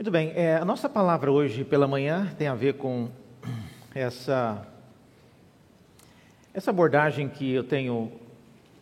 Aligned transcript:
Muito 0.00 0.10
bem, 0.10 0.32
é, 0.34 0.56
a 0.56 0.64
nossa 0.64 0.88
palavra 0.88 1.30
hoje 1.30 1.62
pela 1.62 1.86
manhã 1.86 2.34
tem 2.38 2.48
a 2.48 2.54
ver 2.54 2.78
com 2.78 3.10
essa, 3.94 4.66
essa 6.54 6.70
abordagem 6.70 7.28
que 7.28 7.52
eu 7.52 7.62
tenho 7.62 8.10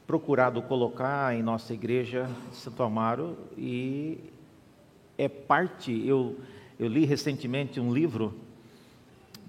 procurado 0.07 0.63
colocar 0.63 1.35
em 1.35 1.43
nossa 1.43 1.75
igreja 1.75 2.31
de 2.51 2.57
Santo 2.59 2.85
Amaro 2.85 3.37
e 3.57 4.21
é 5.19 5.29
parte, 5.29 6.07
eu, 6.07 6.39
eu 6.79 6.87
li 6.87 7.05
recentemente 7.05 7.81
um 7.81 7.93
livro 7.93 8.39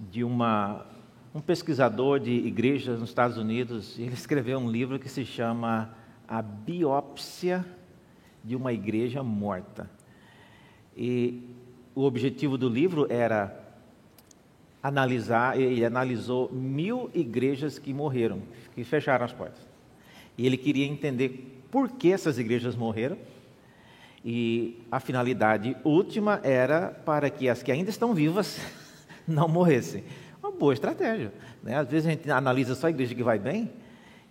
de 0.10 0.24
uma, 0.24 0.88
um 1.36 1.40
pesquisador 1.40 2.20
de 2.20 2.32
igrejas 2.32 3.00
nos 3.00 3.10
Estados 3.10 3.38
Unidos, 3.38 4.00
ele 4.00 4.16
escreveu 4.16 4.58
um 4.58 4.72
livro 4.72 4.98
que 4.98 5.08
se 5.08 5.24
chama 5.24 5.92
A 6.28 6.42
Biópsia 6.42 7.64
de 8.44 8.56
uma 8.56 8.74
Igreja 8.74 9.22
Morta. 9.22 9.99
E 11.02 11.42
o 11.96 12.04
objetivo 12.04 12.58
do 12.58 12.68
livro 12.68 13.08
era 13.10 13.58
analisar, 14.84 15.58
ele 15.58 15.86
analisou 15.86 16.52
mil 16.52 17.10
igrejas 17.14 17.80
que 17.80 17.94
morreram, 17.94 18.42
que 18.76 18.84
fecharam 18.84 19.24
as 19.24 19.32
portas. 19.32 19.66
E 20.38 20.46
ele 20.46 20.58
queria 20.58 20.86
entender 20.86 21.64
por 21.72 21.90
que 21.92 22.12
essas 22.12 22.38
igrejas 22.38 22.76
morreram. 22.76 23.18
E 24.26 24.78
a 24.92 25.00
finalidade 25.00 25.78
última 25.86 26.42
era 26.44 26.90
para 26.90 27.30
que 27.30 27.48
as 27.48 27.64
que 27.64 27.72
ainda 27.72 27.90
estão 27.90 28.14
vivas 28.14 28.60
não 29.26 29.48
morressem. 29.48 30.04
Uma 30.44 30.52
boa 30.52 30.74
estratégia. 30.74 31.32
Né? 31.64 31.76
Às 31.76 31.88
vezes 31.88 32.08
a 32.08 32.12
gente 32.12 32.30
analisa 32.30 32.76
só 32.76 32.88
a 32.88 32.90
igreja 32.90 33.16
que 33.16 33.24
vai 33.24 33.40
bem, 33.40 33.72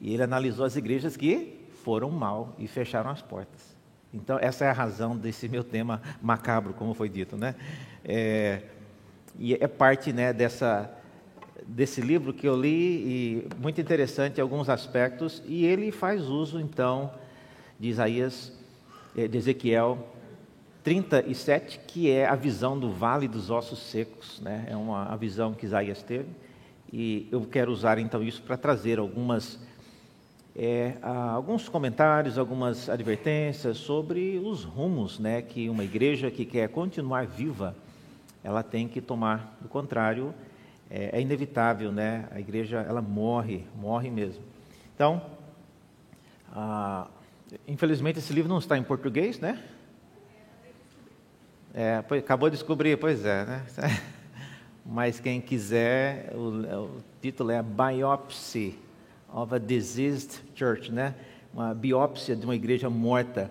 e 0.02 0.12
ele 0.12 0.22
analisou 0.22 0.66
as 0.66 0.76
igrejas 0.76 1.16
que 1.16 1.64
foram 1.82 2.10
mal 2.10 2.54
e 2.58 2.68
fecharam 2.68 3.08
as 3.08 3.22
portas. 3.22 3.77
Então, 4.12 4.38
essa 4.40 4.64
é 4.64 4.70
a 4.70 4.72
razão 4.72 5.16
desse 5.16 5.48
meu 5.48 5.62
tema 5.62 6.00
macabro, 6.22 6.72
como 6.72 6.94
foi 6.94 7.08
dito, 7.08 7.36
né? 7.36 7.54
É, 8.04 8.62
e 9.38 9.54
é 9.54 9.68
parte 9.68 10.12
né, 10.12 10.32
dessa, 10.32 10.90
desse 11.66 12.00
livro 12.00 12.32
que 12.32 12.48
eu 12.48 12.58
li, 12.58 12.68
e 12.68 13.48
muito 13.58 13.80
interessante 13.80 14.40
alguns 14.40 14.68
aspectos, 14.70 15.42
e 15.46 15.66
ele 15.66 15.92
faz 15.92 16.22
uso, 16.22 16.58
então, 16.58 17.12
de 17.78 17.88
Isaías, 17.88 18.52
é, 19.16 19.28
de 19.28 19.36
Ezequiel 19.36 19.98
37, 20.82 21.80
que 21.86 22.10
é 22.10 22.26
a 22.26 22.34
visão 22.34 22.78
do 22.78 22.90
vale 22.90 23.28
dos 23.28 23.50
ossos 23.50 23.78
secos, 23.78 24.40
né? 24.40 24.66
É 24.70 24.76
uma 24.76 25.04
a 25.04 25.16
visão 25.16 25.52
que 25.52 25.66
Isaías 25.66 26.02
teve, 26.02 26.28
e 26.90 27.28
eu 27.30 27.42
quero 27.42 27.70
usar, 27.70 27.98
então, 27.98 28.22
isso 28.22 28.40
para 28.42 28.56
trazer 28.56 28.98
algumas 28.98 29.58
é, 30.60 30.94
alguns 31.02 31.68
comentários, 31.68 32.36
algumas 32.36 32.88
advertências 32.88 33.76
sobre 33.76 34.40
os 34.44 34.64
rumos 34.64 35.20
né, 35.20 35.40
que 35.40 35.70
uma 35.70 35.84
igreja 35.84 36.32
que 36.32 36.44
quer 36.44 36.68
continuar 36.68 37.28
viva, 37.28 37.76
ela 38.42 38.64
tem 38.64 38.88
que 38.88 39.00
tomar. 39.00 39.56
Do 39.60 39.68
contrário, 39.68 40.34
é, 40.90 41.16
é 41.16 41.20
inevitável, 41.20 41.92
né? 41.92 42.28
A 42.32 42.40
igreja 42.40 42.78
ela 42.88 43.00
morre, 43.00 43.66
morre 43.76 44.10
mesmo. 44.10 44.42
Então, 44.96 45.22
ah, 46.52 47.06
infelizmente 47.68 48.18
esse 48.18 48.32
livro 48.32 48.48
não 48.48 48.58
está 48.58 48.76
em 48.76 48.82
português, 48.82 49.38
né? 49.38 49.62
É, 51.72 51.98
acabou 51.98 52.50
de 52.50 52.56
descobrir, 52.56 52.98
pois 52.98 53.24
é, 53.24 53.44
né? 53.44 53.66
Mas 54.84 55.20
quem 55.20 55.40
quiser, 55.40 56.32
o, 56.34 56.86
o 56.86 57.00
título 57.20 57.52
é 57.52 57.62
Biopsy 57.62 58.87
of 59.32 59.54
a 59.54 59.58
Diseased 59.58 60.40
Church, 60.54 60.90
né? 60.90 61.14
Uma 61.52 61.74
biópsia 61.74 62.34
de 62.34 62.44
uma 62.44 62.54
igreja 62.54 62.88
morta. 62.88 63.50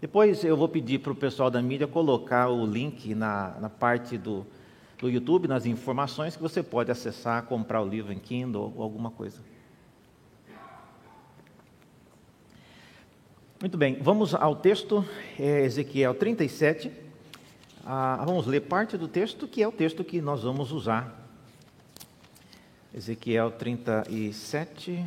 Depois 0.00 0.44
eu 0.44 0.56
vou 0.56 0.68
pedir 0.68 1.00
para 1.00 1.12
o 1.12 1.14
pessoal 1.14 1.50
da 1.50 1.60
mídia 1.60 1.86
colocar 1.86 2.48
o 2.48 2.64
link 2.64 3.14
na, 3.14 3.56
na 3.60 3.68
parte 3.68 4.16
do, 4.16 4.46
do 4.98 5.08
YouTube, 5.08 5.48
nas 5.48 5.66
informações, 5.66 6.36
que 6.36 6.42
você 6.42 6.62
pode 6.62 6.90
acessar, 6.90 7.42
comprar 7.44 7.82
o 7.82 7.88
livro 7.88 8.12
em 8.12 8.18
Kindle 8.18 8.72
ou 8.76 8.82
alguma 8.82 9.10
coisa. 9.10 9.40
Muito 13.60 13.76
bem, 13.76 13.98
vamos 14.00 14.36
ao 14.36 14.54
texto, 14.54 15.04
é 15.36 15.64
Ezequiel 15.64 16.14
37. 16.14 16.92
Ah, 17.84 18.22
vamos 18.24 18.46
ler 18.46 18.60
parte 18.60 18.96
do 18.96 19.08
texto, 19.08 19.48
que 19.48 19.60
é 19.62 19.66
o 19.66 19.72
texto 19.72 20.04
que 20.04 20.20
nós 20.20 20.44
vamos 20.44 20.70
usar. 20.70 21.27
Ezequiel 22.98 23.52
37. 23.52 25.06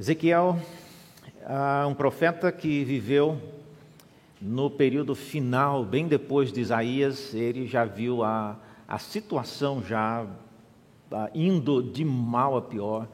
Ezequiel, 0.00 0.58
ah, 1.46 1.86
um 1.88 1.94
profeta 1.94 2.50
que 2.50 2.82
viveu 2.82 3.40
no 4.42 4.68
período 4.68 5.14
final, 5.14 5.84
bem 5.84 6.08
depois 6.08 6.52
de 6.52 6.60
Isaías, 6.60 7.32
ele 7.32 7.64
já 7.68 7.84
viu 7.84 8.24
a, 8.24 8.58
a 8.88 8.98
situação 8.98 9.80
já 9.84 10.26
ah, 11.12 11.30
indo 11.32 11.80
de 11.80 12.04
mal 12.04 12.56
a 12.56 12.62
pior. 12.62 13.06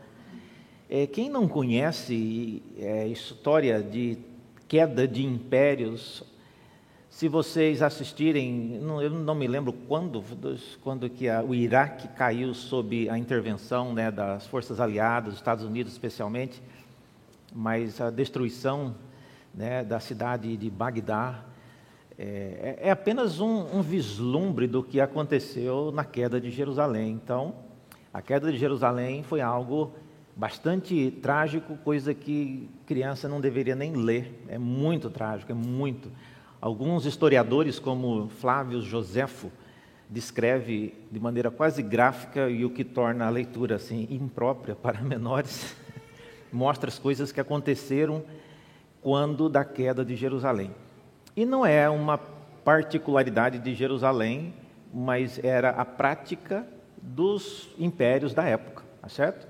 É, 0.89 1.07
quem 1.07 1.29
não 1.29 1.47
conhece 1.47 2.63
é, 2.79 3.07
história 3.09 3.83
de 3.83 4.30
queda 4.71 5.09
de 5.09 5.27
impérios, 5.27 6.23
se 7.11 7.27
vocês 7.27 7.83
assistirem, 7.83 8.81
eu 9.03 9.11
não 9.11 9.35
me 9.35 9.49
lembro 9.49 9.73
quando, 9.73 10.23
quando 10.81 11.11
que 11.11 11.29
o 11.29 11.53
Iraque 11.53 12.07
caiu 12.07 12.55
sob 12.55 13.11
a 13.11 13.19
intervenção 13.19 13.93
né, 13.93 14.13
das 14.13 14.47
forças 14.47 14.79
aliadas, 14.79 15.31
dos 15.31 15.41
Estados 15.41 15.65
Unidos 15.65 15.93
especialmente, 15.93 16.63
mas 17.53 18.01
a 18.01 18.11
destruição 18.11 18.95
né, 19.53 19.83
da 19.83 19.99
cidade 19.99 20.57
de 20.57 20.71
Bagdá 20.71 21.43
é, 22.17 22.79
é 22.81 22.91
apenas 22.93 23.41
um, 23.41 23.77
um 23.77 23.83
vislumbre 23.83 24.69
do 24.69 24.85
que 24.85 25.01
aconteceu 25.01 25.91
na 25.91 26.05
queda 26.05 26.41
de 26.41 26.49
Jerusalém. 26.49 27.11
Então, 27.11 27.57
a 28.15 28.23
queda 28.23 28.53
de 28.53 28.57
Jerusalém 28.57 29.25
foi 29.25 29.41
algo 29.41 29.93
bastante 30.41 31.11
trágico, 31.23 31.77
coisa 31.85 32.15
que 32.15 32.67
criança 32.87 33.29
não 33.29 33.43
deveria 33.43 33.75
nem 33.75 33.93
ler. 33.93 34.43
É 34.49 34.57
muito 34.57 35.11
trágico, 35.11 35.53
é 35.53 35.55
muito. 35.55 36.11
Alguns 36.59 37.05
historiadores, 37.05 37.79
como 37.79 38.31
Flávio 38.31 38.81
Joséfo, 38.81 39.53
descreve 40.09 40.95
de 41.13 41.21
maneira 41.21 41.51
quase 41.51 41.83
gráfica 41.83 42.49
e 42.49 42.65
o 42.65 42.71
que 42.71 42.83
torna 42.83 43.27
a 43.27 43.29
leitura 43.29 43.77
assim 43.77 44.09
imprópria 44.11 44.75
para 44.83 45.03
menores, 45.03 45.77
mostra 46.51 46.89
as 46.89 46.99
coisas 46.99 47.31
que 47.31 47.41
aconteceram 47.41 48.25
quando 49.03 49.47
da 49.47 49.63
queda 49.63 50.03
de 50.03 50.17
Jerusalém. 50.17 50.71
E 51.37 51.45
não 51.45 51.67
é 51.67 51.87
uma 51.91 52.17
particularidade 52.17 53.59
de 53.59 53.75
Jerusalém, 53.75 54.55
mas 54.91 55.39
era 55.45 55.69
a 55.69 55.85
prática 55.85 56.67
dos 56.97 57.69
impérios 57.79 58.33
da 58.33 58.45
época, 58.45 58.83
tá 59.03 59.09
certo? 59.11 59.50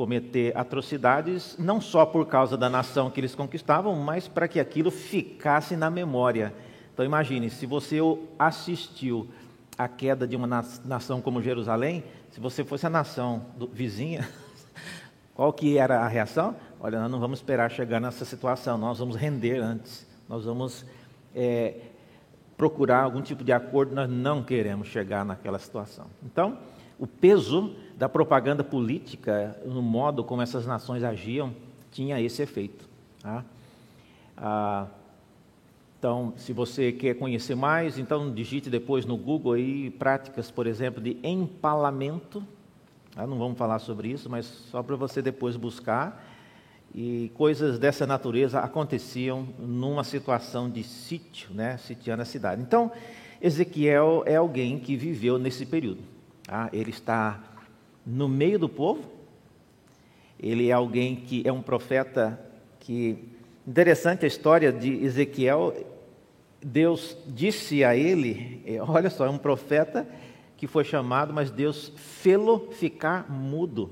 Cometer 0.00 0.56
atrocidades, 0.56 1.54
não 1.58 1.78
só 1.78 2.06
por 2.06 2.24
causa 2.26 2.56
da 2.56 2.70
nação 2.70 3.10
que 3.10 3.20
eles 3.20 3.34
conquistavam, 3.34 3.94
mas 3.96 4.26
para 4.26 4.48
que 4.48 4.58
aquilo 4.58 4.90
ficasse 4.90 5.76
na 5.76 5.90
memória. 5.90 6.54
Então 6.94 7.04
imagine, 7.04 7.50
se 7.50 7.66
você 7.66 7.98
assistiu 8.38 9.28
à 9.76 9.86
queda 9.88 10.26
de 10.26 10.34
uma 10.34 10.46
nação 10.86 11.20
como 11.20 11.42
Jerusalém, 11.42 12.02
se 12.30 12.40
você 12.40 12.64
fosse 12.64 12.86
a 12.86 12.88
nação 12.88 13.44
do, 13.58 13.68
vizinha, 13.68 14.26
qual 15.36 15.52
que 15.52 15.76
era 15.76 16.00
a 16.00 16.08
reação? 16.08 16.56
Olha, 16.80 16.98
nós 16.98 17.10
não 17.10 17.20
vamos 17.20 17.40
esperar 17.40 17.70
chegar 17.70 18.00
nessa 18.00 18.24
situação, 18.24 18.78
nós 18.78 18.98
vamos 18.98 19.16
render 19.16 19.58
antes, 19.58 20.06
nós 20.26 20.46
vamos 20.46 20.86
é, 21.36 21.74
procurar 22.56 23.02
algum 23.02 23.20
tipo 23.20 23.44
de 23.44 23.52
acordo, 23.52 23.94
nós 23.94 24.08
não 24.08 24.42
queremos 24.42 24.88
chegar 24.88 25.26
naquela 25.26 25.58
situação. 25.58 26.06
Então, 26.24 26.56
o 26.98 27.06
peso 27.06 27.76
da 28.00 28.08
propaganda 28.08 28.64
política, 28.64 29.60
no 29.66 29.82
modo 29.82 30.24
como 30.24 30.40
essas 30.40 30.64
nações 30.64 31.04
agiam, 31.04 31.54
tinha 31.92 32.18
esse 32.18 32.40
efeito. 32.40 32.88
Tá? 33.22 33.44
Ah, 34.38 34.86
então, 35.98 36.32
se 36.38 36.54
você 36.54 36.92
quer 36.92 37.12
conhecer 37.16 37.54
mais, 37.54 37.98
então 37.98 38.32
digite 38.32 38.70
depois 38.70 39.04
no 39.04 39.18
Google 39.18 39.52
aí 39.52 39.90
práticas, 39.90 40.50
por 40.50 40.66
exemplo, 40.66 41.02
de 41.02 41.18
empalamento. 41.22 42.42
Tá? 43.14 43.26
Não 43.26 43.36
vamos 43.36 43.58
falar 43.58 43.78
sobre 43.80 44.08
isso, 44.08 44.30
mas 44.30 44.46
só 44.46 44.82
para 44.82 44.96
você 44.96 45.20
depois 45.20 45.54
buscar. 45.54 46.26
E 46.94 47.30
coisas 47.34 47.78
dessa 47.78 48.06
natureza 48.06 48.60
aconteciam 48.60 49.46
numa 49.58 50.04
situação 50.04 50.70
de 50.70 50.82
sítio, 50.82 51.52
né, 51.52 51.76
sitiando 51.76 52.22
a 52.22 52.24
cidade. 52.24 52.62
Então, 52.62 52.90
Ezequiel 53.42 54.22
é 54.24 54.36
alguém 54.36 54.78
que 54.78 54.96
viveu 54.96 55.38
nesse 55.38 55.66
período. 55.66 56.00
Tá? 56.44 56.70
Ele 56.72 56.88
está 56.88 57.49
no 58.04 58.28
meio 58.28 58.58
do 58.58 58.68
povo. 58.68 59.04
Ele 60.38 60.68
é 60.68 60.72
alguém 60.72 61.16
que 61.16 61.46
é 61.46 61.52
um 61.52 61.62
profeta 61.62 62.40
que. 62.78 63.28
Interessante 63.66 64.24
a 64.24 64.28
história 64.28 64.72
de 64.72 65.04
Ezequiel. 65.04 65.74
Deus 66.62 67.16
disse 67.26 67.84
a 67.84 67.94
ele: 67.94 68.62
é, 68.66 68.80
olha 68.80 69.10
só, 69.10 69.26
é 69.26 69.30
um 69.30 69.38
profeta 69.38 70.08
que 70.56 70.66
foi 70.66 70.84
chamado, 70.84 71.32
mas 71.32 71.50
Deus 71.50 71.92
fê-lo 71.96 72.70
ficar 72.72 73.30
mudo. 73.30 73.90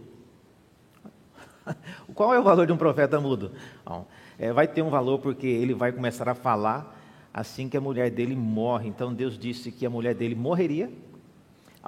Qual 2.15 2.35
é 2.35 2.39
o 2.39 2.43
valor 2.43 2.67
de 2.67 2.73
um 2.73 2.77
profeta 2.77 3.21
mudo? 3.21 3.53
Bom, 3.85 4.07
é, 4.39 4.53
vai 4.53 4.67
ter 4.67 4.83
um 4.83 4.91
valor 4.91 5.19
porque 5.19 5.47
ele 5.47 5.75
vai 5.75 5.93
começar 5.93 6.29
a 6.29 6.35
falar 6.35 6.99
assim 7.33 7.69
que 7.69 7.77
a 7.77 7.81
mulher 7.81 8.11
dele 8.11 8.35
morre. 8.35 8.89
Então 8.89 9.15
Deus 9.15 9.39
disse 9.39 9.71
que 9.71 9.87
a 9.87 9.91
mulher 9.91 10.15
dele 10.15 10.35
morreria 10.35 10.91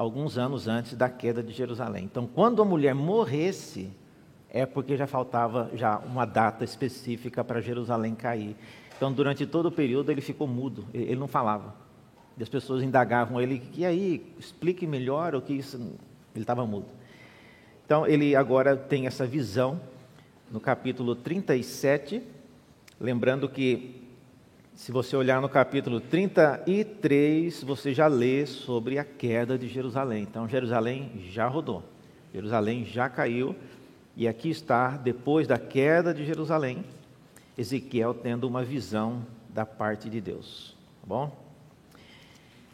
alguns 0.00 0.38
anos 0.38 0.66
antes 0.66 0.94
da 0.94 1.10
queda 1.10 1.42
de 1.42 1.52
Jerusalém. 1.52 2.04
Então, 2.04 2.26
quando 2.26 2.62
a 2.62 2.64
mulher 2.64 2.94
morresse, 2.94 3.90
é 4.48 4.64
porque 4.64 4.96
já 4.96 5.06
faltava 5.06 5.70
já 5.74 5.98
uma 5.98 6.24
data 6.24 6.64
específica 6.64 7.44
para 7.44 7.60
Jerusalém 7.60 8.14
cair. 8.14 8.56
Então, 8.96 9.12
durante 9.12 9.44
todo 9.44 9.66
o 9.66 9.70
período, 9.70 10.10
ele 10.10 10.22
ficou 10.22 10.46
mudo, 10.46 10.86
ele 10.94 11.16
não 11.16 11.28
falava. 11.28 11.74
E 12.38 12.42
as 12.42 12.48
pessoas 12.48 12.82
indagavam 12.82 13.38
ele, 13.42 13.62
e 13.76 13.84
aí, 13.84 14.34
explique 14.38 14.86
melhor 14.86 15.34
o 15.34 15.42
que 15.42 15.52
isso... 15.52 15.76
Ele 15.76 16.44
estava 16.44 16.64
mudo. 16.64 16.86
Então, 17.84 18.06
ele 18.06 18.34
agora 18.34 18.74
tem 18.78 19.06
essa 19.06 19.26
visão 19.26 19.78
no 20.50 20.60
capítulo 20.60 21.14
37, 21.14 22.22
lembrando 22.98 23.50
que 23.50 23.99
se 24.74 24.92
você 24.92 25.14
olhar 25.16 25.40
no 25.40 25.48
capítulo 25.48 26.00
33, 26.00 27.62
você 27.62 27.92
já 27.92 28.06
lê 28.06 28.46
sobre 28.46 28.98
a 28.98 29.04
queda 29.04 29.58
de 29.58 29.68
Jerusalém. 29.68 30.22
Então, 30.22 30.48
Jerusalém 30.48 31.12
já 31.30 31.46
rodou, 31.46 31.82
Jerusalém 32.32 32.84
já 32.84 33.08
caiu, 33.08 33.54
e 34.16 34.26
aqui 34.26 34.50
está, 34.50 34.96
depois 34.96 35.46
da 35.46 35.58
queda 35.58 36.14
de 36.14 36.24
Jerusalém, 36.24 36.84
Ezequiel 37.56 38.14
tendo 38.14 38.48
uma 38.48 38.64
visão 38.64 39.24
da 39.48 39.66
parte 39.66 40.08
de 40.08 40.20
Deus. 40.20 40.76
Tá 41.00 41.06
bom? 41.06 41.50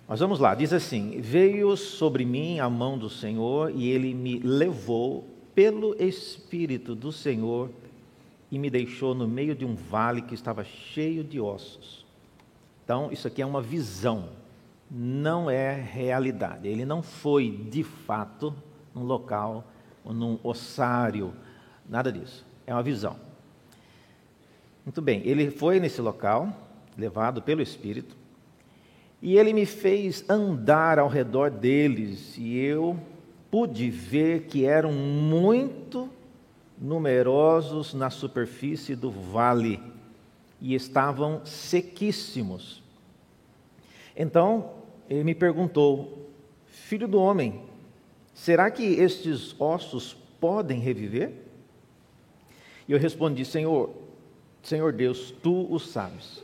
Mas 0.08 0.20
vamos 0.20 0.38
lá, 0.38 0.54
diz 0.54 0.72
assim: 0.72 1.20
Veio 1.20 1.76
sobre 1.76 2.24
mim 2.24 2.60
a 2.60 2.70
mão 2.70 2.96
do 2.96 3.10
Senhor 3.10 3.72
e 3.74 3.88
ele 3.88 4.14
me 4.14 4.38
levou 4.38 5.28
pelo 5.54 6.00
Espírito 6.00 6.94
do 6.94 7.10
Senhor 7.10 7.70
e 8.50 8.58
me 8.58 8.70
deixou 8.70 9.14
no 9.14 9.26
meio 9.26 9.54
de 9.54 9.64
um 9.64 9.74
vale 9.74 10.22
que 10.22 10.34
estava 10.34 10.64
cheio 10.64 11.24
de 11.24 11.40
ossos. 11.40 12.04
Então, 12.84 13.10
isso 13.10 13.26
aqui 13.26 13.42
é 13.42 13.46
uma 13.46 13.60
visão, 13.60 14.28
não 14.90 15.50
é 15.50 15.72
realidade. 15.74 16.68
Ele 16.68 16.84
não 16.84 17.02
foi 17.02 17.50
de 17.50 17.82
fato 17.82 18.54
num 18.94 19.02
local, 19.02 19.64
num 20.04 20.38
ossário, 20.42 21.32
nada 21.88 22.12
disso. 22.12 22.46
É 22.66 22.72
uma 22.72 22.82
visão. 22.82 23.16
Muito 24.84 25.02
bem, 25.02 25.20
ele 25.24 25.50
foi 25.50 25.80
nesse 25.80 26.00
local, 26.00 26.48
levado 26.96 27.42
pelo 27.42 27.60
Espírito, 27.60 28.16
e 29.20 29.36
ele 29.36 29.52
me 29.52 29.66
fez 29.66 30.24
andar 30.30 31.00
ao 31.00 31.08
redor 31.08 31.50
deles, 31.50 32.38
e 32.38 32.56
eu 32.56 32.96
pude 33.50 33.90
ver 33.90 34.44
que 34.44 34.64
eram 34.64 34.92
muito 34.92 36.08
numerosos 36.78 37.94
na 37.94 38.10
superfície 38.10 38.94
do 38.94 39.10
vale 39.10 39.80
e 40.60 40.74
estavam 40.74 41.44
sequíssimos. 41.44 42.82
Então 44.16 44.70
ele 45.08 45.24
me 45.24 45.34
perguntou: 45.34 46.30
Filho 46.66 47.08
do 47.08 47.20
homem, 47.20 47.62
será 48.34 48.70
que 48.70 48.82
estes 48.82 49.54
ossos 49.60 50.16
podem 50.40 50.80
reviver? 50.80 51.32
E 52.88 52.92
eu 52.92 52.98
respondi: 52.98 53.44
Senhor, 53.44 53.90
Senhor 54.62 54.92
Deus, 54.92 55.34
tu 55.42 55.72
o 55.72 55.78
sabes. 55.78 56.42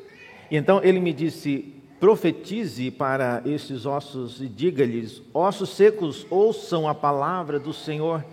E 0.50 0.56
então 0.56 0.82
ele 0.82 1.00
me 1.00 1.12
disse: 1.12 1.74
Profetize 1.98 2.90
para 2.90 3.42
estes 3.46 3.86
ossos 3.86 4.40
e 4.40 4.48
diga-lhes: 4.48 5.22
Ossos 5.32 5.70
secos, 5.70 6.26
ouçam 6.30 6.88
a 6.88 6.94
palavra 6.94 7.58
do 7.58 7.72
Senhor. 7.72 8.24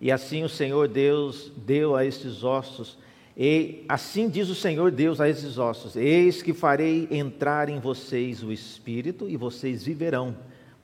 E 0.00 0.12
assim 0.12 0.44
o 0.44 0.48
Senhor 0.48 0.86
Deus 0.88 1.50
deu 1.56 1.96
a 1.96 2.04
estes 2.04 2.44
ossos, 2.44 2.96
e 3.40 3.84
assim 3.88 4.28
diz 4.28 4.48
o 4.48 4.54
Senhor 4.54 4.90
Deus 4.90 5.20
a 5.20 5.28
esses 5.28 5.58
ossos: 5.58 5.94
Eis 5.94 6.42
que 6.42 6.52
farei 6.52 7.06
entrar 7.08 7.68
em 7.68 7.78
vocês 7.78 8.42
o 8.42 8.52
espírito, 8.52 9.28
e 9.28 9.36
vocês 9.36 9.84
viverão. 9.84 10.36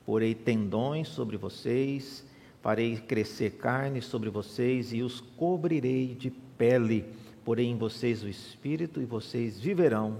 Porei 0.06 0.34
tendões 0.34 1.08
sobre 1.08 1.36
vocês, 1.36 2.24
farei 2.62 2.96
crescer 2.96 3.52
carne 3.52 4.00
sobre 4.00 4.30
vocês, 4.30 4.92
e 4.92 5.02
os 5.02 5.20
cobrirei 5.20 6.14
de 6.14 6.30
pele. 6.30 7.04
Porei 7.44 7.66
em 7.66 7.76
vocês 7.76 8.22
o 8.22 8.28
espírito, 8.28 9.00
e 9.00 9.04
vocês 9.04 9.58
viverão. 9.58 10.18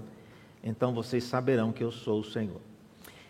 Então 0.61 0.93
vocês 0.93 1.23
saberão 1.23 1.71
que 1.71 1.83
eu 1.83 1.91
sou 1.91 2.19
o 2.19 2.23
Senhor. 2.23 2.59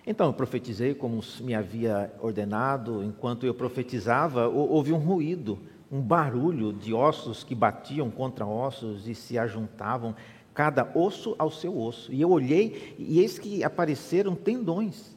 Então 0.08 0.28
eu 0.28 0.34
profetizei 0.34 0.94
como 0.94 1.22
me 1.42 1.56
havia 1.56 2.14
ordenado. 2.20 3.04
Enquanto 3.04 3.46
eu 3.46 3.54
profetizava, 3.54 4.48
houve 4.48 4.94
um 4.94 4.98
ruído, 4.98 5.58
um 5.92 6.02
barulho 6.02 6.72
de 6.72 6.94
ossos 6.94 7.44
que 7.44 7.56
batiam 7.56 8.12
contra 8.12 8.46
ossos 8.46 9.08
e 9.08 9.16
se 9.16 9.38
ajuntavam, 9.38 10.16
cada 10.54 10.90
osso 10.96 11.36
ao 11.40 11.50
seu 11.50 11.78
osso. 11.78 12.14
E 12.14 12.22
eu 12.22 12.30
olhei 12.30 12.96
e 13.00 13.20
eis 13.20 13.40
que 13.40 13.64
apareceram 13.64 14.36
tendões 14.36 15.16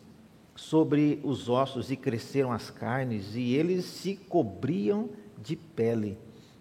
sobre 0.56 1.20
os 1.22 1.48
ossos 1.48 1.90
e 1.90 1.96
cresceram 1.96 2.50
as 2.50 2.70
carnes 2.70 3.36
e 3.36 3.54
eles 3.54 3.84
se 3.84 4.16
cobriam 4.16 5.10
de 5.40 5.54
pele. 5.54 6.18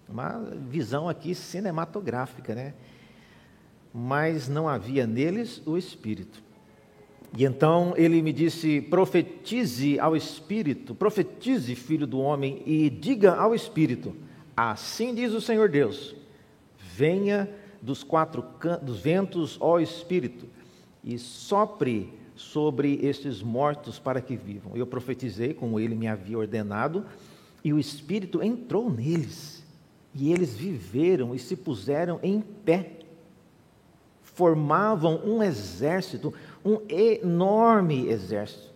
Uma 0.08 0.40
visão 0.70 1.10
aqui 1.10 1.34
cinematográfica, 1.34 2.54
né? 2.54 2.74
Mas 3.94 4.48
não 4.48 4.70
havia 4.70 5.08
neles 5.08 5.62
o 5.66 5.78
espírito. 5.78 6.47
E 7.36 7.44
então 7.44 7.94
ele 7.98 8.22
me 8.22 8.32
disse: 8.32 8.82
profetize 8.82 10.00
ao 10.00 10.16
Espírito, 10.16 10.94
profetize, 10.94 11.76
filho 11.76 12.08
do 12.08 12.20
homem, 12.20 12.62
e 12.66 12.90
diga 12.90 13.36
ao 13.36 13.56
Espírito: 13.56 14.16
Assim 14.56 15.14
diz 15.14 15.34
o 15.34 15.42
Senhor 15.42 15.70
Deus: 15.70 16.16
Venha 16.78 17.50
dos 17.82 18.04
quatro 18.04 18.44
dos 18.82 19.00
ventos, 19.00 19.58
ó 19.60 19.80
Espírito, 19.80 20.48
e 21.04 21.18
sopre 21.18 22.14
sobre 22.36 23.00
estes 23.02 23.42
mortos 23.42 24.00
para 24.00 24.22
que 24.22 24.36
vivam. 24.36 24.76
Eu 24.76 24.86
profetizei 24.86 25.54
como 25.54 25.80
ele 25.80 25.96
me 25.96 26.08
havia 26.08 26.38
ordenado, 26.38 27.06
e 27.64 27.74
o 27.74 27.80
Espírito 27.80 28.42
entrou 28.42 28.90
neles, 28.90 29.64
e 30.14 30.32
eles 30.32 30.56
viveram 30.56 31.34
e 31.36 31.40
se 31.40 31.56
puseram 31.56 32.20
em 32.22 32.42
pé. 32.42 32.94
Formavam 34.22 35.22
um 35.26 35.42
exército, 35.42 36.32
um 36.68 36.82
enorme 36.90 38.08
exército. 38.10 38.74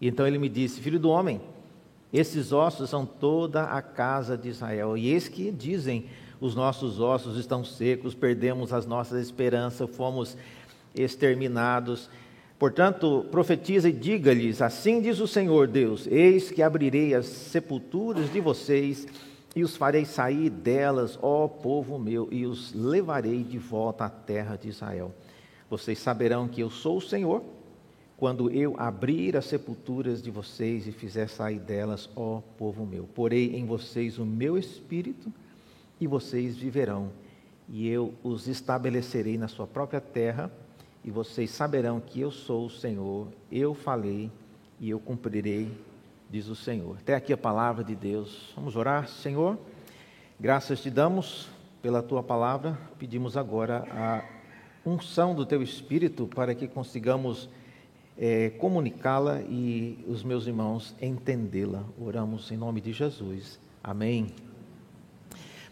E 0.00 0.08
então 0.08 0.26
ele 0.26 0.38
me 0.38 0.48
disse: 0.48 0.80
Filho 0.80 0.98
do 0.98 1.10
homem, 1.10 1.40
esses 2.10 2.52
ossos 2.52 2.88
são 2.88 3.04
toda 3.04 3.64
a 3.64 3.82
casa 3.82 4.36
de 4.36 4.48
Israel. 4.48 4.96
E 4.96 5.10
eis 5.10 5.28
que 5.28 5.50
dizem: 5.50 6.06
os 6.40 6.54
nossos 6.54 7.00
ossos 7.00 7.36
estão 7.36 7.62
secos, 7.62 8.14
perdemos 8.14 8.72
as 8.72 8.86
nossas 8.86 9.22
esperanças, 9.22 9.94
fomos 9.94 10.36
exterminados. 10.94 12.08
Portanto, 12.58 13.26
profetiza 13.30 13.90
e 13.90 13.92
diga-lhes: 13.92 14.62
Assim 14.62 15.02
diz 15.02 15.20
o 15.20 15.28
Senhor 15.28 15.68
Deus: 15.68 16.06
Eis 16.06 16.50
que 16.50 16.62
abrirei 16.62 17.14
as 17.14 17.26
sepulturas 17.26 18.32
de 18.32 18.40
vocês 18.40 19.06
e 19.54 19.62
os 19.62 19.76
farei 19.76 20.04
sair 20.04 20.50
delas, 20.50 21.18
ó 21.22 21.46
povo 21.46 21.98
meu, 21.98 22.26
e 22.32 22.44
os 22.46 22.72
levarei 22.74 23.44
de 23.44 23.58
volta 23.58 24.06
à 24.06 24.10
terra 24.10 24.56
de 24.56 24.68
Israel. 24.68 25.12
Vocês 25.68 25.98
saberão 25.98 26.46
que 26.46 26.60
eu 26.60 26.70
sou 26.70 26.98
o 26.98 27.00
Senhor, 27.00 27.42
quando 28.16 28.50
eu 28.50 28.74
abrir 28.78 29.36
as 29.36 29.46
sepulturas 29.46 30.22
de 30.22 30.30
vocês 30.30 30.86
e 30.86 30.92
fizer 30.92 31.28
sair 31.28 31.58
delas, 31.58 32.08
ó 32.14 32.40
povo 32.56 32.86
meu. 32.86 33.04
Porei 33.14 33.56
em 33.56 33.66
vocês 33.66 34.18
o 34.18 34.24
meu 34.24 34.56
espírito 34.56 35.32
e 36.00 36.06
vocês 36.06 36.56
viverão, 36.56 37.10
e 37.68 37.88
eu 37.88 38.14
os 38.22 38.46
estabelecerei 38.46 39.38
na 39.38 39.48
sua 39.48 39.66
própria 39.66 40.00
terra, 40.00 40.50
e 41.04 41.10
vocês 41.10 41.50
saberão 41.50 42.00
que 42.00 42.20
eu 42.20 42.30
sou 42.30 42.66
o 42.66 42.70
Senhor, 42.70 43.28
eu 43.50 43.74
falei 43.74 44.30
e 44.80 44.90
eu 44.90 44.98
cumprirei, 44.98 45.70
diz 46.30 46.48
o 46.48 46.56
Senhor. 46.56 46.96
Até 46.98 47.14
aqui 47.14 47.32
a 47.32 47.36
palavra 47.36 47.84
de 47.84 47.94
Deus. 47.94 48.52
Vamos 48.56 48.74
orar, 48.74 49.06
Senhor. 49.08 49.58
Graças 50.38 50.80
te 50.80 50.90
damos 50.90 51.48
pela 51.80 52.02
tua 52.02 52.22
palavra, 52.22 52.78
pedimos 52.98 53.36
agora 53.36 53.86
a 53.90 54.33
unção 54.84 55.34
do 55.34 55.46
teu 55.46 55.62
Espírito 55.62 56.26
para 56.26 56.54
que 56.54 56.68
consigamos 56.68 57.48
é, 58.18 58.50
comunicá-la 58.50 59.40
e 59.42 59.98
os 60.06 60.22
meus 60.22 60.46
irmãos 60.46 60.94
entendê-la. 61.00 61.82
Oramos 62.00 62.50
em 62.50 62.56
nome 62.56 62.80
de 62.80 62.92
Jesus. 62.92 63.58
Amém. 63.82 64.28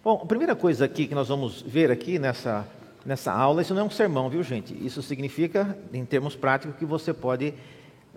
Bom, 0.02 0.20
a 0.22 0.26
primeira 0.26 0.56
coisa 0.56 0.84
aqui 0.84 1.06
que 1.06 1.14
nós 1.14 1.28
vamos 1.28 1.62
ver 1.62 1.90
aqui 1.90 2.18
nessa, 2.18 2.66
nessa 3.06 3.32
aula, 3.32 3.62
isso 3.62 3.74
não 3.74 3.82
é 3.82 3.84
um 3.84 3.90
sermão, 3.90 4.28
viu 4.28 4.42
gente? 4.42 4.74
Isso 4.84 5.02
significa, 5.02 5.78
em 5.92 6.04
termos 6.04 6.34
práticos, 6.34 6.76
que 6.76 6.84
você 6.84 7.12
pode 7.12 7.54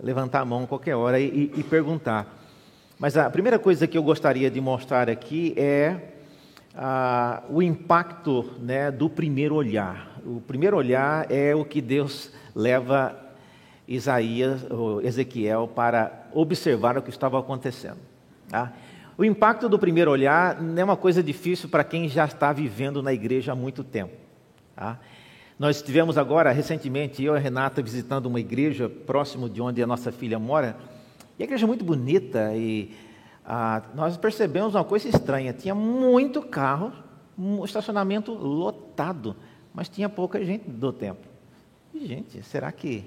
levantar 0.02 0.40
a 0.40 0.44
mão 0.44 0.64
a 0.64 0.66
qualquer 0.66 0.96
hora 0.96 1.20
e, 1.20 1.52
e 1.54 1.62
perguntar. 1.62 2.42
Mas 2.98 3.16
a 3.16 3.30
primeira 3.30 3.58
coisa 3.58 3.86
que 3.86 3.96
eu 3.96 4.02
gostaria 4.02 4.50
de 4.50 4.60
mostrar 4.60 5.08
aqui 5.08 5.54
é 5.56 6.14
ah, 6.74 7.42
o 7.48 7.62
impacto 7.62 8.52
né, 8.58 8.90
do 8.90 9.08
primeiro 9.08 9.54
olhar. 9.54 10.15
O 10.26 10.40
primeiro 10.40 10.76
olhar 10.76 11.30
é 11.30 11.54
o 11.54 11.64
que 11.64 11.80
Deus 11.80 12.32
leva 12.52 13.16
Isaías, 13.86 14.66
Ezequiel 15.04 15.68
para 15.68 16.26
observar 16.32 16.98
o 16.98 17.02
que 17.02 17.10
estava 17.10 17.38
acontecendo. 17.38 17.98
Tá? 18.48 18.72
O 19.16 19.24
impacto 19.24 19.68
do 19.68 19.78
primeiro 19.78 20.10
olhar 20.10 20.60
não 20.60 20.82
é 20.82 20.84
uma 20.84 20.96
coisa 20.96 21.22
difícil 21.22 21.68
para 21.68 21.84
quem 21.84 22.08
já 22.08 22.24
está 22.24 22.52
vivendo 22.52 23.00
na 23.00 23.12
igreja 23.12 23.52
há 23.52 23.54
muito 23.54 23.84
tempo. 23.84 24.14
Tá? 24.74 24.98
Nós 25.56 25.80
tivemos 25.80 26.18
agora, 26.18 26.50
recentemente, 26.50 27.22
eu 27.22 27.34
e 27.34 27.36
a 27.38 27.40
Renata 27.40 27.80
visitando 27.80 28.26
uma 28.26 28.40
igreja 28.40 28.88
próximo 28.88 29.48
de 29.48 29.62
onde 29.62 29.80
a 29.80 29.86
nossa 29.86 30.10
filha 30.10 30.38
mora, 30.38 30.76
e 31.38 31.42
a 31.42 31.44
igreja 31.44 31.64
é 31.64 31.68
muito 31.68 31.84
bonita, 31.84 32.52
e 32.54 32.94
ah, 33.46 33.80
nós 33.94 34.16
percebemos 34.16 34.74
uma 34.74 34.84
coisa 34.84 35.08
estranha: 35.08 35.52
tinha 35.52 35.74
muito 35.74 36.42
carro, 36.42 36.92
um 37.38 37.64
estacionamento 37.64 38.32
lotado, 38.34 39.36
mas 39.76 39.90
tinha 39.90 40.08
pouca 40.08 40.42
gente 40.42 40.70
do 40.70 40.90
tempo. 40.90 41.28
E, 41.92 42.06
gente, 42.06 42.42
será 42.42 42.72
que. 42.72 43.04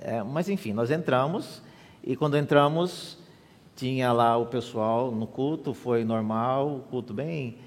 É, 0.00 0.20
mas 0.20 0.48
enfim, 0.48 0.72
nós 0.72 0.90
entramos, 0.90 1.62
e 2.02 2.16
quando 2.16 2.36
entramos, 2.36 3.16
tinha 3.76 4.12
lá 4.12 4.36
o 4.36 4.46
pessoal 4.46 5.12
no 5.12 5.28
culto, 5.28 5.72
foi 5.72 6.02
normal, 6.02 6.84
culto 6.90 7.14
bem 7.14 7.58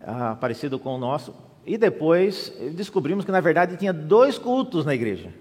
ah, 0.00 0.36
parecido 0.40 0.76
com 0.76 0.96
o 0.96 0.98
nosso. 0.98 1.32
E 1.64 1.78
depois 1.78 2.52
descobrimos 2.74 3.24
que, 3.24 3.30
na 3.30 3.40
verdade, 3.40 3.76
tinha 3.76 3.92
dois 3.92 4.38
cultos 4.38 4.84
na 4.84 4.94
igreja. 4.94 5.32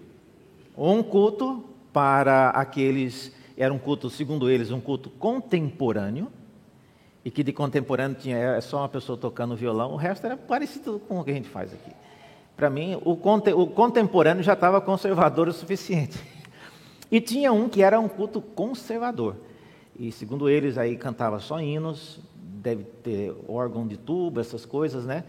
Um 0.77 1.01
culto 1.01 1.65
para 1.91 2.49
aqueles, 2.49 3.31
era 3.57 3.73
um 3.73 3.79
culto, 3.79 4.11
segundo 4.11 4.47
eles, 4.47 4.69
um 4.69 4.79
culto 4.79 5.09
contemporâneo, 5.09 6.27
e 7.25 7.31
que 7.31 7.43
de 7.43 7.51
contemporâneo 7.51 8.15
tinha 8.15 8.37
é 8.37 8.61
só 8.61 8.77
uma 8.77 8.87
pessoa 8.87 9.17
tocando 9.17 9.55
violão, 9.55 9.93
o 9.93 9.95
resto 9.95 10.27
era 10.27 10.37
parecido 10.37 11.01
com 11.07 11.19
o 11.19 11.23
que 11.23 11.31
a 11.31 11.33
gente 11.33 11.49
faz 11.49 11.73
aqui. 11.73 11.91
Para 12.55 12.69
mim, 12.69 13.01
o, 13.03 13.13
o 13.13 13.67
contemporâneo 13.67 14.43
já 14.43 14.53
estava 14.53 14.79
conservador 14.79 15.47
o 15.47 15.53
suficiente. 15.53 16.17
E 17.11 17.21
tinha 17.21 17.53
um 17.53 17.69
que 17.69 17.83
era 17.83 17.99
um 17.99 18.09
culto 18.09 18.41
conservador. 18.41 19.35
E 19.97 20.11
segundo 20.11 20.49
eles, 20.49 20.75
aí 20.75 20.97
cantava 20.97 21.39
só 21.39 21.61
hinos, 21.61 22.19
deve 22.43 22.83
ter 22.83 23.31
órgão 23.47 23.87
de 23.87 23.95
tuba, 23.95 24.41
essas 24.41 24.65
coisas, 24.65 25.05
né? 25.05 25.23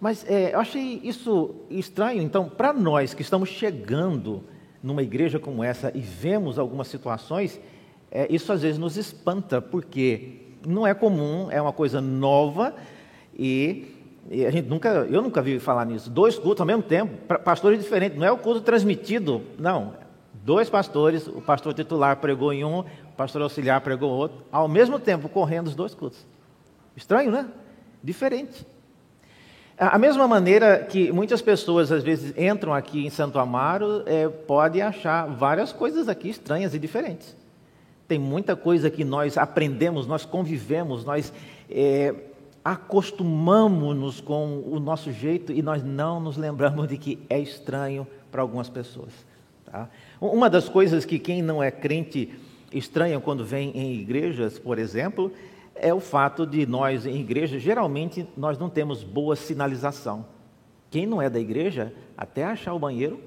Mas 0.00 0.24
é, 0.30 0.54
eu 0.54 0.60
achei 0.60 1.00
isso 1.02 1.56
estranho. 1.68 2.22
Então, 2.22 2.48
para 2.48 2.72
nós 2.72 3.12
que 3.12 3.22
estamos 3.22 3.48
chegando 3.48 4.44
numa 4.80 5.02
igreja 5.02 5.40
como 5.40 5.64
essa 5.64 5.90
e 5.94 6.00
vemos 6.00 6.60
algumas 6.60 6.86
situações, 6.86 7.60
é, 8.08 8.32
isso 8.32 8.52
às 8.52 8.62
vezes 8.62 8.78
nos 8.78 8.96
espanta, 8.96 9.60
porque 9.60 10.45
não 10.64 10.86
é 10.86 10.94
comum, 10.94 11.50
é 11.50 11.60
uma 11.60 11.72
coisa 11.72 12.00
nova 12.00 12.74
e, 13.36 13.94
e, 14.30 14.46
a 14.46 14.50
gente 14.50 14.68
nunca, 14.68 14.88
eu 15.10 15.20
nunca 15.20 15.42
vi 15.42 15.58
falar 15.58 15.84
nisso. 15.84 16.08
Dois 16.08 16.38
cultos 16.38 16.60
ao 16.60 16.66
mesmo 16.66 16.82
tempo, 16.82 17.12
pastores 17.38 17.78
diferentes, 17.78 18.18
não 18.18 18.26
é 18.26 18.30
o 18.30 18.38
culto 18.38 18.60
transmitido, 18.60 19.42
não. 19.58 19.94
Dois 20.32 20.70
pastores, 20.70 21.26
o 21.26 21.40
pastor 21.40 21.74
titular 21.74 22.16
pregou 22.18 22.52
em 22.52 22.64
um, 22.64 22.80
o 22.80 23.16
pastor 23.16 23.42
auxiliar 23.42 23.80
pregou 23.80 24.10
outro, 24.10 24.44
ao 24.52 24.68
mesmo 24.68 24.98
tempo 24.98 25.28
correndo 25.28 25.66
os 25.66 25.74
dois 25.74 25.94
cultos. 25.94 26.24
Estranho, 26.96 27.30
né? 27.30 27.48
Diferente. 28.02 28.66
A 29.78 29.98
mesma 29.98 30.26
maneira 30.26 30.78
que 30.84 31.12
muitas 31.12 31.42
pessoas 31.42 31.92
às 31.92 32.02
vezes 32.02 32.32
entram 32.38 32.72
aqui 32.72 33.04
em 33.04 33.10
Santo 33.10 33.38
Amaro, 33.38 34.02
é, 34.06 34.26
pode 34.26 34.80
achar 34.80 35.26
várias 35.26 35.70
coisas 35.70 36.08
aqui 36.08 36.30
estranhas 36.30 36.74
e 36.74 36.78
diferentes. 36.78 37.36
Tem 38.08 38.18
muita 38.18 38.54
coisa 38.54 38.90
que 38.90 39.04
nós 39.04 39.36
aprendemos, 39.36 40.06
nós 40.06 40.24
convivemos, 40.24 41.04
nós 41.04 41.32
é, 41.68 42.14
acostumamos-nos 42.64 44.20
com 44.20 44.62
o 44.66 44.80
nosso 44.80 45.12
jeito 45.12 45.52
e 45.52 45.62
nós 45.62 45.82
não 45.82 46.20
nos 46.20 46.36
lembramos 46.36 46.88
de 46.88 46.96
que 46.96 47.18
é 47.28 47.38
estranho 47.38 48.06
para 48.30 48.42
algumas 48.42 48.68
pessoas. 48.68 49.12
Tá? 49.64 49.88
Uma 50.20 50.50
das 50.50 50.68
coisas 50.68 51.04
que 51.04 51.18
quem 51.18 51.42
não 51.42 51.62
é 51.62 51.70
crente 51.70 52.34
estranha 52.72 53.20
quando 53.20 53.44
vem 53.44 53.70
em 53.70 53.94
igrejas, 53.94 54.58
por 54.58 54.78
exemplo, 54.78 55.32
é 55.74 55.92
o 55.92 56.00
fato 56.00 56.46
de 56.46 56.66
nós, 56.66 57.06
em 57.06 57.20
igreja, 57.20 57.58
geralmente 57.58 58.26
nós 58.36 58.58
não 58.58 58.68
temos 58.68 59.02
boa 59.04 59.36
sinalização. 59.36 60.26
Quem 60.90 61.06
não 61.06 61.20
é 61.20 61.28
da 61.28 61.38
igreja, 61.38 61.92
até 62.16 62.44
achar 62.44 62.72
o 62.74 62.78
banheiro, 62.78 63.20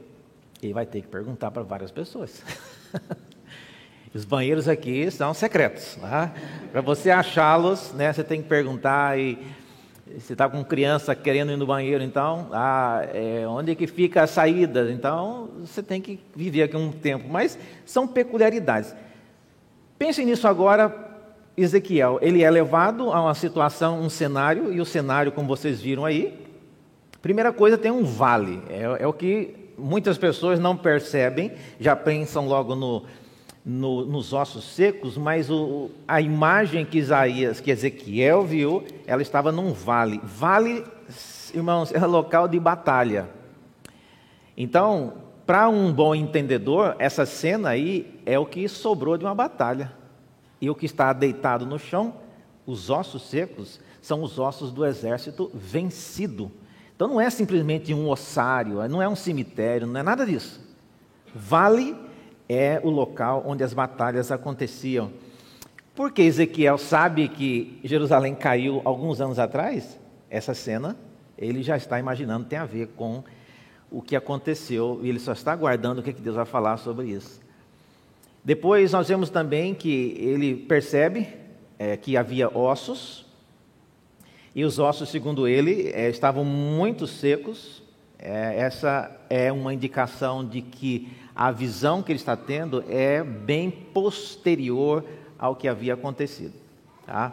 ele 0.61 0.73
vai 0.73 0.85
ter 0.85 1.01
que 1.01 1.07
perguntar 1.07 1.51
para 1.51 1.63
várias 1.63 1.91
pessoas. 1.91 2.43
Os 4.13 4.25
banheiros 4.25 4.67
aqui 4.67 5.09
são 5.11 5.33
secretos. 5.33 5.95
Tá? 5.95 6.31
Para 6.71 6.81
você 6.81 7.11
achá-los, 7.11 7.93
né, 7.93 8.11
você 8.11 8.23
tem 8.23 8.41
que 8.41 8.47
perguntar 8.47 9.19
e 9.19 9.37
se 10.17 10.33
está 10.33 10.49
com 10.49 10.63
criança 10.63 11.15
querendo 11.15 11.51
ir 11.51 11.55
no 11.57 11.67
banheiro, 11.67 12.03
então, 12.03 12.47
ah, 12.51 13.07
é, 13.13 13.47
onde 13.47 13.71
é 13.71 13.75
que 13.75 13.85
fica 13.85 14.23
a 14.23 14.27
saída? 14.27 14.91
Então, 14.91 15.49
você 15.59 15.83
tem 15.83 16.01
que 16.01 16.19
viver 16.35 16.63
aqui 16.63 16.75
um 16.75 16.91
tempo. 16.91 17.29
Mas 17.29 17.59
são 17.85 18.07
peculiaridades. 18.07 18.95
Pensem 19.99 20.25
nisso 20.25 20.47
agora 20.47 21.07
Ezequiel, 21.55 22.19
ele 22.21 22.41
é 22.41 22.49
levado 22.49 23.11
a 23.11 23.21
uma 23.21 23.35
situação, 23.35 23.99
um 23.99 24.09
cenário, 24.09 24.73
e 24.73 24.79
o 24.79 24.85
cenário, 24.85 25.31
como 25.31 25.47
vocês 25.47 25.81
viram 25.81 26.05
aí, 26.05 26.39
primeira 27.21 27.51
coisa, 27.51 27.77
tem 27.77 27.91
um 27.91 28.03
vale. 28.03 28.61
É, 28.69 29.03
é 29.03 29.07
o 29.07 29.13
que 29.13 29.55
muitas 29.77 30.17
pessoas 30.17 30.59
não 30.59 30.75
percebem, 30.75 31.51
já 31.79 31.95
pensam 31.95 32.47
logo 32.47 32.75
no, 32.75 33.03
no, 33.69 34.03
nos 34.03 34.33
ossos 34.33 34.63
secos, 34.63 35.15
mas 35.15 35.47
o, 35.51 35.91
a 36.07 36.19
imagem 36.19 36.83
que 36.83 36.97
Isaías, 36.97 37.61
que 37.61 37.69
Ezequiel 37.69 38.43
viu, 38.43 38.83
ela 39.05 39.21
estava 39.21 39.51
num 39.51 39.73
vale. 39.73 40.19
Vale, 40.23 40.83
irmãos, 41.53 41.93
é 41.93 42.03
local 42.03 42.47
de 42.47 42.59
batalha. 42.59 43.29
Então, 44.57 45.13
para 45.45 45.69
um 45.69 45.93
bom 45.93 46.15
entendedor, 46.15 46.95
essa 46.97 47.27
cena 47.27 47.69
aí 47.69 48.19
é 48.25 48.39
o 48.39 48.45
que 48.45 48.67
sobrou 48.67 49.17
de 49.17 49.23
uma 49.23 49.35
batalha. 49.35 49.93
E 50.59 50.67
o 50.67 50.73
que 50.73 50.87
está 50.87 51.13
deitado 51.13 51.63
no 51.63 51.77
chão, 51.77 52.15
os 52.65 52.89
ossos 52.89 53.21
secos, 53.21 53.79
são 54.01 54.23
os 54.23 54.39
ossos 54.39 54.71
do 54.71 54.83
exército 54.83 55.51
vencido. 55.53 56.51
Então 56.95 57.07
não 57.07 57.21
é 57.21 57.29
simplesmente 57.29 57.93
um 57.93 58.09
ossário, 58.09 58.85
não 58.89 58.99
é 58.99 59.07
um 59.07 59.15
cemitério, 59.15 59.85
não 59.85 59.99
é 59.99 60.03
nada 60.03 60.25
disso. 60.25 60.59
Vale 61.33 62.08
é 62.49 62.81
o 62.83 62.89
local 62.89 63.43
onde 63.45 63.63
as 63.63 63.73
batalhas 63.73 64.31
aconteciam. 64.31 65.11
Porque 65.95 66.23
Ezequiel 66.23 66.79
sabe 66.79 67.27
que 67.27 67.79
Jerusalém 67.83 68.33
caiu 68.33 68.81
alguns 68.83 69.21
anos 69.21 69.37
atrás, 69.37 69.99
essa 70.29 70.55
cena, 70.55 70.97
ele 71.37 71.61
já 71.61 71.77
está 71.77 71.99
imaginando, 71.99 72.45
tem 72.45 72.57
a 72.57 72.65
ver 72.65 72.87
com 72.95 73.23
o 73.91 74.01
que 74.01 74.15
aconteceu, 74.15 74.99
e 75.03 75.09
ele 75.09 75.19
só 75.19 75.33
está 75.33 75.51
aguardando 75.51 76.01
o 76.01 76.03
que 76.03 76.11
Deus 76.11 76.35
vai 76.35 76.45
falar 76.45 76.77
sobre 76.77 77.07
isso. 77.07 77.39
Depois 78.43 78.91
nós 78.91 79.07
vemos 79.07 79.29
também 79.29 79.75
que 79.75 80.15
ele 80.19 80.55
percebe 80.55 81.27
é, 81.77 81.95
que 81.95 82.17
havia 82.17 82.49
ossos, 82.49 83.25
e 84.55 84.65
os 84.65 84.79
ossos, 84.79 85.09
segundo 85.09 85.47
ele, 85.47 85.91
é, 85.93 86.09
estavam 86.09 86.43
muito 86.43 87.05
secos. 87.05 87.83
É, 88.17 88.59
essa 88.59 89.09
é 89.29 89.51
uma 89.51 89.73
indicação 89.73 90.43
de 90.45 90.61
que 90.61 91.07
a 91.39 91.51
visão 91.51 92.03
que 92.03 92.11
ele 92.11 92.19
está 92.19 92.35
tendo 92.35 92.83
é 92.89 93.23
bem 93.23 93.71
posterior 93.71 95.05
ao 95.37 95.55
que 95.55 95.69
havia 95.69 95.93
acontecido. 95.93 96.51
Tá? 97.05 97.31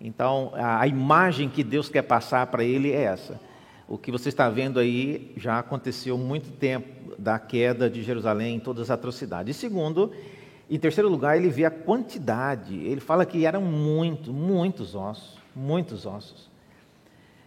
Então, 0.00 0.50
a, 0.56 0.84
imagem 0.88 1.48
que 1.48 1.62
Deus 1.62 1.88
quer 1.88 2.02
passar 2.02 2.48
para 2.48 2.64
ele 2.64 2.90
é 2.90 3.00
essa. 3.00 3.40
O 3.86 3.96
que 3.96 4.10
você 4.10 4.28
está 4.28 4.50
vendo 4.50 4.80
aí 4.80 5.32
já 5.36 5.60
aconteceu 5.60 6.18
muito 6.18 6.50
tempo 6.50 7.14
da 7.16 7.38
queda 7.38 7.88
de 7.88 8.02
Jerusalém, 8.02 8.58
todas 8.58 8.90
as 8.90 8.90
atrocidades. 8.90 9.56
E 9.56 9.60
segundo, 9.60 10.10
em 10.68 10.76
terceiro 10.76 11.08
lugar, 11.08 11.36
ele 11.36 11.48
vê 11.48 11.64
a 11.64 11.70
quantidade. 11.70 12.74
Ele 12.74 13.00
fala 13.00 13.24
que 13.24 13.46
eram 13.46 13.62
muito, 13.62 14.32
muitos 14.32 14.96
ossos, 14.96 15.38
muitos 15.54 16.06
ossos. 16.06 16.50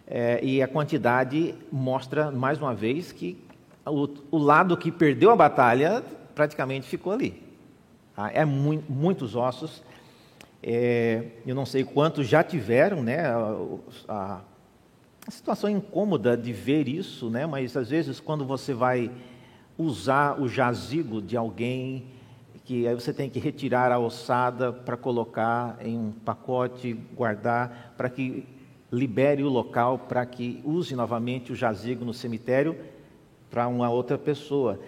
É, 0.06 0.42
e 0.42 0.62
a 0.62 0.68
quantidade 0.68 1.54
mostra, 1.70 2.30
mais 2.30 2.58
uma 2.58 2.74
vez, 2.74 3.12
que 3.12 3.51
o, 3.86 4.08
o, 4.30 4.38
lado 4.38 4.76
que 4.76 4.92
perdeu 4.92 5.30
a 5.30 5.36
batalha 5.36 6.02
praticamente 6.34 6.86
ficou 6.86 7.12
ali. 7.12 7.42
Ah, 8.16 8.30
é 8.32 8.44
mu 8.44 8.82
muitos 8.88 9.34
ossos. 9.34 9.82
É, 10.62 11.24
eu 11.46 11.54
não 11.54 11.66
sei 11.66 11.82
quantos 11.82 12.28
já 12.28 12.42
tiveram, 12.44 13.02
né? 13.02 13.26
A, 13.26 13.56
a, 14.08 14.40
a 15.26 15.30
situação 15.30 15.68
incômoda 15.68 16.36
de 16.36 16.52
ver 16.52 16.86
isso, 16.86 17.28
né? 17.30 17.46
Mas 17.46 17.76
às 17.76 17.90
vezes 17.90 18.20
quando 18.20 18.44
você 18.44 18.72
vai 18.72 19.10
usar 19.76 20.40
o 20.40 20.48
jazigo 20.48 21.20
de 21.20 21.36
alguém 21.36 22.06
que 22.64 22.86
aí 22.86 22.94
você 22.94 23.12
tem 23.12 23.28
que 23.28 23.40
retirar 23.40 23.90
a 23.90 23.98
ossada 23.98 24.72
para 24.72 24.96
colocar 24.96 25.76
em 25.84 25.98
um 25.98 26.12
pacote, 26.12 26.92
guardar, 26.92 27.94
para 27.96 28.08
que 28.08 28.46
libere 28.92 29.42
o 29.42 29.48
local 29.48 29.98
para 29.98 30.24
que 30.26 30.60
use 30.64 30.94
novamente 30.94 31.50
o 31.50 31.56
jazigo 31.56 32.04
no 32.04 32.12
cemitério 32.12 32.76
para 33.52 33.68
uma 33.68 33.90
outra 33.90 34.16
pessoa. 34.16 34.80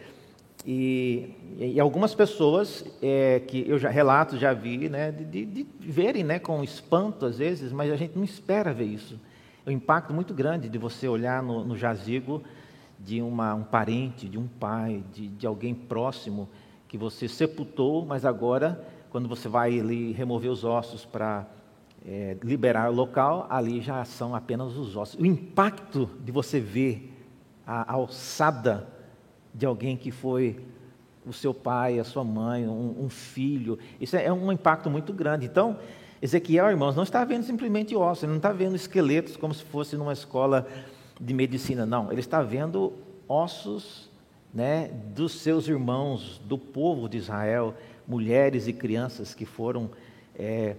E, 0.66 1.34
e 1.58 1.78
algumas 1.78 2.14
pessoas 2.14 2.82
é, 3.02 3.40
que 3.40 3.68
eu 3.68 3.78
já 3.78 3.90
relato, 3.90 4.38
já 4.38 4.54
vi, 4.54 4.88
né, 4.88 5.12
de, 5.12 5.44
de, 5.44 5.66
verem 5.78 6.24
né, 6.24 6.38
com 6.38 6.64
espanto 6.64 7.26
às 7.26 7.36
vezes, 7.36 7.70
mas 7.70 7.92
a 7.92 7.96
gente 7.96 8.16
não 8.16 8.24
espera 8.24 8.72
ver 8.72 8.86
isso. 8.86 9.20
É 9.66 9.68
um 9.70 9.72
impacto 9.72 10.14
muito 10.14 10.32
grande 10.32 10.70
de 10.70 10.78
você 10.78 11.06
olhar 11.06 11.42
no, 11.42 11.62
no 11.62 11.76
jazigo 11.76 12.42
de 12.98 13.20
uma, 13.20 13.54
um 13.54 13.62
parente, 13.62 14.26
de 14.26 14.38
um 14.38 14.46
pai, 14.46 15.04
de, 15.12 15.28
de 15.28 15.46
alguém 15.46 15.74
próximo 15.74 16.48
que 16.88 16.96
você 16.96 17.28
sepultou, 17.28 18.06
mas 18.06 18.24
agora, 18.24 18.82
quando 19.10 19.28
você 19.28 19.46
vai 19.46 19.78
ali 19.78 20.12
remover 20.12 20.50
os 20.50 20.64
ossos 20.64 21.04
para 21.04 21.46
é, 22.06 22.38
liberar 22.42 22.90
o 22.90 22.94
local, 22.94 23.46
ali 23.50 23.82
já 23.82 24.02
são 24.06 24.34
apenas 24.34 24.74
os 24.78 24.96
ossos. 24.96 25.20
O 25.20 25.26
impacto 25.26 26.08
de 26.24 26.32
você 26.32 26.58
ver 26.58 27.13
a 27.66 27.92
alçada 27.92 28.86
de 29.52 29.64
alguém 29.64 29.96
que 29.96 30.10
foi 30.10 30.60
o 31.26 31.32
seu 31.32 31.54
pai, 31.54 31.98
a 31.98 32.04
sua 32.04 32.22
mãe, 32.22 32.68
um, 32.68 33.04
um 33.04 33.08
filho, 33.08 33.78
isso 34.00 34.16
é, 34.16 34.30
um 34.32 34.52
impacto 34.52 34.90
muito 34.90 35.12
grande. 35.12 35.46
Então, 35.46 35.78
Ezequiel, 36.20 36.68
irmãos, 36.70 36.94
não 36.94 37.02
está 37.02 37.24
vendo 37.24 37.44
simplesmente 37.44 37.94
ossos, 37.96 38.24
ele 38.24 38.30
não 38.30 38.38
está 38.38 38.52
vendo 38.52 38.76
esqueletos 38.76 39.36
como 39.36 39.54
se 39.54 39.62
fosse 39.64 39.96
numa 39.96 40.12
escola 40.12 40.66
de 41.20 41.32
medicina, 41.32 41.86
não. 41.86 42.10
Ele 42.10 42.20
está 42.20 42.42
vendo 42.42 42.92
ossos 43.28 44.10
né, 44.52 44.88
dos 45.14 45.32
seus 45.32 45.66
irmãos, 45.66 46.40
do 46.44 46.56
povo 46.56 47.08
de 47.08 47.16
Israel, 47.18 47.74
mulheres 48.06 48.68
e 48.68 48.72
crianças 48.72 49.34
que 49.34 49.44
foram 49.44 49.90
é, 50.34 50.76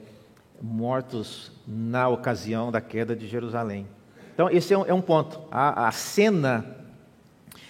mortos 0.62 1.52
na 1.68 2.08
ocasião 2.08 2.72
da 2.72 2.80
queda 2.80 3.16
de 3.16 3.28
Jerusalém. 3.28 3.88
Então, 4.36 4.50
esse 4.50 4.74
é 4.74 4.78
um, 4.78 4.86
é 4.86 4.94
um 4.94 5.00
ponto. 5.00 5.40
A, 5.50 5.88
a, 5.88 5.92
cena, 5.94 6.76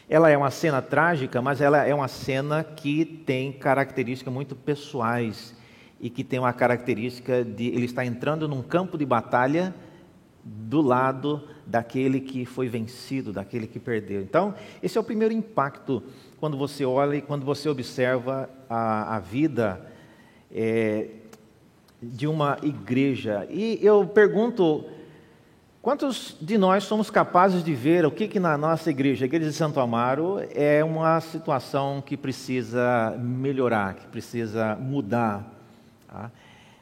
ela 0.10 0.32
é 0.32 0.36
uma 0.36 0.50
cena 0.50 0.82
trágica, 0.82 1.40
mas 1.40 1.62
ela 1.62 1.86
é 1.86 1.94
uma 1.94 2.08
cena 2.08 2.64
que 2.64 3.06
tem 3.06 3.52
características 3.54 4.34
muito 4.34 4.56
pessoais 4.56 5.56
e 6.02 6.10
que 6.10 6.24
tem 6.24 6.40
uma 6.40 6.52
característica 6.52 7.46
de 7.46 7.68
ele 7.68 7.86
está 7.86 8.04
entrando 8.04 8.48
num 8.48 8.64
campo 8.64 8.98
de 8.98 9.06
batalha 9.06 9.76
do 10.44 10.82
lado 10.82 11.44
daquele 11.68 12.20
que 12.20 12.46
foi 12.46 12.68
vencido, 12.68 13.32
daquele 13.32 13.68
que 13.68 13.80
perdeu. 13.80 14.22
Então, 14.22 14.56
esse 14.82 14.98
é 14.98 15.02
o 15.02 15.04
primeiro 15.04 15.36
impacto 15.36 16.02
quando 16.40 16.58
você 16.58 16.84
olha 16.84 17.16
e 17.16 17.22
quando 17.22 17.46
você 17.46 17.70
observa 17.70 18.50
a, 18.68 19.18
a 19.18 19.20
vida 19.20 19.86
é, 20.52 21.10
de 22.02 22.26
uma 22.26 22.58
igreja. 22.64 23.48
E 23.52 23.78
eu 23.84 24.08
pergunto, 24.08 24.86
quantos 25.86 26.36
de 26.42 26.58
nós 26.58 26.84
somos 26.86 27.12
capazes 27.12 27.64
de 27.64 27.76
ver 27.76 28.08
o 28.08 28.12
que, 28.12 28.28
que 28.28 28.40
na 28.40 28.58
nossa 28.58 28.90
igreja, 28.90 29.24
a 29.24 29.28
igreja 29.28 29.52
de 29.52 29.56
Santo 29.56 29.80
Amaro, 29.80 30.40
é 30.56 30.84
uma 30.84 31.22
situação 31.22 32.02
que 32.04 32.18
precisa 32.18 33.16
melhorar, 33.20 33.94
que 33.94 34.08
precisa 34.08 34.76
mudar? 34.76 35.48
Tá? 36.08 36.32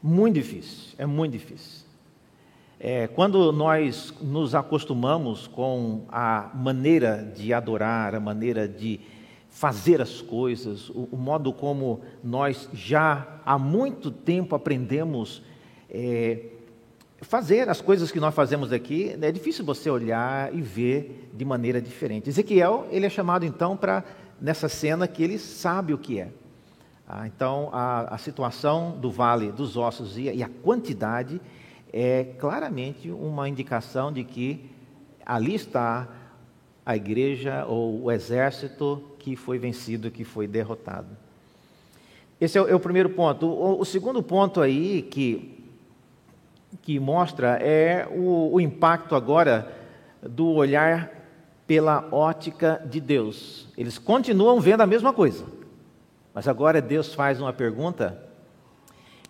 Muito 0.01 0.35
difícil, 0.35 0.95
é 0.97 1.05
muito 1.05 1.33
difícil. 1.33 1.85
É, 2.79 3.07
quando 3.07 3.51
nós 3.51 4.13
nos 4.21 4.55
acostumamos 4.55 5.47
com 5.47 6.05
a 6.07 6.49
maneira 6.53 7.29
de 7.35 7.53
adorar, 7.53 8.15
a 8.15 8.21
maneira 8.21 8.69
de 8.69 9.01
fazer 9.49 10.01
as 10.01 10.21
coisas, 10.21 10.89
o, 10.89 11.09
o 11.11 11.17
modo 11.17 11.51
como 11.51 11.99
nós 12.23 12.69
já 12.73 13.27
há 13.45 13.59
muito 13.59 14.09
tempo 14.09 14.55
aprendemos 14.55 15.43
é, 15.89 16.52
fazer 17.23 17.69
as 17.69 17.81
coisas 17.81 18.11
que 18.11 18.19
nós 18.19 18.33
fazemos 18.33 18.71
aqui, 18.71 19.17
é 19.21 19.31
difícil 19.31 19.65
você 19.65 19.89
olhar 19.89 20.53
e 20.53 20.61
ver 20.61 21.29
de 21.33 21.45
maneira 21.45 21.81
diferente. 21.81 22.29
Ezequiel, 22.29 22.87
ele 22.91 23.05
é 23.05 23.09
chamado 23.09 23.45
então 23.45 23.75
para, 23.77 24.03
nessa 24.39 24.69
cena, 24.69 25.07
que 25.07 25.23
ele 25.23 25.39
sabe 25.39 25.93
o 25.93 25.97
que 25.97 26.19
é. 26.19 26.29
Ah, 27.07 27.27
então, 27.27 27.69
a, 27.73 28.15
a, 28.15 28.17
situação 28.17 28.97
do 28.99 29.11
vale 29.11 29.51
dos 29.51 29.75
ossos 29.75 30.17
e, 30.17 30.23
e 30.23 30.41
a 30.41 30.49
quantidade 30.63 31.39
é 31.91 32.23
claramente 32.39 33.11
uma 33.11 33.47
indicação 33.47 34.11
de 34.11 34.23
que 34.23 34.69
ali 35.25 35.53
está 35.53 36.07
a 36.85 36.95
igreja 36.95 37.65
ou 37.65 38.03
o 38.03 38.11
exército 38.11 39.01
que 39.19 39.35
foi 39.35 39.57
vencido, 39.57 40.11
que 40.11 40.23
foi 40.23 40.47
derrotado. 40.47 41.09
Esse 42.39 42.57
é 42.57 42.61
o, 42.61 42.67
é 42.67 42.75
o 42.75 42.79
primeiro 42.79 43.09
ponto. 43.09 43.45
O, 43.45 43.79
o, 43.79 43.85
segundo 43.85 44.21
ponto 44.21 44.59
aí 44.59 45.01
que, 45.01 45.52
que 46.83 46.99
mostra 46.99 47.57
é 47.61 48.05
o, 48.11 48.53
o 48.53 48.61
impacto 48.61 49.15
agora 49.15 49.73
do 50.21 50.49
olhar 50.49 51.09
pela 51.65 52.07
ótica 52.11 52.81
de 52.85 52.99
Deus. 52.99 53.67
Eles 53.77 53.97
continuam 53.97 54.59
vendo 54.59 54.81
a 54.81 54.85
mesma 54.85 55.13
coisa, 55.13 55.45
mas 56.33 56.47
agora 56.47 56.81
Deus 56.81 57.13
faz 57.13 57.39
uma 57.39 57.53
pergunta 57.53 58.21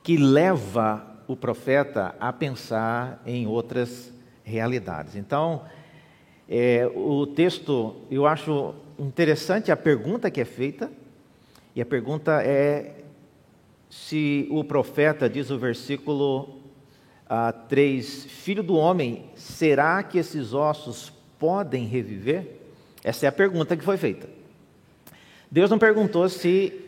que 0.01 0.17
leva 0.17 1.05
o 1.27 1.35
profeta 1.35 2.15
a 2.19 2.33
pensar 2.33 3.21
em 3.25 3.47
outras 3.47 4.11
realidades. 4.43 5.15
Então, 5.15 5.61
é, 6.49 6.91
o 6.93 7.25
texto, 7.27 7.95
eu 8.09 8.25
acho 8.25 8.73
interessante 8.97 9.71
a 9.71 9.77
pergunta 9.77 10.29
que 10.29 10.41
é 10.41 10.45
feita, 10.45 10.91
e 11.75 11.81
a 11.81 11.85
pergunta 11.85 12.41
é 12.43 13.03
se 13.89 14.47
o 14.49 14.63
profeta, 14.63 15.29
diz 15.29 15.51
o 15.51 15.57
versículo 15.57 16.62
ah, 17.35 17.51
3, 17.51 18.25
Filho 18.25 18.61
do 18.61 18.75
homem, 18.75 19.25
será 19.35 20.03
que 20.03 20.19
esses 20.19 20.53
ossos 20.53 21.11
podem 21.39 21.83
reviver? 21.87 22.59
Essa 23.03 23.25
é 23.25 23.29
a 23.29 23.31
pergunta 23.31 23.75
que 23.75 23.83
foi 23.83 23.97
feita. 23.97 24.29
Deus 25.49 25.67
não 25.67 25.79
perguntou 25.79 26.29
se 26.29 26.79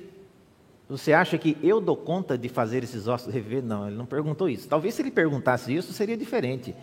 você 0.87 1.13
acha 1.13 1.35
que 1.39 1.57
eu 1.63 1.81
dou 1.81 1.97
conta 1.97 2.37
de 2.37 2.47
fazer 2.47 2.83
esses 2.83 3.07
ossos 3.07 3.33
reviver? 3.33 3.63
Não, 3.63 3.87
ele 3.87 3.95
não 3.95 4.05
perguntou 4.05 4.47
isso. 4.47 4.67
Talvez 4.67 4.93
se 4.93 5.01
ele 5.01 5.09
perguntasse 5.09 5.73
isso, 5.73 5.91
seria 5.93 6.15
diferente. 6.15 6.75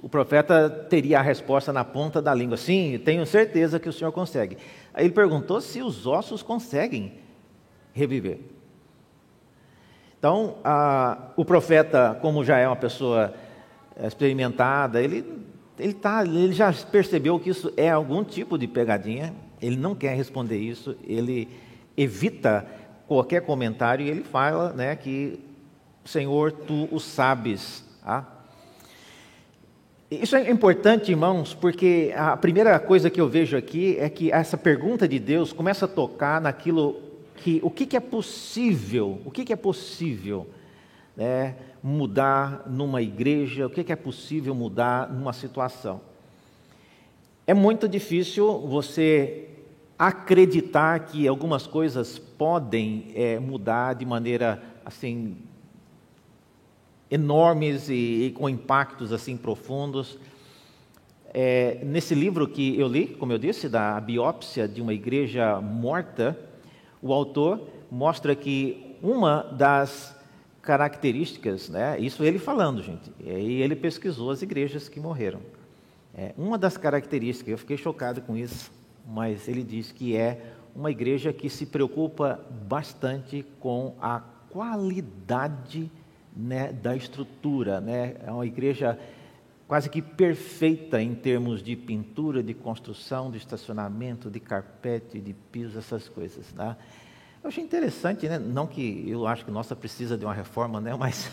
O 0.00 0.08
profeta 0.08 0.70
teria 0.70 1.18
a 1.18 1.22
resposta 1.22 1.74
na 1.74 1.84
ponta 1.84 2.22
da 2.22 2.32
língua. 2.32 2.56
Sim, 2.56 2.98
tenho 3.04 3.26
certeza 3.26 3.78
que 3.78 3.88
o 3.88 3.92
senhor 3.92 4.12
consegue. 4.12 4.56
Aí 4.94 5.04
ele 5.04 5.12
perguntou 5.12 5.60
se 5.60 5.82
os 5.82 6.06
ossos 6.06 6.42
conseguem 6.42 7.18
reviver. 7.92 8.40
Então, 10.24 10.54
a, 10.64 11.18
o 11.36 11.44
profeta, 11.44 12.16
como 12.22 12.42
já 12.42 12.56
é 12.56 12.66
uma 12.66 12.74
pessoa 12.74 13.34
experimentada, 14.06 15.02
ele, 15.02 15.22
ele, 15.78 15.92
tá, 15.92 16.24
ele 16.24 16.54
já 16.54 16.72
percebeu 16.72 17.38
que 17.38 17.50
isso 17.50 17.70
é 17.76 17.90
algum 17.90 18.24
tipo 18.24 18.56
de 18.56 18.66
pegadinha, 18.66 19.34
ele 19.60 19.76
não 19.76 19.94
quer 19.94 20.16
responder 20.16 20.56
isso, 20.56 20.96
ele 21.06 21.46
evita 21.94 22.66
qualquer 23.06 23.42
comentário 23.42 24.06
e 24.06 24.08
ele 24.08 24.22
fala 24.22 24.72
né, 24.72 24.96
que, 24.96 25.38
Senhor, 26.06 26.52
tu 26.52 26.88
o 26.90 26.98
sabes. 26.98 27.84
Tá? 28.02 28.26
Isso 30.10 30.36
é 30.36 30.50
importante, 30.50 31.10
irmãos, 31.10 31.52
porque 31.52 32.14
a 32.16 32.34
primeira 32.34 32.78
coisa 32.78 33.10
que 33.10 33.20
eu 33.20 33.28
vejo 33.28 33.58
aqui 33.58 33.98
é 33.98 34.08
que 34.08 34.32
essa 34.32 34.56
pergunta 34.56 35.06
de 35.06 35.18
Deus 35.18 35.52
começa 35.52 35.84
a 35.84 35.88
tocar 35.88 36.40
naquilo 36.40 37.03
o 37.62 37.70
que, 37.70 37.86
que 37.86 37.96
é 37.96 38.00
possível, 38.00 39.20
o 39.24 39.30
que, 39.30 39.44
que 39.44 39.52
é 39.52 39.56
possível 39.56 40.46
né, 41.16 41.56
mudar 41.82 42.64
numa 42.66 43.02
igreja, 43.02 43.66
o 43.66 43.70
que, 43.70 43.84
que 43.84 43.92
é 43.92 43.96
possível 43.96 44.54
mudar 44.54 45.12
numa 45.12 45.32
situação. 45.32 46.00
É 47.46 47.52
muito 47.52 47.88
difícil 47.88 48.60
você 48.60 49.48
acreditar 49.98 50.98
que 51.00 51.28
algumas 51.28 51.66
coisas 51.66 52.18
podem 52.18 53.12
é, 53.14 53.38
mudar 53.38 53.94
de 53.94 54.04
maneira 54.04 54.62
assim 54.84 55.36
enormes 57.10 57.88
e, 57.88 58.26
e 58.26 58.30
com 58.32 58.48
impactos 58.48 59.12
assim 59.12 59.36
profundos. 59.36 60.18
É, 61.32 61.80
nesse 61.84 62.14
livro 62.14 62.48
que 62.48 62.78
eu 62.78 62.88
li, 62.88 63.08
como 63.08 63.32
eu 63.32 63.38
disse, 63.38 63.68
da 63.68 64.00
biópsia 64.00 64.66
de 64.66 64.80
uma 64.80 64.94
igreja 64.94 65.60
morta, 65.60 66.38
o 67.04 67.12
autor 67.12 67.60
mostra 67.90 68.34
que 68.34 68.96
uma 69.02 69.42
das 69.42 70.18
características, 70.62 71.68
né, 71.68 72.00
isso 72.00 72.24
ele 72.24 72.38
falando, 72.38 72.82
gente, 72.82 73.12
e 73.22 73.60
ele 73.60 73.76
pesquisou 73.76 74.30
as 74.30 74.40
igrejas 74.40 74.88
que 74.88 74.98
morreram. 74.98 75.40
É, 76.16 76.32
uma 76.38 76.56
das 76.56 76.78
características, 76.78 77.52
eu 77.52 77.58
fiquei 77.58 77.76
chocado 77.76 78.22
com 78.22 78.34
isso, 78.34 78.72
mas 79.06 79.46
ele 79.48 79.62
diz 79.62 79.92
que 79.92 80.16
é 80.16 80.40
uma 80.74 80.90
igreja 80.90 81.30
que 81.30 81.50
se 81.50 81.66
preocupa 81.66 82.40
bastante 82.66 83.44
com 83.60 83.94
a 84.00 84.20
qualidade 84.48 85.90
né, 86.34 86.72
da 86.72 86.96
estrutura. 86.96 87.82
Né? 87.82 88.14
É 88.26 88.30
uma 88.30 88.46
igreja 88.46 88.98
quase 89.66 89.88
que 89.88 90.02
perfeita 90.02 91.00
em 91.00 91.14
termos 91.14 91.62
de 91.62 91.74
pintura, 91.74 92.42
de 92.42 92.52
construção, 92.52 93.30
de 93.30 93.38
estacionamento, 93.38 94.30
de 94.30 94.38
carpete, 94.40 95.20
de 95.20 95.32
piso, 95.32 95.78
essas 95.78 96.08
coisas. 96.08 96.52
Né? 96.52 96.76
Eu 97.42 97.48
achei 97.48 97.64
interessante, 97.64 98.28
né? 98.28 98.38
não 98.38 98.66
que 98.66 99.04
eu 99.08 99.26
acho 99.26 99.44
que 99.44 99.50
nossa 99.50 99.74
precisa 99.74 100.16
de 100.16 100.24
uma 100.24 100.34
reforma, 100.34 100.80
né? 100.80 100.94
mas, 100.98 101.30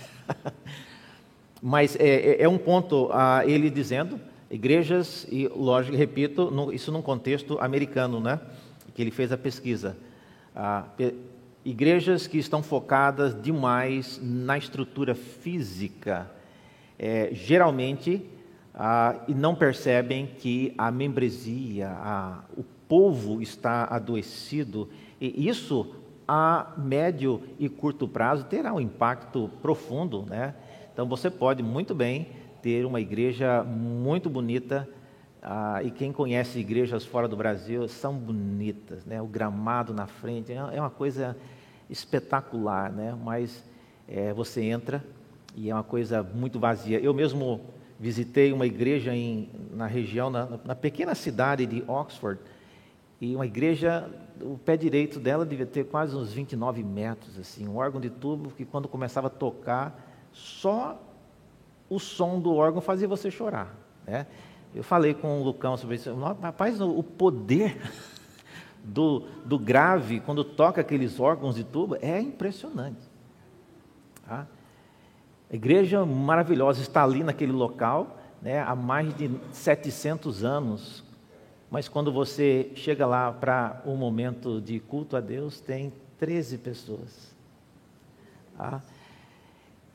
mas 1.62 1.96
é, 1.98 2.08
é, 2.08 2.44
é 2.44 2.50
um 2.50 2.58
ponto 2.58 3.10
ah, 3.12 3.44
ele 3.46 3.70
dizendo 3.70 4.20
igrejas, 4.50 5.26
e 5.30 5.48
lógico, 5.48 5.96
repito, 5.96 6.52
no, 6.52 6.74
isso 6.74 6.92
num 6.92 7.02
contexto 7.02 7.58
americano, 7.60 8.20
né? 8.20 8.40
que 8.94 9.02
ele 9.02 9.12
fez 9.12 9.32
a 9.32 9.38
pesquisa. 9.38 9.98
Ah, 10.56 10.86
igrejas 11.64 12.28
que 12.28 12.38
estão 12.38 12.62
focadas 12.62 13.40
demais 13.42 14.20
na 14.22 14.58
estrutura 14.58 15.16
física, 15.16 16.30
é, 17.02 17.30
geralmente, 17.34 18.24
ah, 18.76 19.16
e 19.28 19.34
não 19.34 19.56
percebem 19.56 20.28
que 20.28 20.72
a 20.78 20.92
membresia, 20.92 21.90
a, 21.90 22.44
o 22.56 22.64
povo 22.88 23.42
está 23.42 23.86
adoecido, 23.86 24.88
e 25.20 25.48
isso 25.50 25.96
a 26.28 26.74
médio 26.78 27.42
e 27.58 27.68
curto 27.68 28.08
prazo 28.08 28.46
terá 28.46 28.72
um 28.72 28.80
impacto 28.80 29.50
profundo, 29.64 30.28
né? 30.30 30.54
Então 30.94 31.08
você 31.08 31.32
pode 31.32 31.64
muito 31.64 31.96
bem 31.96 32.28
ter 32.62 32.86
uma 32.86 33.02
igreja 33.02 33.64
muito 33.64 34.30
bonita. 34.30 34.88
Ah, 35.42 35.82
e 35.84 35.90
quem 35.90 36.14
conhece 36.14 36.60
igrejas 36.60 37.04
fora 37.04 37.28
do 37.28 37.36
Brasil 37.36 37.88
são 37.88 38.14
bonitas, 38.14 39.06
né? 39.06 39.20
O 39.20 39.26
gramado 39.26 39.92
na 39.92 40.06
frente 40.06 40.52
é, 40.52 40.58
é 40.58 40.80
uma 40.80 40.92
coisa 40.92 41.36
espetacular, 41.90 42.92
né? 42.92 43.18
Mas 43.24 43.64
é, 44.08 44.32
você 44.34 44.62
entra 44.62 45.04
e 45.56 45.70
é 45.70 45.74
uma 45.74 45.84
coisa 45.84 46.24
muito 46.24 46.60
vazia. 46.60 47.00
Eu 47.00 47.14
mesmo 47.14 47.62
visitei 48.00 48.52
uma 48.52 48.66
igreja 48.66 49.14
em, 49.16 49.50
na 49.72 49.86
região, 49.86 50.30
na, 50.30 50.60
na 50.66 50.76
pequena 50.76 51.14
cidade 51.14 51.66
de 51.66 51.84
Oxford, 51.88 52.40
e 53.22 53.36
uma 53.36 53.46
igreja, 53.46 54.10
o 54.42 54.58
pé 54.58 54.76
direito 54.76 55.20
dela 55.20 55.46
devia 55.46 55.68
ter 55.68 55.86
quase 55.86 56.16
uns 56.16 56.34
29 56.34 56.84
metros, 56.84 57.38
assim, 57.38 57.68
um 57.68 57.78
órgão 57.78 58.02
de 58.02 58.10
tubo 58.10 58.50
que 58.50 58.66
quando 58.66 58.88
começava 58.88 59.28
a 59.28 59.30
tocar, 59.30 59.96
só 60.34 61.00
o 61.88 62.00
som 62.00 62.40
do 62.40 62.56
órgão 62.56 62.82
fazia 62.82 63.08
você 63.08 63.30
chorar, 63.30 63.76
né? 64.08 64.26
Eu 64.74 64.84
falei 64.84 65.14
com 65.14 65.40
o 65.40 65.44
Lucão 65.44 65.78
sobre 65.78 65.98
isso, 65.98 66.12
rapaz, 66.42 66.82
o 66.82 67.04
poder 67.04 67.78
do, 68.84 69.28
do 69.46 69.60
grave 69.60 70.20
quando 70.22 70.44
toca 70.44 70.82
aqueles 70.82 71.20
órgãos 71.20 71.56
de 71.56 71.64
tubo 71.64 71.98
é 72.02 72.20
impressionante. 72.20 73.02
Tá? 74.26 74.48
A 75.52 75.56
igreja 75.56 76.06
maravilhosa 76.06 76.82
está 76.82 77.04
ali 77.04 77.24
naquele 77.24 77.52
local, 77.52 78.18
né, 78.42 78.62
há 78.62 78.74
mais 78.74 79.14
de 79.14 79.30
700 79.52 80.46
anos, 80.46 81.04
mas 81.70 81.90
quando 81.90 82.12
você 82.12 82.72
chega 82.74 83.06
lá 83.06 83.34
para 83.34 83.82
o 83.86 83.92
um 83.92 83.98
momento 83.98 84.62
de 84.62 84.80
culto 84.80 85.18
a 85.18 85.20
Deus, 85.20 85.60
tem 85.60 85.92
13 86.18 86.58
pessoas. 86.58 87.36
Tá? 88.58 88.82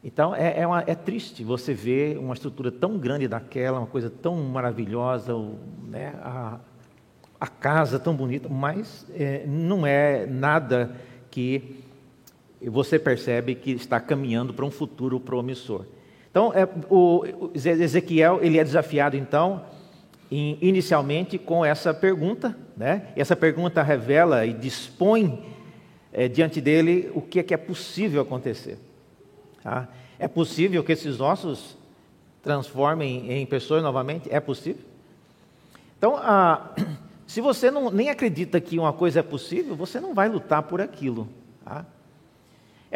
Então 0.04 0.34
é, 0.34 0.60
é, 0.60 0.66
uma, 0.66 0.84
é, 0.86 0.94
triste 0.94 1.42
você 1.42 1.72
ver 1.72 2.18
uma 2.18 2.34
estrutura 2.34 2.70
tão 2.70 2.98
grande 2.98 3.26
daquela, 3.26 3.78
uma 3.78 3.86
coisa 3.86 4.10
tão 4.10 4.36
maravilhosa, 4.36 5.32
né, 5.88 6.14
a, 6.22 6.60
a, 7.40 7.46
casa 7.46 7.98
tão 7.98 8.14
bonita, 8.14 8.46
mas 8.46 9.06
é, 9.14 9.46
não 9.46 9.86
é 9.86 10.26
nada 10.26 10.94
que 11.30 11.82
você 12.70 12.98
percebe 12.98 13.54
que 13.54 13.70
está 13.72 14.00
caminhando 14.00 14.52
para 14.52 14.64
um 14.64 14.70
futuro 14.70 15.20
promissor. 15.20 15.84
Então, 16.30 16.52
é, 16.52 16.68
o, 16.90 17.24
o 17.46 17.52
Ezequiel 17.54 18.40
ele 18.42 18.58
é 18.58 18.64
desafiado 18.64 19.16
então 19.16 19.64
inicialmente 20.30 21.38
com 21.38 21.64
essa 21.64 21.94
pergunta, 21.94 22.56
né? 22.76 23.08
Essa 23.14 23.36
pergunta 23.36 23.82
revela 23.82 24.44
e 24.44 24.52
dispõe 24.52 25.44
é, 26.12 26.28
diante 26.28 26.60
dele 26.60 27.10
o 27.14 27.20
que 27.20 27.38
é 27.38 27.42
que 27.42 27.54
é 27.54 27.56
possível 27.56 28.20
acontecer. 28.20 28.78
Tá? 29.62 29.88
É 30.18 30.26
possível 30.26 30.82
que 30.82 30.92
esses 30.92 31.20
ossos 31.20 31.76
transformem 32.42 33.30
em 33.30 33.46
pessoas 33.46 33.82
novamente? 33.82 34.28
É 34.32 34.40
possível? 34.40 34.82
Então, 35.98 36.16
a, 36.16 36.74
se 37.26 37.40
você 37.40 37.70
não, 37.70 37.90
nem 37.90 38.10
acredita 38.10 38.60
que 38.60 38.78
uma 38.78 38.92
coisa 38.92 39.20
é 39.20 39.22
possível, 39.22 39.76
você 39.76 40.00
não 40.00 40.14
vai 40.14 40.28
lutar 40.28 40.62
por 40.64 40.80
aquilo. 40.80 41.28
Tá? 41.64 41.86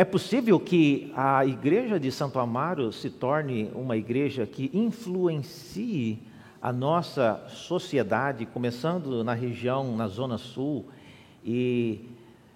É 0.00 0.04
possível 0.06 0.58
que 0.58 1.12
a 1.14 1.44
igreja 1.44 2.00
de 2.00 2.10
Santo 2.10 2.38
Amaro 2.38 2.90
se 2.90 3.10
torne 3.10 3.70
uma 3.74 3.98
igreja 3.98 4.46
que 4.46 4.70
influencie 4.72 6.20
a 6.62 6.72
nossa 6.72 7.44
sociedade, 7.48 8.46
começando 8.46 9.22
na 9.22 9.34
região, 9.34 9.94
na 9.94 10.08
Zona 10.08 10.38
Sul, 10.38 10.86
e 11.44 12.00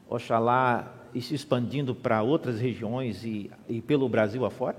Oxalá 0.09 0.91
e 1.15 1.21
se 1.21 1.35
expandindo 1.35 1.95
para 1.95 2.23
outras 2.23 2.59
regiões 2.59 3.23
e, 3.27 3.51
e 3.69 3.83
pelo 3.83 4.09
Brasil 4.09 4.47
afora? 4.47 4.79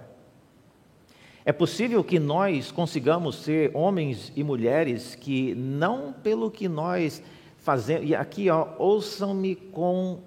É 1.45 1.53
possível 1.53 2.03
que 2.03 2.17
nós 2.17 2.71
consigamos 2.71 3.35
ser 3.35 3.69
homens 3.75 4.33
e 4.35 4.43
mulheres 4.43 5.13
que, 5.13 5.53
não 5.53 6.11
pelo 6.11 6.49
que 6.49 6.67
nós 6.67 7.21
fazemos, 7.59 8.09
e 8.09 8.15
aqui, 8.15 8.47
ouçam-me 8.79 9.55
com 9.55 10.17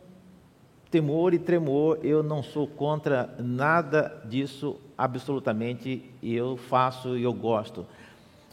temor 0.90 1.34
e 1.34 1.38
tremor, 1.38 1.98
eu 2.02 2.22
não 2.22 2.42
sou 2.42 2.66
contra 2.66 3.34
nada 3.38 4.22
disso, 4.24 4.76
absolutamente, 4.96 6.04
eu 6.22 6.56
faço 6.56 7.16
e 7.16 7.22
eu 7.22 7.32
gosto 7.32 7.86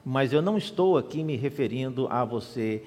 mas 0.06 0.32
eu 0.32 0.41
não 0.41 0.56
estou 0.56 1.00
aqui 1.00 1.24
me 1.24 1.36
referindo 1.36 2.08
a 2.12 2.24
você 2.24 2.84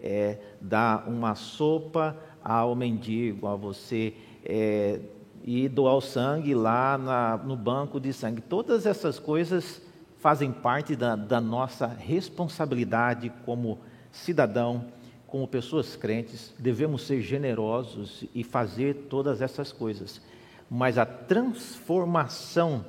é, 0.00 0.38
dar 0.60 1.08
uma 1.08 1.34
sopa 1.34 2.16
ao 2.44 2.76
mendigo, 2.76 3.48
a 3.48 3.56
você 3.56 4.14
é, 4.44 5.00
ir 5.44 5.68
doar 5.68 5.96
o 5.96 6.00
sangue 6.00 6.54
lá 6.54 6.96
na, 6.96 7.36
no 7.38 7.56
banco 7.56 7.98
de 7.98 8.12
sangue. 8.12 8.40
Todas 8.40 8.86
essas 8.86 9.18
coisas 9.18 9.82
fazem 10.20 10.52
parte 10.52 10.94
da, 10.94 11.16
da 11.16 11.40
nossa 11.40 11.88
responsabilidade 11.88 13.32
como 13.44 13.80
cidadão, 14.12 14.84
como 15.30 15.46
pessoas 15.46 15.94
crentes, 15.94 16.52
devemos 16.58 17.06
ser 17.06 17.22
generosos 17.22 18.24
e 18.34 18.42
fazer 18.42 19.06
todas 19.08 19.40
essas 19.40 19.72
coisas. 19.72 20.20
Mas 20.68 20.98
a 20.98 21.06
transformação, 21.06 22.84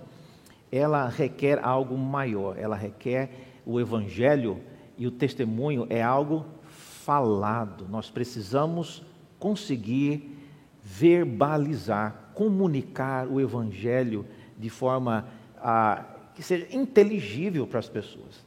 ela 0.71 1.07
requer 1.07 1.59
algo 1.63 1.95
maior, 1.97 2.57
ela 2.57 2.75
requer 2.75 3.29
o 3.65 3.79
evangelho 3.79 4.59
e 4.97 5.05
o 5.05 5.11
testemunho 5.11 5.85
é 5.89 6.01
algo 6.01 6.45
falado. 6.67 7.87
Nós 7.87 8.09
precisamos 8.09 9.03
conseguir 9.37 10.37
verbalizar, 10.83 12.31
comunicar 12.33 13.27
o 13.27 13.39
evangelho 13.39 14.25
de 14.57 14.69
forma 14.69 15.27
a, 15.57 16.05
que 16.33 16.41
seja 16.41 16.67
inteligível 16.75 17.67
para 17.67 17.79
as 17.79 17.89
pessoas. 17.89 18.43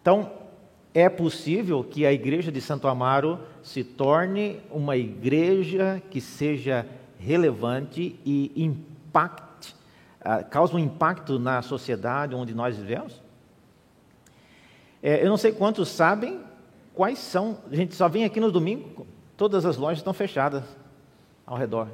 Então, 0.00 0.47
é 0.94 1.08
possível 1.08 1.84
que 1.84 2.06
a 2.06 2.12
igreja 2.12 2.50
de 2.50 2.60
Santo 2.60 2.88
Amaro 2.88 3.38
se 3.62 3.84
torne 3.84 4.60
uma 4.70 4.96
igreja 4.96 6.02
que 6.10 6.20
seja 6.20 6.86
relevante 7.18 8.18
e 8.24 8.52
impacte, 8.56 9.74
uh, 10.20 10.48
cause 10.50 10.74
um 10.74 10.78
impacto 10.78 11.38
na 11.38 11.62
sociedade 11.62 12.34
onde 12.34 12.54
nós 12.54 12.76
vivemos? 12.76 13.20
É, 15.02 15.24
eu 15.24 15.28
não 15.28 15.36
sei 15.36 15.52
quantos 15.52 15.88
sabem 15.88 16.40
quais 16.94 17.18
são. 17.18 17.58
A 17.70 17.76
gente 17.76 17.94
só 17.94 18.08
vem 18.08 18.24
aqui 18.24 18.40
no 18.40 18.50
domingo, 18.50 19.06
todas 19.36 19.64
as 19.64 19.76
lojas 19.76 19.98
estão 19.98 20.12
fechadas 20.12 20.64
ao 21.46 21.56
redor. 21.56 21.88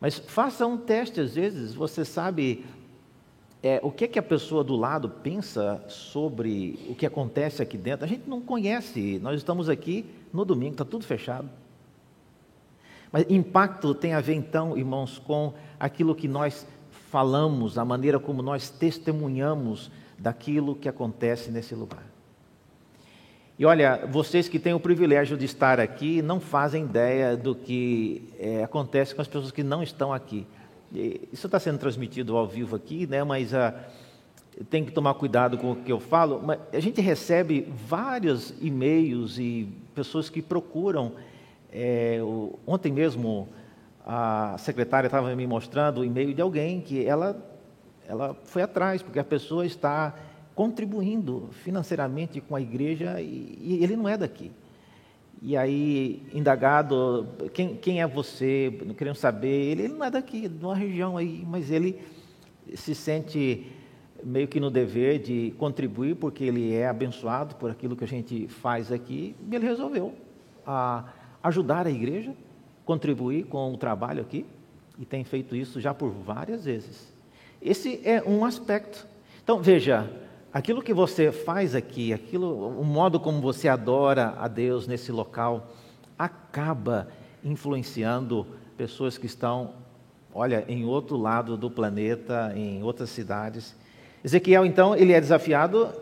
Mas 0.00 0.18
faça 0.18 0.66
um 0.66 0.76
teste, 0.76 1.20
às 1.20 1.34
vezes, 1.34 1.74
você 1.74 2.04
sabe 2.04 2.64
é, 3.64 3.80
o 3.82 3.90
que, 3.90 4.04
é 4.04 4.08
que 4.08 4.18
a 4.18 4.22
pessoa 4.22 4.62
do 4.62 4.76
lado 4.76 5.08
pensa 5.08 5.82
sobre 5.88 6.78
o 6.86 6.94
que 6.94 7.06
acontece 7.06 7.62
aqui 7.62 7.78
dentro. 7.78 8.04
A 8.04 8.08
gente 8.08 8.28
não 8.28 8.42
conhece, 8.42 9.18
nós 9.22 9.36
estamos 9.36 9.70
aqui 9.70 10.04
no 10.30 10.44
domingo, 10.44 10.72
está 10.72 10.84
tudo 10.84 11.06
fechado. 11.06 11.48
Mas 13.10 13.24
impacto 13.30 13.94
tem 13.94 14.12
a 14.12 14.20
ver, 14.20 14.34
então, 14.34 14.76
irmãos, 14.76 15.18
com 15.18 15.54
aquilo 15.80 16.14
que 16.14 16.28
nós 16.28 16.66
falamos, 17.10 17.78
a 17.78 17.86
maneira 17.86 18.18
como 18.18 18.42
nós 18.42 18.68
testemunhamos 18.68 19.90
daquilo 20.18 20.74
que 20.74 20.86
acontece 20.86 21.50
nesse 21.50 21.74
lugar. 21.74 22.04
E 23.58 23.64
olha, 23.64 24.04
vocês 24.12 24.46
que 24.46 24.58
têm 24.58 24.74
o 24.74 24.80
privilégio 24.80 25.38
de 25.38 25.46
estar 25.46 25.80
aqui 25.80 26.20
não 26.20 26.38
fazem 26.38 26.84
ideia 26.84 27.34
do 27.34 27.54
que 27.54 28.28
é, 28.38 28.62
acontece 28.62 29.14
com 29.14 29.22
as 29.22 29.28
pessoas 29.28 29.50
que 29.50 29.62
não 29.62 29.82
estão 29.82 30.12
aqui. 30.12 30.46
Isso 31.32 31.46
está 31.46 31.58
sendo 31.58 31.78
transmitido 31.78 32.36
ao 32.36 32.46
vivo 32.46 32.76
aqui, 32.76 33.06
né? 33.06 33.24
Mas 33.24 33.52
ah, 33.52 33.74
tem 34.70 34.84
que 34.84 34.92
tomar 34.92 35.14
cuidado 35.14 35.58
com 35.58 35.72
o 35.72 35.76
que 35.76 35.90
eu 35.90 35.98
falo. 35.98 36.40
Mas 36.42 36.60
a 36.72 36.80
gente 36.80 37.00
recebe 37.00 37.72
vários 37.86 38.54
e-mails 38.60 39.38
e 39.38 39.68
pessoas 39.94 40.30
que 40.30 40.40
procuram. 40.40 41.12
É, 41.72 42.20
o, 42.22 42.58
ontem 42.66 42.92
mesmo 42.92 43.48
a 44.06 44.56
secretária 44.58 45.08
estava 45.08 45.34
me 45.34 45.46
mostrando 45.46 46.02
o 46.02 46.04
e-mail 46.04 46.32
de 46.32 46.40
alguém 46.40 46.80
que 46.80 47.04
ela 47.04 47.50
ela 48.06 48.36
foi 48.44 48.62
atrás, 48.62 49.02
porque 49.02 49.18
a 49.18 49.24
pessoa 49.24 49.64
está 49.64 50.14
contribuindo 50.54 51.48
financeiramente 51.64 52.40
com 52.40 52.54
a 52.54 52.60
igreja 52.60 53.20
e, 53.20 53.58
e 53.60 53.78
ele 53.82 53.96
não 53.96 54.08
é 54.08 54.16
daqui. 54.16 54.52
E 55.46 55.58
aí, 55.58 56.22
indagado, 56.32 57.28
quem, 57.52 57.76
quem 57.76 58.00
é 58.00 58.06
você? 58.06 58.80
Não 58.86 58.94
querendo 58.94 59.16
saber, 59.16 59.72
ele, 59.72 59.82
ele 59.82 59.92
não 59.92 60.02
é 60.02 60.10
daqui, 60.10 60.48
de 60.48 60.64
uma 60.64 60.74
região 60.74 61.18
aí, 61.18 61.44
mas 61.46 61.70
ele 61.70 62.00
se 62.74 62.94
sente 62.94 63.70
meio 64.24 64.48
que 64.48 64.58
no 64.58 64.70
dever 64.70 65.18
de 65.18 65.54
contribuir, 65.58 66.14
porque 66.14 66.44
ele 66.44 66.72
é 66.72 66.88
abençoado 66.88 67.56
por 67.56 67.70
aquilo 67.70 67.94
que 67.94 68.04
a 68.04 68.08
gente 68.08 68.48
faz 68.48 68.90
aqui, 68.90 69.36
e 69.46 69.54
ele 69.54 69.66
resolveu 69.66 70.14
a, 70.66 71.12
ajudar 71.42 71.86
a 71.86 71.90
igreja, 71.90 72.32
contribuir 72.86 73.44
com 73.44 73.70
o 73.70 73.76
trabalho 73.76 74.22
aqui, 74.22 74.46
e 74.98 75.04
tem 75.04 75.24
feito 75.24 75.54
isso 75.54 75.78
já 75.78 75.92
por 75.92 76.08
várias 76.08 76.64
vezes. 76.64 77.12
Esse 77.60 78.00
é 78.02 78.22
um 78.26 78.46
aspecto. 78.46 79.06
Então, 79.42 79.60
veja, 79.60 80.10
aquilo 80.54 80.80
que 80.80 80.94
você 80.94 81.30
faz 81.30 81.74
aqui, 81.74 82.14
aquilo, 82.14 82.80
o 82.80 82.84
modo 82.84 83.20
como 83.20 83.42
você 83.42 83.68
adora 83.68 84.34
a 84.38 84.48
Deus 84.48 84.86
nesse 84.86 85.12
local, 85.12 85.74
acaba 86.18 87.08
influenciando 87.44 88.46
pessoas 88.76 89.18
que 89.18 89.26
estão 89.26 89.74
olha, 90.34 90.64
em 90.66 90.84
outro 90.84 91.16
lado 91.16 91.56
do 91.56 91.70
planeta, 91.70 92.52
em 92.56 92.82
outras 92.82 93.08
cidades. 93.10 93.74
Ezequiel, 94.22 94.66
então, 94.66 94.96
ele 94.96 95.12
é 95.12 95.20
desafiado 95.20 95.92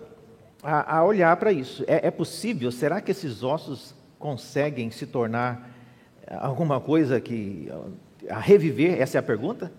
a, 0.63 0.99
a 0.99 1.05
olhar 1.05 1.37
para 1.37 1.53
isso. 1.53 1.85
É, 1.87 2.07
é 2.07 2.11
possível? 2.11 2.73
Será 2.73 3.01
que 3.01 3.11
esses 3.11 3.43
ossos 3.43 3.95
conseguem 4.19 4.91
se 4.91 5.07
tornar 5.07 5.71
alguma 6.27 6.81
coisa 6.81 7.21
que. 7.21 7.69
a 8.31 8.39
reviver? 8.39 9.01
Essa 9.01 9.19
é 9.19 9.21
a 9.21 9.23
pergunta? 9.23 9.71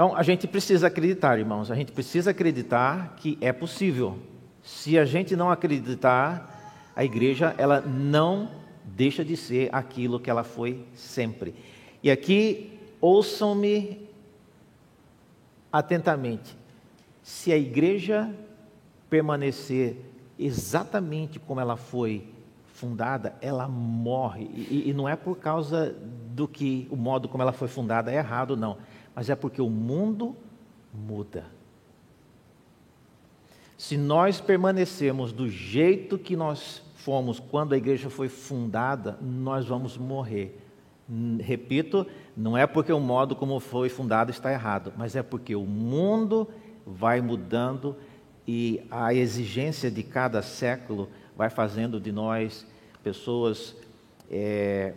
Então, 0.00 0.16
a 0.16 0.22
gente 0.22 0.48
precisa 0.48 0.86
acreditar, 0.86 1.38
irmãos, 1.38 1.70
a 1.70 1.74
gente 1.74 1.92
precisa 1.92 2.30
acreditar 2.30 3.16
que 3.18 3.36
é 3.38 3.52
possível. 3.52 4.16
Se 4.62 4.98
a 4.98 5.04
gente 5.04 5.36
não 5.36 5.50
acreditar, 5.50 6.90
a 6.96 7.04
igreja 7.04 7.54
ela 7.58 7.82
não 7.82 8.50
deixa 8.82 9.22
de 9.22 9.36
ser 9.36 9.68
aquilo 9.70 10.18
que 10.18 10.30
ela 10.30 10.42
foi 10.42 10.86
sempre. 10.94 11.54
E 12.02 12.10
aqui, 12.10 12.80
ouçam-me 12.98 14.08
atentamente. 15.70 16.56
Se 17.22 17.52
a 17.52 17.58
igreja 17.58 18.34
permanecer 19.10 19.98
exatamente 20.38 21.38
como 21.38 21.60
ela 21.60 21.76
foi 21.76 22.26
fundada, 22.72 23.34
ela 23.42 23.68
morre. 23.68 24.44
E, 24.44 24.84
e, 24.88 24.94
não 24.94 25.06
é 25.06 25.14
por 25.14 25.36
causa 25.36 25.94
do 26.30 26.48
que 26.48 26.88
o 26.90 26.96
modo 26.96 27.28
como 27.28 27.42
ela 27.42 27.52
foi 27.52 27.68
fundada 27.68 28.10
é 28.10 28.16
errado, 28.16 28.56
não. 28.56 28.78
Mas 29.20 29.28
é 29.28 29.36
porque 29.36 29.60
o 29.60 29.68
mundo 29.68 30.34
muda. 30.94 31.44
Se 33.76 33.98
nós 33.98 34.40
permanecermos 34.40 35.30
do 35.30 35.46
jeito 35.46 36.16
que 36.16 36.34
nós 36.34 36.80
fomos 36.94 37.38
quando 37.38 37.74
a 37.74 37.76
igreja 37.76 38.08
foi 38.08 38.30
fundada, 38.30 39.18
nós 39.20 39.66
vamos 39.66 39.98
morrer. 39.98 40.58
Repito, 41.38 42.06
não 42.34 42.56
é 42.56 42.66
porque 42.66 42.94
o 42.94 42.98
modo 42.98 43.36
como 43.36 43.60
foi 43.60 43.90
fundado 43.90 44.30
está 44.30 44.50
errado, 44.50 44.90
mas 44.96 45.14
é 45.14 45.22
porque 45.22 45.54
o 45.54 45.66
mundo 45.66 46.48
vai 46.86 47.20
mudando 47.20 47.96
e 48.48 48.80
a 48.90 49.12
exigência 49.12 49.90
de 49.90 50.02
cada 50.02 50.40
século 50.40 51.10
vai 51.36 51.50
fazendo 51.50 52.00
de 52.00 52.10
nós 52.10 52.66
pessoas 53.02 53.76
é, 54.30 54.94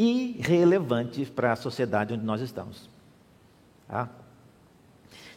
irrelevantes 0.00 1.28
para 1.28 1.52
a 1.52 1.56
sociedade 1.56 2.14
onde 2.14 2.24
nós 2.24 2.40
estamos. 2.40 2.88
Tá? 3.86 4.08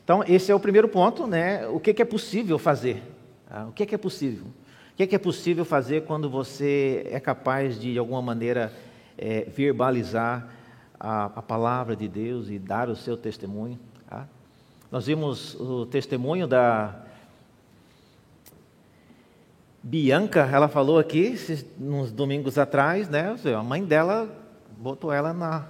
Então, 0.04 0.23
esse 0.26 0.52
é 0.52 0.56
o 0.56 0.60
primeiro 0.60 0.88
ponto, 0.88 1.28
né? 1.28 1.67
O 1.67 1.80
que, 1.80 1.93
que 1.93 2.02
é 2.02 2.06
possível 2.06 2.58
fazer? 2.58 3.04
Tá? 3.49 3.65
O 3.65 3.73
que, 3.73 3.86
que 3.86 3.95
é 3.95 3.97
possível? 3.97 4.45
O 4.93 4.95
que 4.95 5.04
é, 5.04 5.08
que 5.08 5.15
é 5.15 5.19
possível 5.19 5.65
fazer 5.65 6.06
quando 6.06 6.30
você 6.30 7.06
é 7.10 7.19
capaz 7.19 7.80
de, 7.80 7.93
de 7.93 7.99
alguma 7.99 8.21
maneira, 8.21 8.71
é, 9.17 9.41
verbalizar 9.41 10.47
a, 10.99 11.26
a, 11.26 11.41
palavra 11.41 11.95
de 11.95 12.08
Deus 12.08 12.49
e 12.49 12.58
dar 12.58 12.89
o 12.89 12.95
seu 12.95 13.17
testemunho? 13.17 13.80
Tá? 14.08 14.28
Nós 14.91 15.08
vimos 15.08 15.56
o 15.56 15.86
testemunho 15.88 16.47
da 16.47 17.02
Bianca, 19.82 20.47
ela 20.49 20.69
falou 20.69 20.99
aqui, 20.99 21.36
uns 21.80 22.12
domingos 22.12 22.58
atrás, 22.58 23.10
né? 23.10 23.36
A 23.58 23.63
mãe 23.63 23.84
dela 23.84 24.42
botou 24.84 25.13
ela 25.13 25.34
na, 25.34 25.65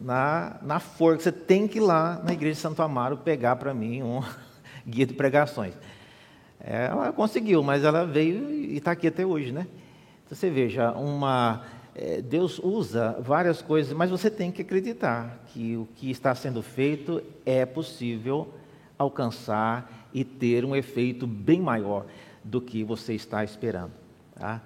na, 0.00 0.56
na 0.62 0.80
forca. 0.80 1.22
Você 1.22 1.30
tem 1.30 1.68
que 1.68 1.76
ir 1.78 1.82
lá 1.82 2.20
na 2.24 2.32
igreja 2.32 2.54
de 2.54 2.60
Santo 2.60 2.80
Amaro 2.82 3.18
pegar 3.18 3.56
para 3.56 3.74
mim 3.74 4.02
um 4.02 4.22
guia 4.88 5.06
de 5.06 5.12
pregações. 5.12 5.74
Ela 6.58 7.12
conseguiu, 7.12 7.62
mas 7.62 7.84
ela 7.84 8.04
veio 8.04 8.50
e 8.50 8.78
está 8.78 8.92
aqui 8.92 9.06
até 9.06 9.24
hoje, 9.24 9.52
né? 9.52 9.66
Então, 10.24 10.36
você 10.36 10.50
veja, 10.50 10.90
uma, 10.92 11.62
é, 11.94 12.20
Deus 12.20 12.58
usa 12.58 13.16
várias 13.20 13.62
coisas, 13.62 13.92
mas 13.92 14.10
você 14.10 14.30
tem 14.30 14.50
que 14.50 14.62
acreditar 14.62 15.38
que 15.48 15.76
o 15.76 15.86
que 15.94 16.10
está 16.10 16.34
sendo 16.34 16.62
feito 16.62 17.22
é 17.46 17.64
possível 17.64 18.52
alcançar 18.98 20.08
e 20.12 20.24
ter 20.24 20.64
um 20.64 20.74
efeito 20.74 21.26
bem 21.26 21.60
maior 21.60 22.06
do 22.42 22.60
que 22.60 22.82
você 22.82 23.14
está 23.14 23.44
esperando. 23.44 23.92
Tá? 24.34 24.60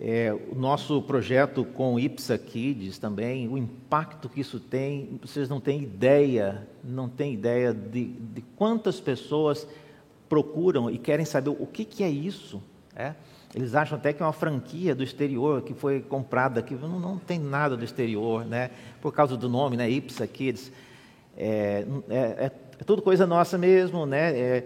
É, 0.00 0.36
o 0.50 0.54
nosso 0.56 1.00
projeto 1.02 1.64
com 1.64 1.98
Ipsa 1.98 2.36
Kids 2.36 2.98
também, 2.98 3.46
o 3.48 3.56
impacto 3.56 4.28
que 4.28 4.40
isso 4.40 4.58
tem, 4.58 5.20
vocês 5.22 5.48
não 5.48 5.60
têm 5.60 5.82
ideia, 5.82 6.66
não 6.82 7.08
têm 7.08 7.34
ideia 7.34 7.72
de, 7.72 8.06
de 8.06 8.42
quantas 8.56 8.98
pessoas 9.00 9.66
procuram 10.28 10.90
e 10.90 10.98
querem 10.98 11.24
saber 11.24 11.50
o 11.50 11.66
que, 11.66 11.84
que 11.84 12.02
é 12.02 12.10
isso. 12.10 12.60
É? 12.96 13.14
Eles 13.54 13.74
acham 13.74 13.96
até 13.96 14.12
que 14.12 14.20
é 14.20 14.26
uma 14.26 14.32
franquia 14.32 14.94
do 14.96 15.04
exterior 15.04 15.62
que 15.62 15.74
foi 15.74 16.00
comprada 16.00 16.58
aqui. 16.58 16.74
Não, 16.74 16.98
não 16.98 17.16
tem 17.16 17.38
nada 17.38 17.76
do 17.76 17.84
exterior, 17.84 18.44
né? 18.44 18.70
por 19.00 19.12
causa 19.12 19.36
do 19.36 19.48
nome, 19.48 19.76
né? 19.76 19.88
Ipsa 19.88 20.26
Kids. 20.26 20.72
É, 21.36 21.84
é, 22.08 22.16
é, 22.16 22.52
é 22.80 22.84
tudo 22.84 23.00
coisa 23.00 23.26
nossa 23.26 23.56
mesmo, 23.56 24.06
né? 24.06 24.36
É, 24.36 24.64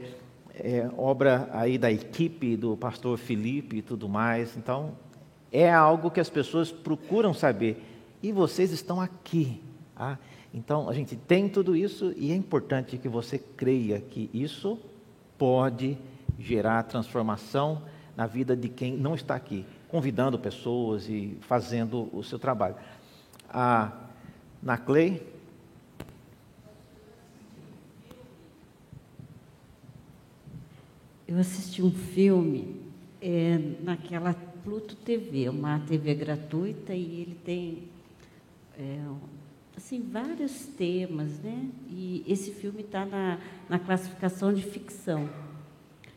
é, 0.54 0.90
obra 0.96 1.48
aí 1.52 1.76
da 1.76 1.92
equipe 1.92 2.56
do 2.56 2.76
pastor 2.76 3.18
Felipe 3.18 3.76
e 3.76 3.82
tudo 3.82 4.08
mais. 4.08 4.56
Então, 4.56 4.96
é 5.52 5.72
algo 5.72 6.11
que 6.11 6.20
as 6.20 6.30
pessoas 6.30 6.70
procuram 6.70 7.32
saber. 7.32 7.82
E 8.22 8.32
vocês 8.32 8.72
estão 8.72 9.00
aqui. 9.00 9.61
Tá? 9.94 10.18
Então, 10.52 10.88
a 10.88 10.94
gente 10.94 11.16
tem 11.16 11.48
tudo 11.48 11.76
isso 11.76 12.12
e 12.16 12.32
é 12.32 12.34
importante 12.34 12.98
que 12.98 13.08
você 13.08 13.38
creia 13.38 14.00
que 14.00 14.30
isso 14.32 14.78
pode 15.37 15.96
gerar 16.38 16.82
transformação 16.84 17.82
na 18.16 18.26
vida 18.26 18.56
de 18.56 18.68
quem 18.68 18.96
não 18.96 19.14
está 19.14 19.34
aqui, 19.34 19.64
convidando 19.88 20.38
pessoas 20.38 21.08
e 21.08 21.38
fazendo 21.42 22.08
o 22.12 22.22
seu 22.22 22.38
trabalho. 22.38 22.76
A 23.48 23.92
Naclay. 24.62 25.22
Eu 31.26 31.38
assisti 31.38 31.82
um 31.82 31.90
filme 31.90 32.80
é, 33.20 33.61
naquela 33.82 34.34
Pluto 34.68 34.94
TV, 34.96 35.48
uma 35.48 35.78
TV 35.81 36.14
gratuita, 36.14 36.92
e 36.92 37.22
ele 37.22 37.38
tem 37.42 37.85
é, 38.78 39.02
assim 39.74 40.02
vários 40.02 40.66
temas, 40.66 41.40
né? 41.40 41.70
E 41.88 42.22
esse 42.28 42.50
filme 42.50 42.83
está 42.83 43.07
na, 43.07 43.38
na 43.66 43.78
classificação 43.78 44.52
de 44.52 44.61
ficção. 44.61 45.26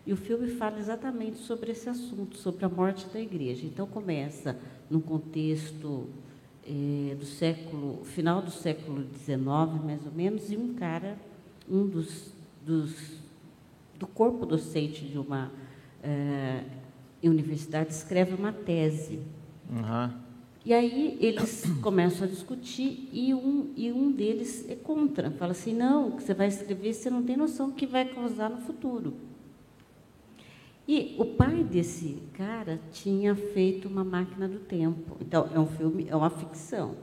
E 0.06 0.12
o 0.12 0.18
filme 0.18 0.50
fala 0.50 0.80
exatamente 0.80 1.38
sobre 1.38 1.72
esse 1.72 1.88
assunto, 1.88 2.36
sobre 2.36 2.66
a 2.66 2.68
morte 2.68 3.08
da 3.08 3.22
igreja. 3.22 3.66
Então 3.66 3.88
começa 3.88 4.60
num 4.90 5.00
contexto 5.00 6.10
é, 6.68 7.16
do 7.16 7.26
século, 7.26 8.04
final 8.04 8.42
do 8.42 8.52
século 8.52 9.08
XIX, 9.16 9.38
mais 9.82 10.06
ou 10.06 10.12
menos, 10.12 10.52
e 10.52 10.58
um 10.58 10.74
cara, 10.74 11.18
um 11.70 11.88
dos, 11.88 12.34
dos 12.66 13.22
do 13.98 14.08
corpo 14.08 14.46
docente 14.46 15.06
de 15.06 15.18
uma 15.18 15.50
é, 16.04 16.66
universidade 17.30 17.92
escreve 17.92 18.34
uma 18.34 18.52
tese. 18.52 19.20
Uhum. 19.70 20.12
E 20.64 20.74
aí 20.74 21.18
eles 21.20 21.66
começam 21.82 22.28
a 22.28 22.30
discutir 22.30 23.10
e 23.12 23.34
um, 23.34 23.72
e 23.76 23.92
um 23.92 24.12
deles 24.12 24.66
é 24.70 24.76
contra. 24.76 25.32
Fala 25.32 25.52
assim, 25.52 25.74
não, 25.74 26.10
o 26.10 26.18
que 26.18 26.24
você 26.24 26.34
vai 26.34 26.48
escrever, 26.48 26.94
você 26.94 27.10
não 27.10 27.24
tem 27.24 27.36
noção 27.36 27.70
do 27.70 27.76
que 27.76 27.86
vai 27.86 28.06
causar 28.06 28.50
no 28.50 28.58
futuro. 28.58 29.14
E 30.88 31.16
o 31.18 31.26
pai 31.26 31.64
desse 31.64 32.18
cara 32.34 32.80
tinha 32.92 33.36
feito 33.36 33.88
uma 33.88 34.04
máquina 34.04 34.48
do 34.48 34.60
tempo. 34.60 35.16
Então, 35.22 35.50
é 35.54 35.60
um 35.60 35.68
filme, 35.68 36.08
é 36.10 36.16
uma 36.16 36.30
ficção. 36.30 36.96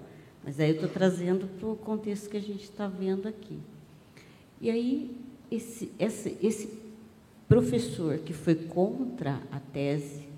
Mas 0.44 0.60
aí 0.60 0.70
eu 0.70 0.74
estou 0.74 0.88
trazendo 0.88 1.46
para 1.46 1.68
o 1.68 1.76
contexto 1.76 2.28
que 2.28 2.36
a 2.36 2.40
gente 2.40 2.64
está 2.64 2.86
vendo 2.86 3.26
aqui. 3.26 3.58
E 4.60 4.70
aí, 4.70 5.16
esse, 5.50 5.92
esse, 5.98 6.36
esse 6.42 6.66
professor 7.48 8.18
que 8.18 8.32
foi 8.32 8.54
contra 8.54 9.40
a 9.50 9.58
tese 9.58 10.28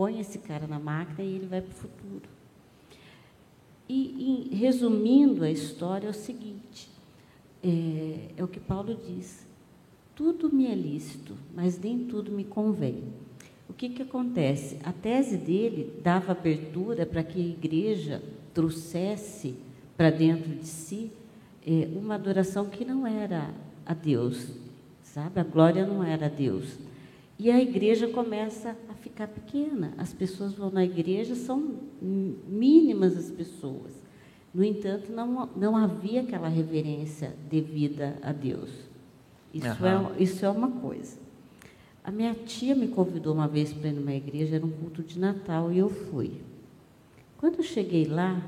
põe 0.00 0.18
esse 0.18 0.38
cara 0.38 0.66
na 0.66 0.78
máquina 0.78 1.22
e 1.22 1.34
ele 1.34 1.46
vai 1.46 1.60
para 1.60 1.72
o 1.72 1.74
futuro. 1.74 2.28
E, 3.86 4.48
e, 4.50 4.56
resumindo 4.56 5.44
a 5.44 5.50
história, 5.50 6.06
é 6.06 6.10
o 6.10 6.14
seguinte: 6.14 6.88
é, 7.62 8.30
é 8.38 8.42
o 8.42 8.48
que 8.48 8.58
Paulo 8.58 8.96
diz. 9.06 9.46
Tudo 10.14 10.50
me 10.50 10.66
é 10.66 10.74
lícito, 10.74 11.34
mas 11.54 11.78
nem 11.78 12.06
tudo 12.06 12.32
me 12.32 12.44
convém. 12.44 13.04
O 13.68 13.74
que, 13.74 13.90
que 13.90 14.02
acontece? 14.02 14.78
A 14.84 14.92
tese 14.92 15.36
dele 15.36 16.00
dava 16.02 16.32
abertura 16.32 17.04
para 17.04 17.22
que 17.22 17.38
a 17.38 17.44
igreja 17.46 18.22
trouxesse 18.54 19.54
para 19.98 20.08
dentro 20.08 20.50
de 20.50 20.66
si 20.66 21.10
é, 21.66 21.88
uma 21.94 22.14
adoração 22.14 22.70
que 22.70 22.86
não 22.86 23.06
era 23.06 23.50
a 23.84 23.92
Deus, 23.92 24.50
sabe? 25.14 25.40
A 25.40 25.44
glória 25.44 25.86
não 25.86 26.02
era 26.02 26.28
Deus. 26.28 26.78
E 27.38 27.50
a 27.50 27.60
igreja 27.60 28.06
começa 28.08 28.76
a 28.88 28.94
ficar 28.94 29.26
pequena. 29.26 29.92
As 29.96 30.12
pessoas 30.12 30.52
vão 30.52 30.70
na 30.70 30.84
igreja, 30.84 31.34
são 31.34 31.76
mínimas 32.00 33.16
as 33.16 33.30
pessoas. 33.30 33.92
No 34.52 34.62
entanto, 34.64 35.10
não, 35.12 35.48
não 35.56 35.76
havia 35.76 36.20
aquela 36.20 36.48
reverência 36.48 37.34
devida 37.48 38.18
a 38.22 38.32
Deus. 38.32 38.70
Isso, 39.54 39.66
uhum. 39.82 40.14
é, 40.16 40.22
isso 40.22 40.44
é 40.44 40.50
uma 40.50 40.70
coisa. 40.70 41.18
A 42.04 42.10
minha 42.10 42.34
tia 42.34 42.74
me 42.74 42.88
convidou 42.88 43.34
uma 43.34 43.48
vez 43.48 43.72
para 43.72 43.88
ir 43.88 43.92
numa 43.92 44.14
igreja, 44.14 44.56
era 44.56 44.66
um 44.66 44.70
culto 44.70 45.02
de 45.02 45.18
Natal, 45.18 45.72
e 45.72 45.78
eu 45.78 45.88
fui. 45.88 46.40
Quando 47.38 47.56
eu 47.56 47.62
cheguei 47.62 48.04
lá, 48.04 48.44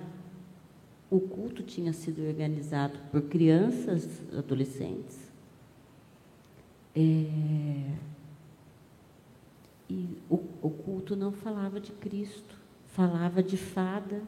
o 1.10 1.20
culto 1.20 1.62
tinha 1.62 1.92
sido 1.92 2.22
organizado 2.26 2.98
por 3.10 3.22
crianças, 3.22 4.06
adolescentes. 4.36 5.31
É, 6.94 7.00
e 9.88 10.18
o, 10.28 10.40
o, 10.62 10.70
culto 10.70 11.16
não 11.16 11.32
falava 11.32 11.80
de 11.80 11.92
Cristo, 11.92 12.56
falava 12.86 13.42
de 13.42 13.56
fada. 13.56 14.22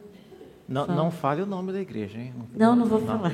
Não, 0.67 0.87
não 0.87 1.11
fale 1.11 1.43
o 1.43 1.45
nome 1.45 1.71
da 1.71 1.79
igreja, 1.79 2.19
hein? 2.19 2.33
Não, 2.55 2.75
não 2.75 2.85
vou 2.85 2.99
não. 2.99 3.07
falar. 3.07 3.31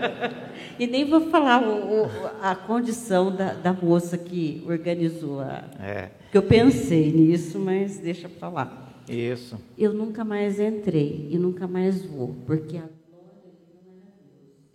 e 0.78 0.86
nem 0.86 1.04
vou 1.04 1.30
falar 1.30 1.62
o, 1.62 2.04
o, 2.04 2.06
a 2.42 2.54
condição 2.54 3.34
da, 3.34 3.54
da, 3.54 3.72
moça 3.72 4.18
que 4.18 4.62
organizou 4.66 5.40
a. 5.40 5.64
É. 5.78 6.10
Que 6.30 6.36
eu 6.36 6.42
pensei 6.42 7.10
nisso, 7.12 7.58
mas 7.58 7.98
deixa 7.98 8.28
para 8.28 8.48
lá. 8.48 8.88
Isso. 9.08 9.58
Eu 9.76 9.92
nunca 9.92 10.22
mais 10.22 10.60
entrei 10.60 11.28
e 11.30 11.38
nunca 11.38 11.66
mais 11.66 12.04
vou, 12.04 12.36
porque 12.46 12.76
a 12.76 12.82
glória 12.82 12.90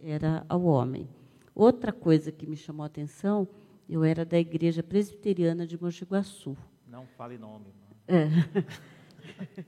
era 0.03 0.45
ao 0.49 0.63
homem. 0.63 1.07
Outra 1.53 1.91
coisa 1.91 2.31
que 2.31 2.45
me 2.45 2.55
chamou 2.55 2.83
a 2.83 2.87
atenção, 2.87 3.47
eu 3.87 4.03
era 4.03 4.25
da 4.25 4.39
igreja 4.39 4.81
presbiteriana 4.81 5.65
de 5.65 5.81
Mogi 5.81 6.03
Guaçu. 6.03 6.57
Não 6.87 7.05
fale 7.17 7.37
nome. 7.37 7.67
É. 8.07 8.27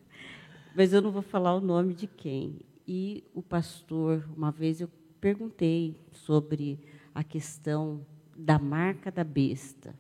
Mas 0.76 0.94
eu 0.94 1.02
não 1.02 1.12
vou 1.12 1.22
falar 1.22 1.56
o 1.56 1.62
nome 1.62 1.94
de 1.94 2.08
quem. 2.08 2.60
E 2.88 3.24
o 3.34 3.42
pastor, 3.42 4.28
uma 4.36 4.52
vez 4.52 4.80
eu 4.80 4.90
perguntei 5.20 5.96
sobre 6.12 6.80
a 7.14 7.24
questão 7.24 8.06
da 8.36 8.60
marca 8.60 9.12
da 9.12 9.24
besta, 9.24 9.96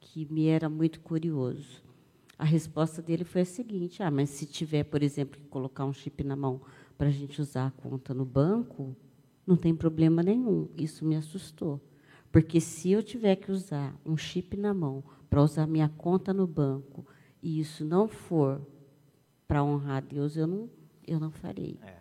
que 0.00 0.26
me 0.30 0.46
era 0.46 0.68
muito 0.68 1.00
curioso. 1.00 1.82
A 2.36 2.44
resposta 2.44 3.00
dele 3.00 3.24
foi 3.24 3.42
a 3.42 3.46
seguinte: 3.46 4.02
ah, 4.02 4.10
mas 4.10 4.30
se 4.30 4.46
tiver, 4.46 4.84
por 4.84 5.02
exemplo, 5.02 5.40
que 5.40 5.46
colocar 5.46 5.84
um 5.84 5.92
chip 5.92 6.24
na 6.24 6.34
mão 6.34 6.60
para 6.98 7.08
a 7.08 7.12
gente 7.12 7.40
usar 7.40 7.68
a 7.68 7.70
conta 7.70 8.12
no 8.12 8.24
banco, 8.24 8.96
não 9.46 9.56
tem 9.56 9.74
problema 9.74 10.22
nenhum. 10.22 10.68
Isso 10.76 11.04
me 11.04 11.16
assustou. 11.16 11.80
Porque 12.32 12.60
se 12.60 12.90
eu 12.90 13.02
tiver 13.02 13.36
que 13.36 13.52
usar 13.52 13.94
um 14.06 14.16
chip 14.16 14.56
na 14.56 14.72
mão 14.72 15.04
para 15.28 15.42
usar 15.42 15.66
minha 15.66 15.88
conta 15.88 16.32
no 16.32 16.46
banco 16.46 17.06
e 17.42 17.60
isso 17.60 17.84
não 17.84 18.08
for 18.08 18.66
para 19.46 19.62
honrar 19.62 19.98
a 19.98 20.00
Deus, 20.00 20.34
eu 20.34 20.46
não, 20.46 20.70
eu 21.06 21.20
não 21.20 21.30
farei. 21.30 21.78
É. 21.82 22.00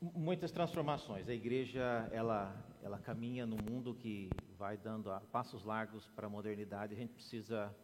Muitas 0.00 0.50
transformações. 0.50 1.28
A 1.28 1.34
igreja 1.34 2.08
ela, 2.10 2.56
ela 2.82 2.98
caminha 2.98 3.44
no 3.44 3.56
mundo 3.56 3.94
que 3.94 4.30
vai 4.56 4.78
dando 4.78 5.10
passos 5.30 5.62
largos 5.62 6.08
para 6.16 6.26
a 6.26 6.30
modernidade. 6.30 6.94
A 6.94 6.96
gente 6.96 7.12
precisa 7.12 7.74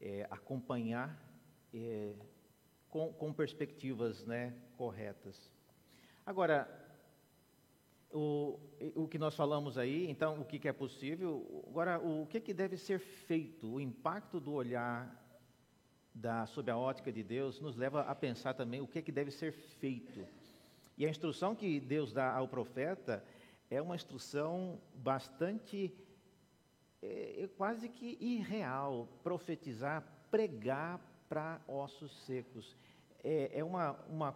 é, 0.00 0.26
acompanhar 0.30 1.16
é, 1.72 2.14
com, 2.88 3.12
com, 3.12 3.32
perspectivas 3.32 4.24
né, 4.24 4.54
corretas. 4.76 5.52
Agora, 6.24 6.68
o, 8.12 8.58
o 8.94 9.08
que 9.08 9.18
nós 9.18 9.34
falamos 9.34 9.76
aí, 9.76 10.08
então, 10.10 10.40
o 10.40 10.44
que, 10.44 10.58
que 10.58 10.68
é 10.68 10.72
possível, 10.72 11.64
agora, 11.68 11.98
o 11.98 12.26
que, 12.26 12.40
que 12.40 12.54
deve 12.54 12.76
ser 12.76 12.98
feito, 12.98 13.74
o 13.74 13.80
impacto 13.80 14.40
do 14.40 14.52
olhar 14.52 15.24
da, 16.14 16.46
sob 16.46 16.70
a 16.70 16.76
ótica 16.76 17.12
de 17.12 17.22
Deus 17.22 17.60
nos 17.60 17.76
leva 17.76 18.02
a 18.02 18.14
pensar 18.14 18.54
também 18.54 18.80
o 18.80 18.86
que, 18.86 19.02
que 19.02 19.12
deve 19.12 19.30
ser 19.30 19.52
feito. 19.52 20.26
E 20.96 21.04
a 21.04 21.10
instrução 21.10 21.54
que 21.54 21.78
Deus 21.78 22.12
dá 22.12 22.34
ao 22.34 22.48
profeta 22.48 23.22
é 23.70 23.82
uma 23.82 23.94
instrução 23.94 24.80
bastante 24.94 25.92
é, 27.02 27.42
é 27.42 27.48
quase 27.56 27.88
que 27.88 28.16
irreal 28.20 29.06
profetizar, 29.22 30.02
pregar 30.30 31.00
para 31.28 31.60
ossos 31.68 32.16
secos. 32.24 32.76
É, 33.22 33.58
é 33.58 33.64
uma, 33.64 33.92
uma 34.08 34.32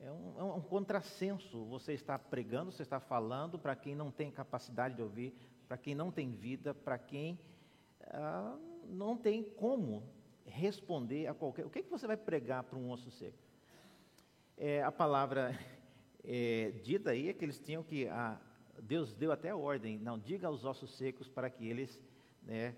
é 0.00 0.10
um, 0.10 0.38
é 0.38 0.42
um 0.42 0.60
contrassenso. 0.60 1.64
Você 1.66 1.92
está 1.92 2.18
pregando, 2.18 2.70
você 2.70 2.82
está 2.82 3.00
falando 3.00 3.58
para 3.58 3.74
quem 3.74 3.94
não 3.94 4.10
tem 4.10 4.30
capacidade 4.30 4.94
de 4.94 5.02
ouvir, 5.02 5.34
para 5.66 5.76
quem 5.76 5.94
não 5.94 6.10
tem 6.10 6.30
vida, 6.32 6.72
para 6.72 6.98
quem 6.98 7.38
ah, 8.04 8.56
não 8.84 9.16
tem 9.16 9.42
como 9.42 10.02
responder 10.46 11.26
a 11.26 11.34
qualquer. 11.34 11.66
O 11.66 11.70
que, 11.70 11.80
é 11.80 11.82
que 11.82 11.90
você 11.90 12.06
vai 12.06 12.16
pregar 12.16 12.64
para 12.64 12.78
um 12.78 12.90
osso 12.90 13.10
seco? 13.10 13.38
É, 14.56 14.82
a 14.82 14.90
palavra 14.90 15.58
é, 16.24 16.72
dita 16.82 17.10
aí 17.10 17.28
é 17.28 17.32
que 17.32 17.44
eles 17.44 17.58
tinham 17.58 17.82
que 17.82 18.08
a, 18.08 18.40
Deus 18.82 19.12
deu 19.12 19.32
até 19.32 19.50
a 19.50 19.56
ordem, 19.56 19.98
não, 19.98 20.18
diga 20.18 20.46
aos 20.46 20.64
ossos 20.64 20.96
secos 20.96 21.28
para 21.28 21.50
que 21.50 21.66
eles 21.66 22.00
né, 22.42 22.74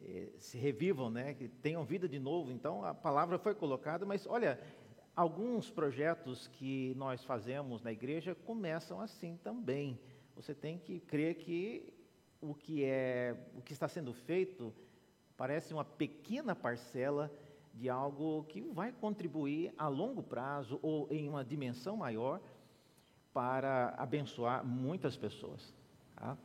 eh, 0.00 0.28
se 0.38 0.56
revivam, 0.56 1.10
né, 1.10 1.34
que 1.34 1.48
tenham 1.48 1.84
vida 1.84 2.08
de 2.08 2.18
novo. 2.18 2.50
Então 2.52 2.84
a 2.84 2.94
palavra 2.94 3.38
foi 3.38 3.54
colocada, 3.54 4.06
mas 4.06 4.26
olha, 4.26 4.58
alguns 5.16 5.70
projetos 5.70 6.46
que 6.46 6.94
nós 6.94 7.24
fazemos 7.24 7.82
na 7.82 7.90
igreja 7.90 8.34
começam 8.34 9.00
assim 9.00 9.38
também. 9.42 9.98
Você 10.36 10.54
tem 10.54 10.78
que 10.78 11.00
crer 11.00 11.36
que 11.36 11.94
o 12.40 12.54
que 12.54 12.84
é, 12.84 13.34
o 13.56 13.62
que 13.62 13.72
está 13.72 13.88
sendo 13.88 14.12
feito 14.12 14.72
parece 15.36 15.72
uma 15.72 15.84
pequena 15.84 16.54
parcela 16.54 17.32
de 17.72 17.88
algo 17.88 18.44
que 18.44 18.60
vai 18.60 18.92
contribuir 18.92 19.72
a 19.78 19.88
longo 19.88 20.22
prazo 20.22 20.78
ou 20.82 21.08
em 21.10 21.28
uma 21.28 21.44
dimensão 21.44 21.96
maior 21.96 22.40
para 23.32 23.94
abençoar 23.98 24.64
muitas 24.64 25.16
pessoas. 25.16 25.74
Tá? 26.14 26.36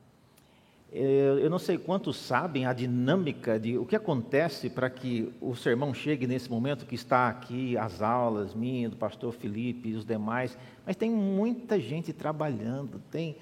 Eu 0.93 1.49
não 1.49 1.57
sei 1.57 1.77
quantos 1.77 2.17
sabem 2.17 2.65
a 2.65 2.73
dinâmica 2.73 3.57
de 3.57 3.77
o 3.77 3.85
que 3.85 3.95
acontece 3.95 4.69
para 4.69 4.89
que 4.89 5.31
o 5.39 5.55
sermão 5.55 5.93
chegue 5.93 6.27
nesse 6.27 6.49
momento 6.49 6.85
que 6.85 6.95
está 6.95 7.29
aqui, 7.29 7.77
as 7.77 8.01
aulas 8.01 8.53
minha, 8.53 8.89
do 8.89 8.97
pastor 8.97 9.31
Felipe 9.31 9.87
e 9.87 9.93
os 9.93 10.03
demais, 10.03 10.57
mas 10.85 10.97
tem 10.97 11.09
muita 11.09 11.79
gente 11.79 12.11
trabalhando, 12.11 13.01
tem 13.09 13.37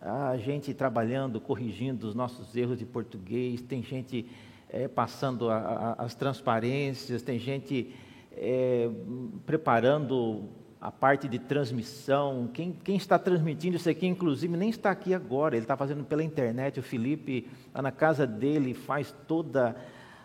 a 0.00 0.38
gente 0.38 0.72
trabalhando, 0.72 1.38
corrigindo 1.38 2.08
os 2.08 2.14
nossos 2.14 2.56
erros 2.56 2.78
de 2.78 2.86
português, 2.86 3.60
tem 3.60 3.82
gente 3.82 4.24
é, 4.70 4.88
passando 4.88 5.50
a, 5.50 5.58
a, 5.58 6.04
as 6.04 6.14
transparências, 6.14 7.20
tem 7.20 7.38
gente 7.38 7.94
é, 8.32 8.88
preparando 9.44 10.48
a 10.80 10.92
parte 10.92 11.26
de 11.28 11.38
transmissão, 11.38 12.48
quem, 12.54 12.72
quem, 12.72 12.96
está 12.96 13.18
transmitindo 13.18 13.76
isso 13.76 13.90
aqui, 13.90 14.06
inclusive, 14.06 14.56
nem 14.56 14.70
está 14.70 14.90
aqui 14.90 15.12
agora, 15.12 15.56
ele 15.56 15.64
está 15.64 15.76
fazendo 15.76 16.04
pela 16.04 16.22
internet, 16.22 16.78
o 16.78 16.82
Felipe 16.82 17.48
está 17.66 17.82
na 17.82 17.90
casa 17.90 18.26
dele, 18.26 18.74
faz 18.74 19.12
toda 19.26 19.74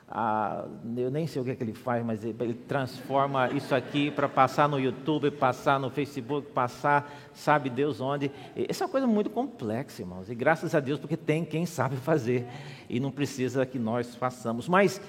a. 0.08 0.66
Eu 0.96 1.10
nem 1.10 1.26
sei 1.26 1.42
o 1.42 1.46
que, 1.46 1.52
é 1.52 1.56
que 1.56 1.64
ele 1.64 1.74
faz, 1.74 2.06
mas 2.06 2.24
ele, 2.24 2.36
ele 2.40 2.54
transforma 2.54 3.50
isso 3.52 3.74
aqui 3.74 4.12
para 4.12 4.30
passar 4.30 4.70
no 4.70 4.80
YouTube, 4.80 5.32
passar 5.32 5.80
no 5.80 5.90
Facebook, 5.90 6.52
passar, 6.52 7.12
sabe 7.34 7.68
Deus 7.68 8.00
onde. 8.00 8.30
Essa 8.56 8.84
é 8.84 8.86
uma 8.86 8.92
coisa 8.92 9.08
muito 9.08 9.32
complexa, 9.32 10.04
irmãos, 10.04 10.30
e 10.30 10.36
graças 10.36 10.76
a 10.76 10.80
Deus, 10.80 11.00
porque 11.00 11.18
tem 11.18 11.44
quem 11.44 11.66
sabe 11.66 11.96
fazer, 11.96 12.46
e 12.88 13.00
não 13.00 13.10
precisa 13.10 13.66
que 13.66 13.80
nós 13.80 14.14
façamos. 14.16 14.70
Mas 14.70 15.02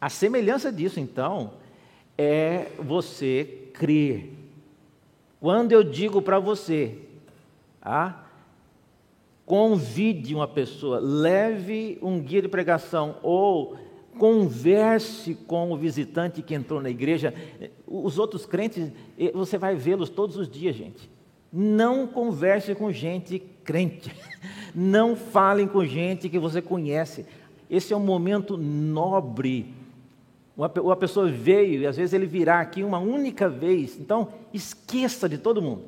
a 0.00 0.08
semelhança 0.08 0.70
disso, 0.70 1.00
então, 1.00 1.54
é 2.16 2.68
você 2.78 3.68
crer 3.74 4.45
quando 5.46 5.70
eu 5.70 5.84
digo 5.84 6.20
para 6.20 6.40
você, 6.40 6.98
ah, 7.80 8.24
convide 9.44 10.34
uma 10.34 10.48
pessoa, 10.48 10.98
leve 10.98 12.00
um 12.02 12.18
guia 12.18 12.42
de 12.42 12.48
pregação 12.48 13.18
ou 13.22 13.76
converse 14.18 15.36
com 15.36 15.70
o 15.70 15.76
visitante 15.76 16.42
que 16.42 16.52
entrou 16.52 16.82
na 16.82 16.90
igreja. 16.90 17.32
Os 17.86 18.18
outros 18.18 18.44
crentes, 18.44 18.90
você 19.32 19.56
vai 19.56 19.76
vê-los 19.76 20.10
todos 20.10 20.36
os 20.36 20.48
dias, 20.48 20.74
gente. 20.74 21.08
Não 21.52 22.08
converse 22.08 22.74
com 22.74 22.90
gente 22.90 23.38
crente. 23.62 24.12
Não 24.74 25.14
falem 25.14 25.68
com 25.68 25.84
gente 25.84 26.28
que 26.28 26.40
você 26.40 26.60
conhece. 26.60 27.24
Esse 27.70 27.92
é 27.92 27.96
um 27.96 28.00
momento 28.00 28.56
nobre 28.56 29.75
uma, 30.56 30.96
pessoa 30.96 31.30
veio 31.30 31.82
e 31.82 31.86
às 31.86 31.96
vezes 31.96 32.14
ele 32.14 32.26
virá 32.26 32.60
aqui 32.60 32.82
uma 32.82 32.98
única 32.98 33.48
vez. 33.48 33.98
Então, 33.98 34.28
esqueça 34.54 35.28
de 35.28 35.36
todo 35.36 35.60
mundo. 35.60 35.84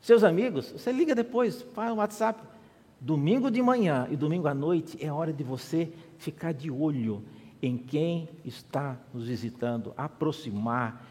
Seus 0.00 0.24
amigos, 0.24 0.72
você 0.72 0.90
liga 0.90 1.14
depois, 1.14 1.62
faz 1.74 1.92
um 1.92 1.96
WhatsApp. 1.96 2.42
Domingo 3.00 3.50
de 3.50 3.62
manhã 3.62 4.08
e 4.10 4.16
domingo 4.16 4.48
à 4.48 4.54
noite 4.54 4.98
é 5.00 5.12
hora 5.12 5.32
de 5.32 5.44
você 5.44 5.92
ficar 6.18 6.52
de 6.52 6.68
olho 6.70 7.22
em 7.62 7.76
quem 7.76 8.28
está 8.44 8.96
nos 9.14 9.28
visitando, 9.28 9.94
aproximar, 9.96 11.04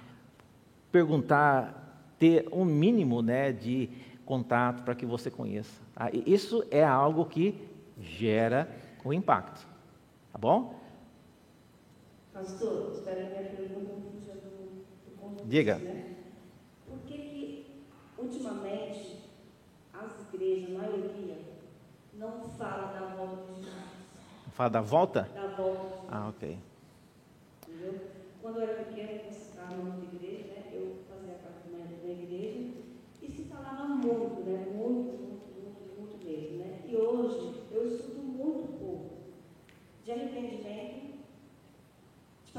perguntar, 0.91 2.13
ter 2.19 2.47
um 2.51 2.65
mínimo 2.65 3.21
né, 3.21 3.53
de 3.53 3.89
contato 4.25 4.83
para 4.83 4.95
que 4.95 5.05
você 5.05 5.31
conheça. 5.31 5.81
Tá? 5.93 6.09
Isso 6.25 6.65
é 6.69 6.83
algo 6.83 7.25
que 7.25 7.55
gera 8.01 8.69
o 9.05 9.13
impacto. 9.13 9.65
Tá 10.33 10.37
bom? 10.37 10.76
Pastor, 12.37 12.91
espero 12.93 13.31
que 13.31 13.33
a 13.33 13.49
pergunta 13.49 13.93
não 13.93 13.99
fuja 13.99 14.33
do, 14.33 14.85
do 15.09 15.17
contexto, 15.19 15.47
Diga. 15.47 15.79
Né? 15.79 16.17
Por 16.87 16.99
que, 16.99 17.65
ultimamente 18.15 19.23
as 19.91 20.31
igrejas, 20.31 20.69
a 20.69 20.77
maioria, 20.77 21.37
não 22.13 22.47
fala 22.47 22.93
da 22.93 23.15
volta 23.15 23.53
de 23.53 23.63
Jesus? 23.63 23.73
Fala 24.51 24.69
da 24.69 24.81
volta? 24.81 25.21
Da 25.33 25.47
volta. 25.47 26.03
Ah, 26.09 26.29
ok. 26.29 26.59
Entendeu? 27.67 28.01
Quando 28.39 28.57
eu 28.57 28.69
era 28.69 28.83
pequena, 28.83 29.13
estava 29.31 29.75
na 29.75 29.95
outra 29.95 30.15
igreja, 30.15 30.43
né? 30.49 30.63
Eu 30.71 30.97
fazia 31.09 31.39
parte 31.39 31.69
da 31.69 32.11
igreja 32.11 32.71
e 33.19 33.31
se 33.31 33.45
falava 33.45 33.87
muito, 33.87 34.43
né? 34.45 34.63
Muito, 34.75 35.17
muito, 35.17 35.47
muito, 35.55 35.99
muito 35.99 36.23
mesmo, 36.23 36.57
né? 36.59 36.81
E 36.87 36.95
hoje 36.95 37.63
eu 37.71 37.87
estudo 37.87 38.21
muito 38.21 38.77
pouco 38.77 39.15
de 40.05 40.11
arrependimento 40.11 41.06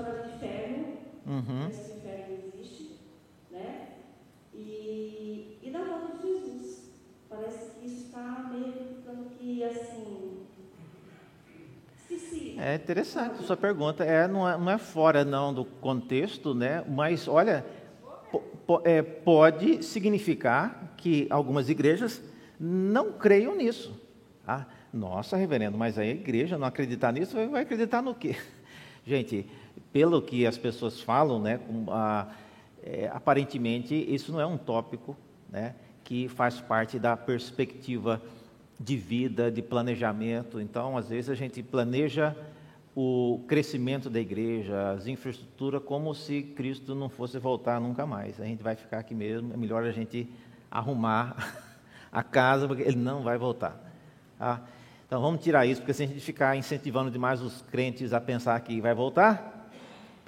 falar 0.03 0.18
do 0.22 0.34
inferno, 0.34 0.99
Uhum. 1.26 1.68
esse 1.68 1.92
inferno 1.99 2.36
existe, 2.46 3.01
né? 3.51 3.88
E, 4.55 5.59
e 5.62 5.70
da 5.70 5.80
volta 5.80 6.16
de 6.18 6.22
Jesus. 6.22 6.90
Parece 7.28 7.70
que 7.78 7.86
isso 7.86 8.07
está 8.07 8.51
meio 8.53 8.99
que 9.38 9.64
assim. 9.64 10.46
É 12.61 12.74
interessante 12.74 13.36
a 13.40 13.42
sua 13.42 13.57
pergunta. 13.57 14.05
É, 14.05 14.26
não, 14.26 14.49
é, 14.49 14.59
não 14.59 14.70
é 14.70 14.78
fora 14.78 15.24
não 15.24 15.55
do 15.55 15.64
contexto, 15.64 16.55
né? 16.55 16.84
Mas 16.88 17.28
olha, 17.28 17.64
é, 18.84 19.01
pode 19.03 19.82
significar 19.84 20.94
que 20.96 21.26
algumas 21.30 21.68
igrejas 21.68 22.20
não 22.59 23.12
creiam 23.12 23.57
nisso. 23.57 23.96
Ah, 24.46 24.66
nossa, 24.92 25.36
reverendo, 25.36 25.78
mas 25.78 25.99
aí 25.99 26.09
a 26.11 26.14
igreja 26.14 26.59
não 26.59 26.66
acreditar 26.66 27.12
nisso, 27.12 27.36
vai- 27.36 27.46
vai 27.49 27.62
acreditar 27.62 28.03
no 28.03 28.14
quê? 28.14 28.34
Gente, 29.07 29.46
pelo 29.93 30.20
que 30.22 30.47
as 30.47 30.59
pessoas 30.59 31.01
falam, 31.01 31.41
né, 31.41 31.61
a- 31.89 32.26
é, 32.82 33.11
aparentemente 33.12 33.95
isso 33.95 34.32
não 34.32 34.41
é 34.41 34.47
um 34.47 34.57
tópico 34.57 35.16
né, 35.51 35.74
que 36.05 36.28
faz 36.28 36.61
parte 36.61 36.99
da 36.99 37.16
perspectiva 37.16 38.20
de 38.78 38.97
vida, 38.97 39.51
de 39.51 39.61
planejamento. 39.61 40.61
Então, 40.61 40.97
às 40.97 41.09
vezes 41.09 41.28
a 41.30 41.34
gente 41.34 41.62
planeja 41.62 42.36
o 42.95 43.41
crescimento 43.47 44.09
da 44.11 44.20
igreja, 44.20 44.93
as 44.93 45.07
infraestruturas, 45.07 45.82
como 45.84 46.14
se 46.14 46.43
Cristo 46.43 46.95
não 46.95 47.09
fosse 47.09 47.39
voltar 47.39 47.80
nunca 47.80 48.07
mais. 48.07 48.41
A 48.41 48.45
gente 48.45 48.62
vai 48.62 48.74
ficar 48.74 48.99
aqui 49.01 49.14
mesmo, 49.14 49.53
é 49.53 49.57
melhor 49.57 49.84
a 49.84 49.93
gente 49.93 50.28
arrumar 50.70 51.36
a 52.11 52.22
casa, 52.22 52.66
porque 52.66 52.82
ele 52.82 52.97
não 52.97 53.22
vai 53.22 53.36
voltar. 53.39 53.76
tá? 54.39 54.62
Então 55.07 55.20
vamos 55.20 55.43
tirar 55.43 55.64
isso, 55.66 55.80
porque 55.80 55.95
se 55.95 56.03
a 56.03 56.07
gente 56.07 56.20
ficar 56.20 56.57
incentivando 56.57 57.11
demais 57.11 57.41
os 57.41 57.62
crentes 57.62 58.12
a 58.12 58.20
pensar 58.20 58.59
que 58.61 58.80
vai 58.80 58.95
voltar, 58.95 59.57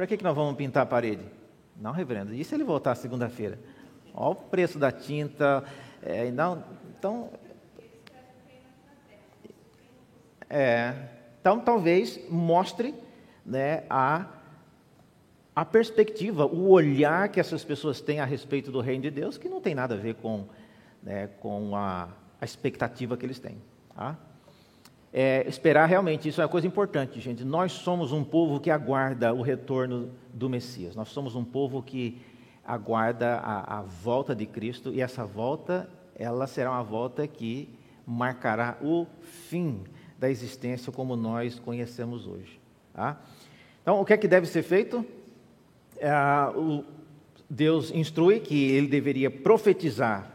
para 0.01 0.07
que, 0.07 0.16
que 0.16 0.24
nós 0.24 0.34
vamos 0.34 0.57
pintar 0.57 0.84
a 0.84 0.86
parede? 0.86 1.26
Não, 1.76 1.92
reverendo, 1.92 2.32
e 2.32 2.42
se 2.42 2.55
ele 2.55 2.64
voltar 2.64 2.94
segunda-feira? 2.94 3.59
Olha 4.14 4.30
o 4.30 4.34
preço 4.34 4.78
da 4.78 4.90
tinta, 4.90 5.62
é, 6.03 6.30
não, 6.30 6.64
então 6.98 7.28
é, 10.48 10.94
então, 11.38 11.61
talvez 11.61 12.18
mostre 12.30 12.94
né, 13.44 13.84
a, 13.90 14.24
a 15.55 15.66
perspectiva, 15.66 16.46
o 16.46 16.70
olhar 16.70 17.28
que 17.28 17.38
essas 17.38 17.62
pessoas 17.62 18.01
têm 18.01 18.20
a 18.20 18.24
respeito 18.24 18.72
do 18.72 18.80
reino 18.80 19.03
de 19.03 19.11
Deus, 19.11 19.36
que 19.36 19.51
não 19.51 19.61
tem 19.61 19.74
nada 19.74 19.96
a 19.96 19.98
ver 19.98 20.14
com, 20.14 20.46
né, 21.03 21.26
com 21.40 21.76
a, 21.76 22.09
a 22.40 22.44
expectativa 22.46 23.18
que 23.18 23.26
eles 23.26 23.38
têm. 23.38 23.59
Tá? 23.94 24.16
É, 25.13 25.45
esperar 25.49 25.87
realmente, 25.87 26.29
isso 26.29 26.41
é 26.41 26.45
uma 26.45 26.51
coisa 26.51 26.67
importante, 26.67 27.21
gente. 27.21 27.45
Nós 27.45 27.73
somos 27.73 28.13
um 28.13 28.23
povo 28.23 28.61
que 28.61 28.71
aguarda 28.71 29.35
o 29.35 29.43
retorno 29.43 30.11
do 30.33 30.49
Messias. 30.49 30.95
Nós 30.95 31.09
somos 31.09 31.35
um 31.35 31.45
povo 31.45 31.83
que 31.83 32.21
aguarda 32.65 33.37
a, 33.39 33.79
a 33.79 33.83
volta 33.83 34.35
de 34.35 34.47
Cristo 34.47 34.93
e 34.93 35.01
essa 35.01 35.25
volta, 35.25 35.91
ela 36.15 36.47
será 36.47 36.71
uma 36.71 36.85
volta 36.85 37.27
que 37.27 37.69
marcará 38.07 38.79
o 38.81 39.07
fim 39.23 39.83
da 40.19 40.31
existência 40.31 40.93
como 40.93 41.17
nós 41.17 41.59
conhecemos 41.59 42.27
hoje. 42.27 42.61
Tá? 42.93 43.21
Então, 43.83 44.01
o 44.01 44.05
que 44.05 44.13
é 44.13 44.17
que 44.17 44.29
deve 44.29 44.47
ser 44.47 44.63
feito? 44.63 45.05
É, 45.99 46.13
o, 46.55 46.85
Deus 47.49 47.91
instrui 47.91 48.39
que 48.39 48.71
ele 48.71 48.87
deveria 48.87 49.29
profetizar. 49.29 50.31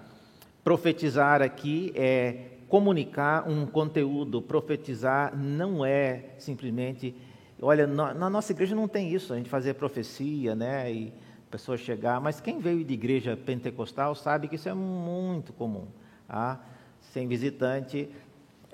Profetizar 0.64 1.42
aqui 1.42 1.94
é 1.96 2.55
comunicar 2.76 3.48
um 3.48 3.66
conteúdo. 3.66 4.42
Profetizar 4.42 5.34
não 5.34 5.86
é 5.86 6.32
simplesmente. 6.38 7.16
Olha, 7.62 7.88
na, 7.88 8.30
nossa 8.30 8.52
igreja 8.52 8.76
não 8.76 8.86
tem 8.86 9.14
isso, 9.14 9.32
a 9.32 9.38
gente 9.38 9.50
fazer 9.50 9.76
profecia, 9.76 10.54
né? 10.54 10.92
E 10.92 11.14
a 11.48 11.52
pessoa 11.52 11.78
chegar. 11.78 12.20
Mas 12.20 12.42
quem 12.42 12.60
veio 12.60 12.84
de 12.84 12.94
igreja 12.94 13.38
pentecostal 13.38 14.14
sabe 14.14 14.50
que 14.50 14.56
isso 14.56 14.68
é 14.68 14.74
muito 14.74 15.54
comum. 15.54 15.88
Tá? 16.28 16.60
Sem 17.00 17.30
visitante, 17.30 18.10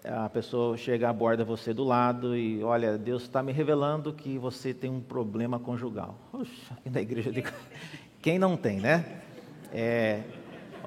a 0.04 0.28
pessoa 0.28 0.76
chega, 0.78 1.08
aborda 1.08 1.45
você 1.45 1.72
do 1.72 1.84
lado 1.84 2.36
e, 2.36 2.64
olha, 2.64 2.97
Deus 2.97 3.22
está 3.22 3.43
me 3.43 3.52
revelando 3.52 4.12
que 4.14 4.36
você 4.36 4.74
tem 4.74 4.89
um 4.89 4.99
problema 4.99 5.60
conjugal. 5.60 6.18
Puxa, 6.32 6.74
aqui 6.74 6.89
na 6.89 7.02
igreja 7.02 7.32
de... 7.32 7.43
Quem 8.20 8.39
não 8.39 8.58
tem, 8.58 8.80
né? 8.80 9.22
É, 9.72 10.24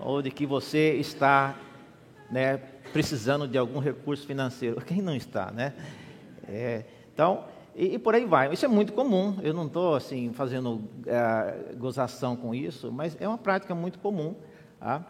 ou 0.01 0.21
de 0.21 0.33
que 0.33 0.45
você 0.45 0.95
está 0.95 1.55
né, 2.29 2.61
precisando 2.95 3.49
de 3.49 3.59
algum 3.59 3.81
recurso 3.81 4.25
financeiro. 4.25 4.81
Quem 4.81 5.03
não 5.03 5.17
está, 5.17 5.51
né? 5.51 5.75
É, 6.47 6.85
então, 7.13 7.43
e, 7.75 7.95
e, 7.95 7.99
por 7.99 8.15
aí 8.15 8.25
vai. 8.25 8.53
Isso 8.53 8.65
é 8.65 8.69
muito 8.69 8.93
comum. 8.93 9.37
Eu 9.43 9.53
não 9.53 9.67
estou 9.67 9.97
assim 9.97 10.33
fazendo 10.33 10.75
uh, 10.77 11.77
gozação 11.77 12.37
com 12.37 12.55
isso, 12.55 12.93
mas 12.93 13.17
é 13.21 13.27
uma 13.27 13.37
prática 13.37 13.75
muito 13.75 13.99
comum. 13.99 14.37
Tá? 14.79 15.05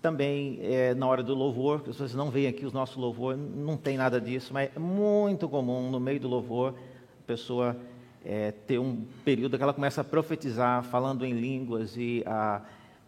Também 0.00 0.60
é, 0.62 0.94
na 0.94 1.08
hora 1.08 1.24
do 1.24 1.34
louvor, 1.34 1.80
se 1.80 1.98
vocês 1.98 2.14
não 2.14 2.30
veem 2.30 2.46
aqui 2.46 2.64
os 2.64 2.72
nossos 2.72 2.96
louvor, 2.96 3.36
não 3.36 3.76
tem 3.76 3.96
nada 3.96 4.20
disso, 4.20 4.54
mas 4.54 4.70
é 4.74 4.78
muito 4.78 5.48
comum 5.48 5.90
no 5.90 5.98
meio 5.98 6.20
do 6.20 6.28
louvor 6.28 6.72
a 6.72 7.26
pessoa 7.26 7.76
é, 8.24 8.52
ter 8.52 8.78
um 8.78 9.04
período 9.24 9.56
que 9.56 9.62
ela 9.62 9.74
começa 9.74 10.02
a 10.02 10.04
profetizar, 10.04 10.84
falando 10.84 11.24
em 11.24 11.32
línguas 11.32 11.96
e 11.96 12.22
a, 12.26 12.60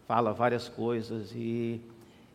fala 0.05 0.33
várias 0.33 0.67
coisas 0.67 1.31
e, 1.33 1.79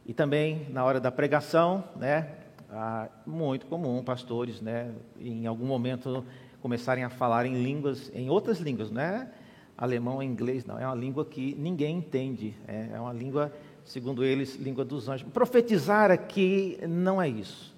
e 0.06 0.12
também 0.12 0.66
na 0.70 0.84
hora 0.84 1.00
da 1.00 1.10
pregação, 1.10 1.84
né, 1.96 2.28
ah, 2.70 3.08
muito 3.26 3.66
comum 3.66 4.02
pastores, 4.02 4.60
né, 4.60 4.90
em 5.20 5.46
algum 5.46 5.66
momento 5.66 6.24
começarem 6.60 7.04
a 7.04 7.10
falar 7.10 7.46
em 7.46 7.62
línguas, 7.62 8.10
em 8.14 8.30
outras 8.30 8.58
línguas, 8.58 8.90
não 8.90 9.00
é 9.00 9.28
alemão, 9.76 10.22
inglês, 10.22 10.64
não, 10.64 10.78
é 10.78 10.86
uma 10.86 10.94
língua 10.94 11.24
que 11.24 11.54
ninguém 11.58 11.98
entende, 11.98 12.54
é, 12.68 12.90
é 12.94 13.00
uma 13.00 13.12
língua 13.12 13.52
segundo 13.84 14.24
eles, 14.24 14.56
língua 14.56 14.84
dos 14.84 15.08
anjos. 15.08 15.28
Profetizar 15.32 16.10
aqui 16.10 16.78
não 16.88 17.20
é 17.20 17.28
isso. 17.28 17.72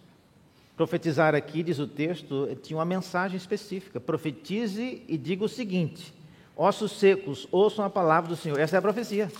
Profetizar 0.76 1.34
aqui, 1.34 1.62
diz 1.62 1.78
o 1.78 1.86
texto, 1.86 2.48
tinha 2.62 2.76
uma 2.76 2.84
mensagem 2.84 3.36
específica. 3.36 4.00
Profetize 4.00 5.02
e 5.06 5.16
diga 5.16 5.44
o 5.44 5.48
seguinte: 5.48 6.12
ossos 6.56 6.92
secos, 6.98 7.46
ouçam 7.50 7.84
a 7.84 7.90
palavra 7.90 8.28
do 8.28 8.36
Senhor. 8.36 8.58
Essa 8.58 8.76
é 8.76 8.78
a 8.78 8.82
profecia. 8.82 9.30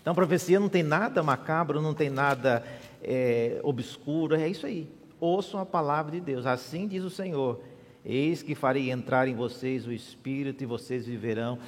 Então, 0.00 0.14
profecia 0.14 0.58
não 0.58 0.68
tem 0.68 0.82
nada 0.82 1.22
macabro, 1.22 1.80
não 1.80 1.94
tem 1.94 2.08
nada 2.08 2.64
é, 3.02 3.60
obscuro, 3.62 4.34
é 4.34 4.48
isso 4.48 4.66
aí. 4.66 4.88
Ouçam 5.20 5.60
a 5.60 5.66
palavra 5.66 6.12
de 6.12 6.20
Deus. 6.20 6.46
Assim 6.46 6.86
diz 6.86 7.02
o 7.02 7.10
Senhor: 7.10 7.60
Eis 8.04 8.42
que 8.42 8.54
farei 8.54 8.90
entrar 8.90 9.28
em 9.28 9.34
vocês 9.34 9.86
o 9.86 9.92
Espírito 9.92 10.62
e 10.62 10.66
vocês 10.66 11.06
viverão. 11.06 11.58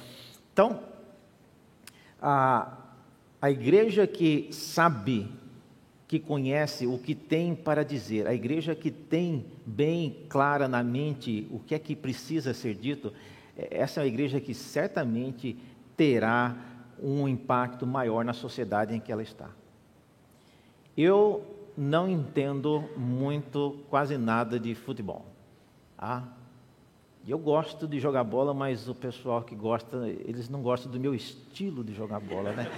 Então, 0.53 0.79
a, 2.21 2.77
a 3.41 3.51
igreja 3.51 4.07
que 4.07 4.49
sabe, 4.51 5.27
que 6.07 6.19
conhece 6.19 6.85
o 6.85 6.97
que 6.97 7.15
tem 7.15 7.55
para 7.55 7.83
dizer, 7.83 8.27
a 8.27 8.33
igreja 8.33 8.75
que 8.75 8.91
tem 8.91 9.45
bem 9.65 10.25
clara 10.29 10.67
na 10.67 10.83
mente 10.83 11.47
o 11.49 11.59
que 11.59 11.73
é 11.73 11.79
que 11.79 11.95
precisa 11.95 12.53
ser 12.53 12.75
dito, 12.75 13.13
essa 13.55 13.99
é 13.99 14.03
uma 14.03 14.07
igreja 14.07 14.39
que 14.39 14.53
certamente 14.53 15.57
terá 15.95 16.55
um 17.01 17.27
impacto 17.27 17.87
maior 17.87 18.23
na 18.23 18.33
sociedade 18.33 18.93
em 18.93 18.99
que 18.99 19.11
ela 19.11 19.23
está. 19.23 19.49
Eu 20.95 21.43
não 21.75 22.07
entendo 22.07 22.83
muito, 22.95 23.79
quase 23.89 24.17
nada 24.17 24.59
de 24.59 24.75
futebol. 24.75 25.25
Ah, 25.97 26.23
eu 27.27 27.37
gosto 27.37 27.87
de 27.87 27.99
jogar 27.99 28.23
bola, 28.23 28.53
mas 28.53 28.87
o 28.87 28.95
pessoal 28.95 29.43
que 29.43 29.55
gosta, 29.55 30.07
eles 30.25 30.49
não 30.49 30.61
gostam 30.61 30.91
do 30.91 30.99
meu 30.99 31.13
estilo 31.13 31.83
de 31.83 31.93
jogar 31.93 32.19
bola, 32.19 32.51
né? 32.51 32.69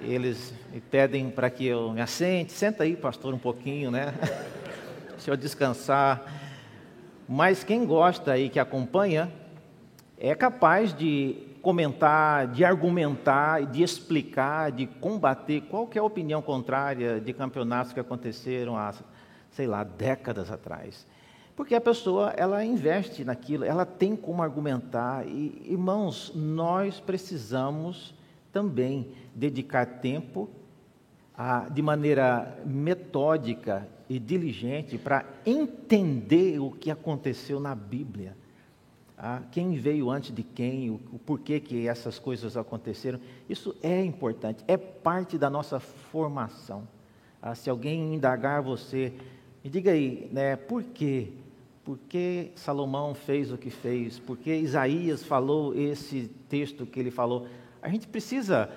Eles 0.00 0.52
me 0.72 0.80
pedem 0.80 1.30
para 1.30 1.48
que 1.48 1.66
eu 1.66 1.92
me 1.92 2.00
assente, 2.00 2.52
senta 2.52 2.82
aí, 2.82 2.96
pastor, 2.96 3.32
um 3.32 3.38
pouquinho, 3.38 3.90
né? 3.90 4.12
Deixa 5.10 5.30
eu 5.30 5.36
descansar. 5.36 6.32
Mas 7.28 7.64
quem 7.64 7.86
gosta 7.86 8.32
aí, 8.32 8.48
que 8.48 8.58
acompanha, 8.58 9.32
é 10.18 10.34
capaz 10.34 10.92
de 10.92 11.38
comentar, 11.66 12.46
de 12.46 12.64
argumentar, 12.64 13.66
de 13.66 13.82
explicar, 13.82 14.70
de 14.70 14.86
combater 14.86 15.62
qualquer 15.62 16.00
opinião 16.00 16.40
contrária 16.40 17.20
de 17.20 17.32
campeonatos 17.32 17.92
que 17.92 17.98
aconteceram 17.98 18.76
há, 18.76 18.94
sei 19.50 19.66
lá, 19.66 19.82
décadas 19.82 20.48
atrás. 20.48 21.04
Porque 21.56 21.74
a 21.74 21.80
pessoa, 21.80 22.32
ela 22.36 22.64
investe 22.64 23.24
naquilo, 23.24 23.64
ela 23.64 23.84
tem 23.84 24.14
como 24.14 24.44
argumentar. 24.44 25.26
E, 25.26 25.60
irmãos, 25.68 26.30
nós 26.36 27.00
precisamos 27.00 28.14
também 28.52 29.10
dedicar 29.34 29.86
tempo 29.86 30.48
a, 31.36 31.68
de 31.68 31.82
maneira 31.82 32.60
metódica 32.64 33.88
e 34.08 34.20
diligente 34.20 34.98
para 34.98 35.24
entender 35.44 36.60
o 36.60 36.70
que 36.70 36.92
aconteceu 36.92 37.58
na 37.58 37.74
Bíblia. 37.74 38.36
Ah, 39.18 39.42
quem 39.50 39.74
veio 39.76 40.10
antes 40.10 40.34
de 40.34 40.42
quem, 40.42 40.90
o, 40.90 41.00
o 41.12 41.18
porquê 41.18 41.58
que 41.58 41.88
essas 41.88 42.18
coisas 42.18 42.56
aconteceram. 42.56 43.18
Isso 43.48 43.74
é 43.82 44.04
importante, 44.04 44.62
é 44.68 44.76
parte 44.76 45.38
da 45.38 45.48
nossa 45.48 45.80
formação. 45.80 46.86
Ah, 47.40 47.54
se 47.54 47.70
alguém 47.70 48.14
indagar 48.14 48.60
você, 48.62 49.14
me 49.64 49.70
diga 49.70 49.92
aí, 49.92 50.28
né, 50.32 50.56
por 50.56 50.82
que 50.82 51.32
por 51.86 52.00
que 52.08 52.50
Salomão 52.56 53.14
fez 53.14 53.52
o 53.52 53.56
que 53.56 53.70
fez, 53.70 54.18
por 54.18 54.36
que 54.36 54.52
Isaías 54.52 55.22
falou 55.22 55.72
esse 55.72 56.28
texto 56.48 56.84
que 56.84 56.98
ele 56.98 57.12
falou. 57.12 57.46
A 57.80 57.88
gente 57.88 58.08
precisa, 58.08 58.68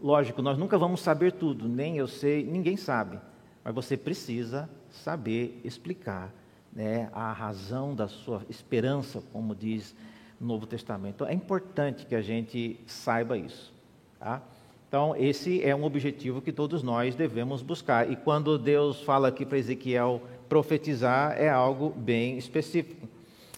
lógico, 0.00 0.40
nós 0.40 0.56
nunca 0.56 0.78
vamos 0.78 1.02
saber 1.02 1.32
tudo, 1.32 1.68
nem 1.68 1.98
eu 1.98 2.08
sei, 2.08 2.42
ninguém 2.42 2.78
sabe, 2.78 3.20
mas 3.62 3.74
você 3.74 3.94
precisa 3.94 4.70
saber 4.88 5.60
explicar 5.62 6.32
né, 6.72 7.08
a 7.12 7.32
razão 7.32 7.94
da 7.94 8.08
sua 8.08 8.42
esperança, 8.48 9.22
como 9.32 9.54
diz 9.54 9.94
no 10.40 10.46
Novo 10.46 10.66
Testamento. 10.66 11.24
É 11.24 11.34
importante 11.34 12.06
que 12.06 12.14
a 12.14 12.22
gente 12.22 12.80
saiba 12.86 13.36
isso. 13.36 13.72
Tá? 14.18 14.42
Então, 14.88 15.14
esse 15.16 15.62
é 15.62 15.74
um 15.74 15.84
objetivo 15.84 16.40
que 16.40 16.50
todos 16.50 16.82
nós 16.82 17.14
devemos 17.14 17.62
buscar. 17.62 18.10
E 18.10 18.16
quando 18.16 18.58
Deus 18.58 19.02
fala 19.02 19.28
aqui 19.28 19.46
para 19.46 19.58
Ezequiel 19.58 20.22
profetizar, 20.48 21.36
é 21.38 21.48
algo 21.48 21.90
bem 21.90 22.36
específico. 22.36 23.08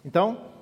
Então, 0.04 0.52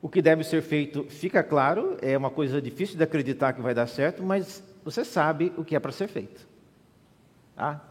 o 0.00 0.08
que 0.08 0.22
deve 0.22 0.44
ser 0.44 0.62
feito 0.62 1.04
fica 1.08 1.42
claro, 1.42 1.96
é 2.00 2.16
uma 2.16 2.30
coisa 2.30 2.62
difícil 2.62 2.96
de 2.96 3.02
acreditar 3.02 3.52
que 3.52 3.60
vai 3.60 3.74
dar 3.74 3.88
certo, 3.88 4.22
mas 4.22 4.62
você 4.84 5.04
sabe 5.04 5.52
o 5.56 5.64
que 5.64 5.74
é 5.74 5.80
para 5.80 5.90
ser 5.90 6.06
feito. 6.06 6.46
Tá? 7.56 7.82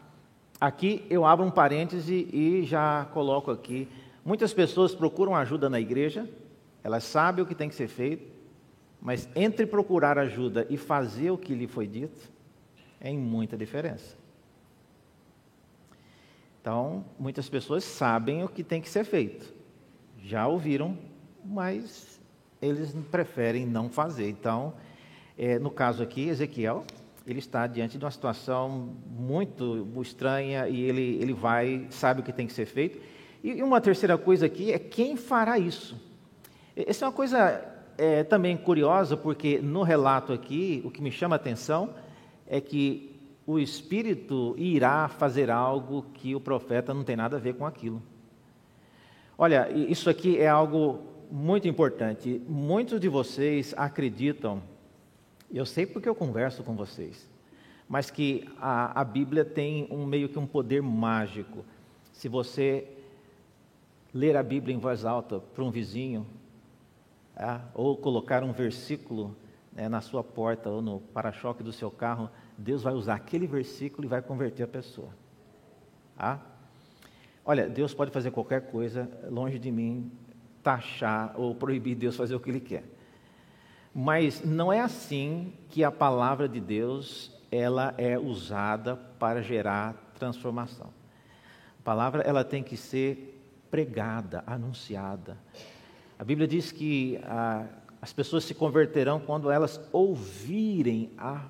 Aqui 0.59 1.05
eu 1.09 1.23
abro 1.23 1.45
um 1.45 1.51
parêntese 1.51 2.27
e 2.33 2.63
já 2.63 3.05
coloco 3.13 3.51
aqui. 3.51 3.87
Muitas 4.25 4.53
pessoas 4.53 4.95
procuram 4.95 5.35
ajuda 5.35 5.69
na 5.69 5.79
igreja, 5.79 6.27
elas 6.83 7.03
sabem 7.03 7.43
o 7.43 7.47
que 7.47 7.53
tem 7.53 7.69
que 7.69 7.75
ser 7.75 7.87
feito, 7.87 8.27
mas 8.99 9.29
entre 9.35 9.65
procurar 9.65 10.17
ajuda 10.17 10.65
e 10.69 10.75
fazer 10.75 11.29
o 11.29 11.37
que 11.37 11.53
lhe 11.53 11.67
foi 11.67 11.85
dito, 11.85 12.31
é 12.99 13.09
em 13.09 13.17
muita 13.17 13.55
diferença. 13.55 14.17
Então, 16.59 17.05
muitas 17.19 17.47
pessoas 17.47 17.83
sabem 17.83 18.43
o 18.43 18.49
que 18.49 18.63
tem 18.63 18.81
que 18.81 18.89
ser 18.89 19.05
feito, 19.05 19.53
já 20.23 20.47
ouviram, 20.47 20.97
mas 21.45 22.19
eles 22.61 22.93
preferem 23.11 23.65
não 23.65 23.89
fazer. 23.89 24.27
Então, 24.27 24.73
é, 25.37 25.59
no 25.59 25.69
caso 25.69 26.01
aqui, 26.01 26.27
Ezequiel, 26.27 26.83
ele 27.27 27.39
está 27.39 27.67
diante 27.67 27.97
de 27.97 28.05
uma 28.05 28.11
situação 28.11 28.95
muito 29.05 29.85
estranha 30.01 30.67
e 30.67 30.81
ele, 30.81 31.19
ele 31.21 31.33
vai, 31.33 31.85
sabe 31.89 32.21
o 32.21 32.23
que 32.23 32.31
tem 32.31 32.47
que 32.47 32.53
ser 32.53 32.65
feito. 32.65 32.99
E 33.43 33.61
uma 33.61 33.81
terceira 33.81 34.17
coisa 34.17 34.45
aqui 34.45 34.71
é 34.71 34.79
quem 34.79 35.17
fará 35.17 35.59
isso. 35.59 35.99
Essa 36.75 37.05
é 37.05 37.07
uma 37.07 37.13
coisa 37.13 37.63
é, 37.97 38.23
também 38.23 38.55
curiosa, 38.55 39.17
porque 39.17 39.59
no 39.59 39.83
relato 39.83 40.31
aqui, 40.31 40.81
o 40.85 40.89
que 40.89 41.01
me 41.01 41.11
chama 41.11 41.35
a 41.35 41.37
atenção 41.37 41.93
é 42.47 42.61
que 42.61 43.19
o 43.45 43.59
Espírito 43.59 44.55
irá 44.57 45.07
fazer 45.07 45.49
algo 45.49 46.05
que 46.13 46.33
o 46.33 46.39
profeta 46.39 46.93
não 46.93 47.03
tem 47.03 47.15
nada 47.15 47.37
a 47.37 47.39
ver 47.39 47.55
com 47.55 47.65
aquilo. 47.65 48.01
Olha, 49.37 49.69
isso 49.71 50.09
aqui 50.09 50.37
é 50.37 50.47
algo 50.47 51.01
muito 51.29 51.67
importante. 51.67 52.41
Muitos 52.47 52.99
de 52.99 53.09
vocês 53.09 53.73
acreditam, 53.77 54.61
eu 55.51 55.65
sei 55.65 55.85
porque 55.85 56.09
eu 56.09 56.15
converso 56.15 56.63
com 56.63 56.75
vocês, 56.75 57.29
mas 57.87 58.11
que 58.11 58.47
a, 58.59 58.99
a 58.99 59.03
Bíblia 59.03 59.45
tem 59.45 59.87
um 59.89 60.05
meio 60.05 60.27
que 60.27 60.37
um 60.37 60.45
poder 60.45 60.81
mágico. 60.81 61.63
Se 62.11 62.27
você 62.27 62.87
ler 64.13 64.35
a 64.35 64.43
Bíblia 64.43 64.75
em 64.75 64.79
voz 64.79 65.05
alta 65.05 65.39
para 65.39 65.63
um 65.63 65.71
vizinho, 65.71 66.25
ah, 67.35 67.61
ou 67.73 67.95
colocar 67.95 68.43
um 68.43 68.51
versículo 68.51 69.35
né, 69.71 69.87
na 69.87 70.01
sua 70.01 70.23
porta 70.23 70.69
ou 70.69 70.81
no 70.81 70.99
para-choque 70.99 71.63
do 71.63 71.71
seu 71.71 71.91
carro, 71.91 72.29
Deus 72.57 72.81
vai 72.81 72.93
usar 72.93 73.15
aquele 73.15 73.45
versículo 73.45 74.05
e 74.05 74.09
vai 74.09 74.21
converter 74.21 74.63
a 74.63 74.67
pessoa. 74.67 75.09
Ah? 76.17 76.39
Olha, 77.45 77.69
Deus 77.69 77.93
pode 77.93 78.11
fazer 78.11 78.31
qualquer 78.31 78.71
coisa, 78.71 79.09
longe 79.29 79.59
de 79.59 79.71
mim 79.71 80.11
taxar 80.63 81.33
ou 81.39 81.55
proibir 81.55 81.95
Deus 81.95 82.15
fazer 82.17 82.35
o 82.35 82.39
que 82.39 82.49
Ele 82.49 82.59
quer. 82.59 82.83
Mas 83.99 84.45
não 84.45 84.71
é 84.71 84.79
assim 84.79 85.51
que 85.69 85.83
a 85.83 85.89
palavra 85.89 86.47
de 86.47 86.59
Deus 86.59 87.31
ela 87.51 87.95
é 87.97 88.15
usada 88.19 88.95
para 88.95 89.41
gerar 89.41 89.95
transformação. 90.19 90.93
A 91.79 91.83
palavra 91.83 92.21
ela 92.21 92.43
tem 92.43 92.61
que 92.61 92.77
ser 92.77 93.41
pregada, 93.71 94.43
anunciada. 94.45 95.35
A 96.19 96.23
Bíblia 96.23 96.47
diz 96.47 96.71
que 96.71 97.19
ah, 97.23 97.65
as 97.99 98.13
pessoas 98.13 98.43
se 98.43 98.53
converterão 98.53 99.19
quando 99.19 99.49
elas 99.49 99.81
ouvirem 99.91 101.09
a, 101.17 101.45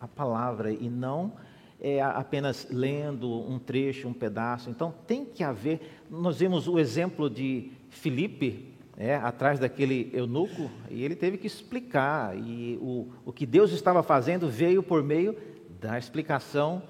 a 0.00 0.08
palavra 0.08 0.72
e 0.72 0.90
não 0.90 1.32
é, 1.80 2.02
apenas 2.02 2.66
lendo 2.72 3.30
um 3.48 3.56
trecho, 3.56 4.08
um 4.08 4.12
pedaço. 4.12 4.68
Então 4.68 4.92
tem 5.06 5.24
que 5.24 5.44
haver. 5.44 6.02
Nós 6.10 6.40
vimos 6.40 6.66
o 6.66 6.76
exemplo 6.76 7.30
de 7.30 7.70
Filipe, 7.88 8.73
é, 8.96 9.16
atrás 9.16 9.58
daquele 9.58 10.10
eunuco, 10.12 10.70
e 10.90 11.02
ele 11.02 11.16
teve 11.16 11.36
que 11.36 11.46
explicar. 11.46 12.36
E 12.36 12.78
o, 12.80 13.08
o 13.24 13.32
que 13.32 13.46
Deus 13.46 13.72
estava 13.72 14.02
fazendo 14.02 14.48
veio 14.48 14.82
por 14.82 15.02
meio 15.02 15.36
da 15.80 15.98
explicação 15.98 16.82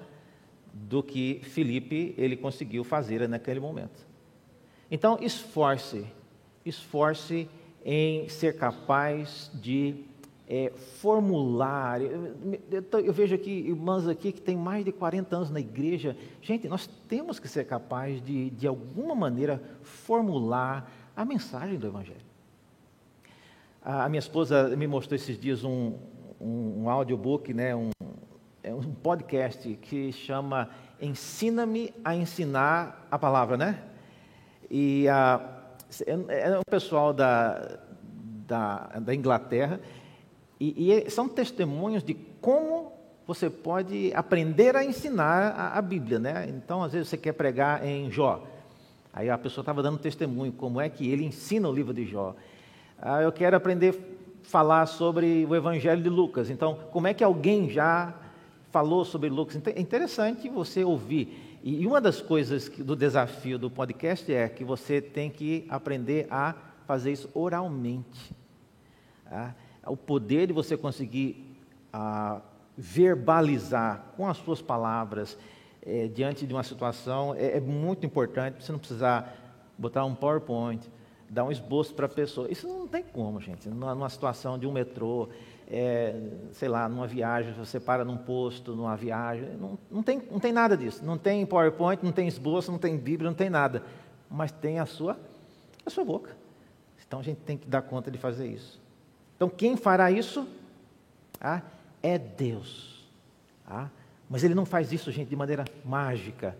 do 0.73 1.01
que 1.01 1.41
Filipe 1.43 2.13
ele 2.17 2.35
conseguiu 2.35 2.83
fazer 2.83 3.27
naquele 3.27 3.59
momento. 3.59 4.05
Então 4.91 5.17
esforce 5.21 6.05
esforce 6.65 7.47
em 7.83 8.27
ser 8.27 8.57
capaz 8.57 9.51
de 9.53 10.03
é, 10.47 10.71
formular. 10.99 12.01
Eu, 12.01 12.33
eu, 12.71 12.99
eu, 12.99 13.13
vejo 13.13 13.35
aqui 13.35 13.51
irmãs 13.51 14.07
aqui 14.07 14.31
que 14.31 14.41
têm 14.41 14.57
mais 14.57 14.83
de 14.83 14.91
40 14.91 15.35
anos 15.35 15.51
na 15.51 15.59
igreja. 15.59 16.17
Gente, 16.41 16.67
nós 16.67 16.87
temos 17.07 17.39
que 17.39 17.47
ser 17.47 17.65
capazes 17.65 18.21
de, 18.21 18.49
de 18.49 18.67
alguma 18.67 19.13
maneira, 19.13 19.61
formular 19.83 20.91
a 21.15 21.23
mensagem 21.23 21.77
do 21.77 21.87
Evangelho. 21.87 22.25
A, 23.81 24.09
minha 24.09 24.19
esposa 24.19 24.75
me 24.75 24.87
mostrou 24.87 25.15
esses 25.15 25.39
dias 25.39 25.63
um, 25.63 25.93
um, 26.39 26.83
um 26.83 26.89
audiobook, 26.89 27.53
né, 27.53 27.75
um, 27.75 27.91
é 28.63 28.73
um 28.73 28.81
podcast 28.81 29.75
que 29.75 30.11
chama 30.11 30.69
Ensina-me 30.99 31.93
a 32.03 32.15
ensinar 32.15 33.07
a 33.11 33.19
palavra, 33.19 33.57
né? 33.57 33.83
E 34.71 35.05
é, 35.07 36.09
é 36.29 36.57
um 36.57 36.63
pessoal 36.69 37.13
da, 37.13 37.79
da, 38.47 38.87
da 38.99 39.13
Inglaterra, 39.13 39.79
e, 40.59 40.91
e, 40.91 41.09
são 41.09 41.27
testemunhos 41.27 42.03
de 42.03 42.13
como 42.13 42.93
você 43.27 43.49
pode 43.49 44.11
aprender 44.15 44.75
a 44.75 44.85
ensinar 44.85 45.51
a, 45.51 45.77
a, 45.77 45.81
Bíblia, 45.81 46.17
né? 46.17 46.47
Então, 46.49 46.83
às 46.83 46.93
vezes 46.93 47.09
você 47.09 47.17
quer 47.17 47.33
pregar 47.33 47.85
em 47.85 48.09
Jó, 48.09 48.43
aí 49.15 49.29
a 49.29 49.37
pessoa 49.37 49.63
estava 49.63 49.81
dando 49.81 49.97
testemunho, 49.97 50.51
como 50.51 50.81
é 50.81 50.89
que 50.89 51.09
ele 51.09 51.23
ensina 51.23 51.69
o 51.69 51.73
livro 51.73 51.93
de 51.93 52.05
Jó. 52.05 52.35
Ah, 53.01 53.21
eu 53.21 53.31
quero 53.31 53.55
aprender 53.55 53.95
a 54.43 54.47
falar 54.47 54.85
sobre 54.87 55.45
o 55.49 55.55
Evangelho 55.55 56.03
de 56.03 56.09
Lucas, 56.09 56.49
então, 56.49 56.77
como 56.91 57.07
é 57.07 57.13
que 57.13 57.23
alguém 57.23 57.69
já 57.69 58.13
falou 58.71 59.05
sobre 59.05 59.29
Lucas? 59.29 59.59
É 59.67 59.79
interessante 59.79 60.49
você 60.49 60.83
ouvir. 60.83 61.59
E 61.63 61.87
uma 61.87 62.01
das 62.01 62.21
coisas 62.21 62.67
do 62.69 62.95
desafio 62.95 63.57
do 63.57 63.71
podcast 63.71 64.31
é 64.31 64.49
que 64.49 64.63
você 64.63 65.01
tem 65.01 65.29
que 65.31 65.65
aprender 65.69 66.27
a 66.29 66.53
fazer 66.85 67.13
isso 67.13 67.29
oralmente. 67.33 68.35
Tá? 69.27 69.55
O 69.87 69.95
poder 69.95 70.47
de 70.47 70.53
você 70.53 70.75
conseguir 70.75 71.57
ah, 71.91 72.41
verbalizar 72.77 74.13
com 74.17 74.27
as 74.27 74.37
suas 74.37 74.61
palavras 74.61 75.37
é, 75.85 76.07
diante 76.07 76.47
de 76.47 76.53
uma 76.53 76.63
situação 76.63 77.35
é, 77.35 77.57
é 77.57 77.59
muito 77.59 78.05
importante. 78.05 78.63
Você 78.63 78.71
não 78.71 78.79
precisar 78.79 79.35
botar 79.77 80.03
um 80.05 80.15
PowerPoint, 80.15 80.89
dar 81.29 81.43
um 81.43 81.51
esboço 81.51 81.93
para 81.93 82.05
a 82.05 82.09
pessoa. 82.09 82.51
Isso 82.51 82.67
não 82.67 82.87
tem 82.87 83.03
como, 83.03 83.39
gente. 83.39 83.69
Numa 83.69 84.09
situação 84.09 84.57
de 84.57 84.65
um 84.65 84.71
metrô, 84.71 85.29
é, 85.69 86.15
sei 86.53 86.67
lá, 86.67 86.89
numa 86.89 87.07
viagem, 87.07 87.53
você 87.53 87.79
para 87.79 88.03
num 88.03 88.17
posto, 88.17 88.75
numa 88.75 88.95
viagem, 88.95 89.49
não, 89.57 89.77
não, 89.91 90.03
tem, 90.03 90.21
não 90.31 90.39
tem 90.39 90.51
nada 90.51 90.75
disso. 90.75 91.05
Não 91.05 91.17
tem 91.17 91.45
PowerPoint, 91.45 92.03
não 92.03 92.11
tem 92.11 92.27
esboço, 92.27 92.71
não 92.71 92.79
tem 92.79 92.97
Bíblia, 92.97 93.29
não 93.29 93.35
tem 93.35 93.49
nada. 93.49 93.83
Mas 94.29 94.51
tem 94.51 94.79
a 94.79 94.85
sua, 94.85 95.17
a 95.85 95.89
sua 95.89 96.03
boca. 96.03 96.35
Então 97.07 97.19
a 97.19 97.23
gente 97.23 97.37
tem 97.41 97.57
que 97.57 97.67
dar 97.67 97.83
conta 97.83 98.09
de 98.09 98.17
fazer 98.17 98.47
isso. 98.47 98.81
Então 99.35 99.49
quem 99.49 99.77
fará 99.77 100.09
isso? 100.09 100.47
Ah, 101.39 101.61
é 102.01 102.17
Deus. 102.17 103.05
Ah, 103.67 103.89
mas 104.29 104.43
ele 104.43 104.55
não 104.55 104.65
faz 104.65 104.91
isso, 104.91 105.11
gente, 105.11 105.29
de 105.29 105.35
maneira 105.35 105.65
mágica. 105.83 106.57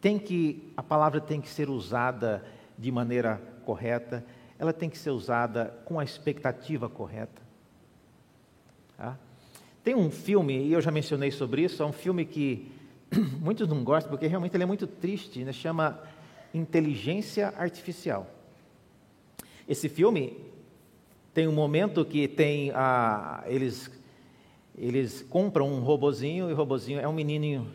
Tem 0.00 0.18
que, 0.18 0.72
a 0.76 0.82
palavra 0.82 1.20
tem 1.20 1.40
que 1.40 1.48
ser 1.48 1.68
usada 1.68 2.44
de 2.78 2.90
maneira 2.90 3.40
correta, 3.64 4.24
ela 4.58 4.72
tem 4.72 4.88
que 4.88 4.98
ser 4.98 5.10
usada 5.10 5.74
com 5.84 5.98
a 5.98 6.04
expectativa 6.04 6.88
correta. 6.88 7.42
Tá? 8.96 9.16
Tem 9.82 9.94
um 9.94 10.10
filme, 10.10 10.66
e 10.66 10.72
eu 10.72 10.80
já 10.80 10.90
mencionei 10.90 11.30
sobre 11.30 11.62
isso, 11.62 11.82
é 11.82 11.86
um 11.86 11.92
filme 11.92 12.24
que 12.24 12.70
muitos 13.40 13.68
não 13.68 13.82
gostam, 13.82 14.10
porque 14.10 14.26
realmente 14.26 14.54
ele 14.54 14.62
é 14.62 14.66
muito 14.66 14.86
triste, 14.86 15.44
né? 15.44 15.52
chama 15.52 16.00
Inteligência 16.52 17.54
Artificial. 17.56 18.26
Esse 19.68 19.88
filme 19.88 20.38
tem 21.32 21.46
um 21.46 21.52
momento 21.52 22.04
que 22.04 22.26
tem 22.26 22.70
a, 22.72 23.44
eles 23.46 23.90
eles 24.80 25.22
compram 25.22 25.68
um 25.68 25.80
robozinho 25.80 26.48
e 26.48 26.52
o 26.52 26.56
robozinho 26.56 26.98
é 26.98 27.06
um 27.06 27.12
menininho 27.12 27.68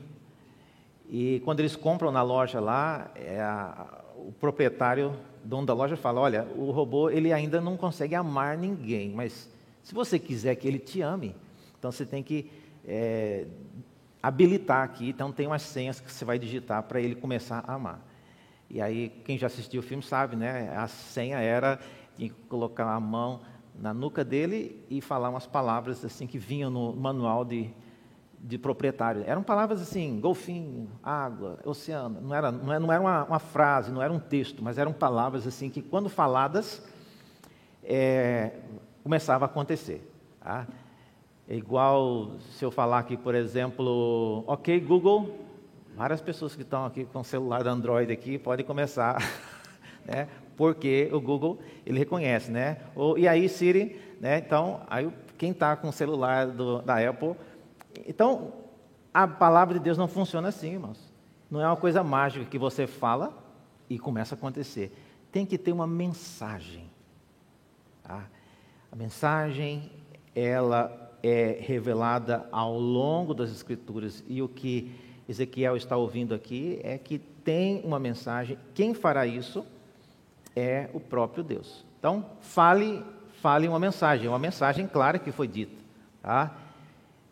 e 1.09 1.41
quando 1.45 1.59
eles 1.59 1.75
compram 1.75 2.11
na 2.11 2.21
loja 2.21 2.59
lá 2.59 3.11
é 3.15 3.39
a, 3.39 4.03
o 4.17 4.31
proprietário, 4.31 5.13
dono 5.43 5.65
da 5.65 5.73
loja, 5.73 5.95
fala: 5.95 6.21
Olha, 6.21 6.47
o 6.55 6.71
robô 6.71 7.09
ele 7.09 7.31
ainda 7.31 7.61
não 7.61 7.77
consegue 7.77 8.15
amar 8.15 8.57
ninguém, 8.57 9.09
mas 9.11 9.49
se 9.83 9.93
você 9.93 10.17
quiser 10.17 10.55
que 10.55 10.67
ele 10.67 10.79
te 10.79 11.01
ame, 11.01 11.35
então 11.77 11.91
você 11.91 12.05
tem 12.05 12.23
que 12.23 12.49
é, 12.87 13.45
habilitar 14.21 14.83
aqui. 14.83 15.09
Então 15.09 15.31
tem 15.31 15.45
umas 15.45 15.61
senhas 15.61 15.99
que 15.99 16.11
você 16.11 16.25
vai 16.25 16.39
digitar 16.39 16.81
para 16.83 16.99
ele 16.99 17.15
começar 17.15 17.63
a 17.67 17.75
amar. 17.75 18.01
E 18.67 18.81
aí, 18.81 19.09
quem 19.23 19.37
já 19.37 19.45
assistiu 19.45 19.81
o 19.81 19.83
filme 19.83 20.01
sabe, 20.01 20.35
né? 20.35 20.75
A 20.75 20.87
senha 20.87 21.37
era 21.37 21.79
de 22.17 22.29
colocar 22.49 22.91
a 22.91 22.99
mão 22.99 23.41
na 23.79 23.93
nuca 23.93 24.23
dele 24.23 24.83
e 24.89 25.01
falar 25.01 25.29
umas 25.29 25.45
palavras 25.45 26.03
assim 26.03 26.25
que 26.25 26.37
vinham 26.37 26.69
no 26.69 26.95
manual 26.95 27.43
de, 27.43 27.69
de 28.39 28.57
proprietário. 28.57 29.23
Eram 29.25 29.43
palavras 29.43 29.81
assim, 29.81 30.19
golfinho, 30.19 30.89
água, 31.03 31.59
oceano. 31.65 32.21
Não 32.21 32.33
era, 32.33 32.51
não 32.51 32.91
era 32.91 33.01
uma, 33.01 33.23
uma 33.25 33.39
frase, 33.39 33.91
não 33.91 34.01
era 34.01 34.11
um 34.11 34.19
texto, 34.19 34.63
mas 34.63 34.77
eram 34.77 34.93
palavras 34.93 35.45
assim 35.45 35.69
que, 35.69 35.81
quando 35.81 36.09
faladas, 36.09 36.83
é, 37.83 38.53
começava 39.03 39.45
a 39.45 39.47
acontecer. 39.47 40.09
Tá? 40.39 40.67
É 41.47 41.55
igual 41.55 42.31
se 42.51 42.65
eu 42.65 42.71
falar 42.71 42.99
aqui, 42.99 43.15
por 43.15 43.35
exemplo, 43.35 44.43
ok, 44.47 44.79
Google, 44.79 45.45
várias 45.95 46.21
pessoas 46.21 46.55
que 46.55 46.63
estão 46.63 46.85
aqui 46.85 47.05
com 47.05 47.23
celular 47.23 47.67
Android 47.67 48.11
aqui 48.11 48.37
podem 48.37 48.65
começar, 48.65 49.17
né? 50.05 50.27
Porque 50.55 51.09
o 51.11 51.19
Google 51.19 51.59
ele 51.85 51.99
reconhece, 51.99 52.51
né? 52.51 52.77
O, 52.95 53.17
e 53.17 53.27
aí 53.27 53.47
Siri, 53.49 53.99
né? 54.19 54.37
Então, 54.37 54.81
aí 54.87 55.09
quem 55.37 55.51
está 55.51 55.75
com 55.75 55.89
o 55.89 55.93
celular 55.93 56.47
do, 56.47 56.81
da 56.81 56.97
Apple, 56.97 57.35
então 58.07 58.53
a 59.13 59.27
palavra 59.27 59.75
de 59.75 59.79
Deus 59.79 59.97
não 59.97 60.07
funciona 60.07 60.49
assim, 60.49 60.73
irmãos. 60.73 60.99
Não 61.49 61.61
é 61.61 61.67
uma 61.67 61.77
coisa 61.77 62.03
mágica 62.03 62.45
que 62.45 62.57
você 62.57 62.87
fala 62.87 63.33
e 63.89 63.99
começa 63.99 64.35
a 64.35 64.37
acontecer. 64.37 64.91
Tem 65.31 65.45
que 65.45 65.57
ter 65.57 65.71
uma 65.71 65.87
mensagem. 65.87 66.89
Tá? 68.03 68.27
A 68.91 68.95
mensagem 68.95 69.91
ela 70.33 71.11
é 71.23 71.57
revelada 71.59 72.47
ao 72.51 72.77
longo 72.77 73.33
das 73.33 73.51
Escrituras. 73.51 74.23
E 74.27 74.41
o 74.41 74.47
que 74.47 74.91
Ezequiel 75.27 75.75
está 75.75 75.97
ouvindo 75.97 76.35
aqui 76.35 76.79
é 76.83 76.97
que 76.97 77.17
tem 77.17 77.81
uma 77.83 77.99
mensagem. 77.99 78.57
Quem 78.73 78.93
fará 78.93 79.25
isso 79.25 79.65
é 80.55 80.89
o 80.93 80.99
próprio 80.99 81.43
Deus. 81.43 81.85
Então, 81.99 82.25
fale, 82.39 83.03
fale 83.41 83.67
uma 83.67 83.79
mensagem, 83.79 84.27
uma 84.27 84.39
mensagem 84.39 84.87
clara 84.87 85.19
que 85.19 85.31
foi 85.31 85.47
dita. 85.47 85.83
Tá? 86.21 86.55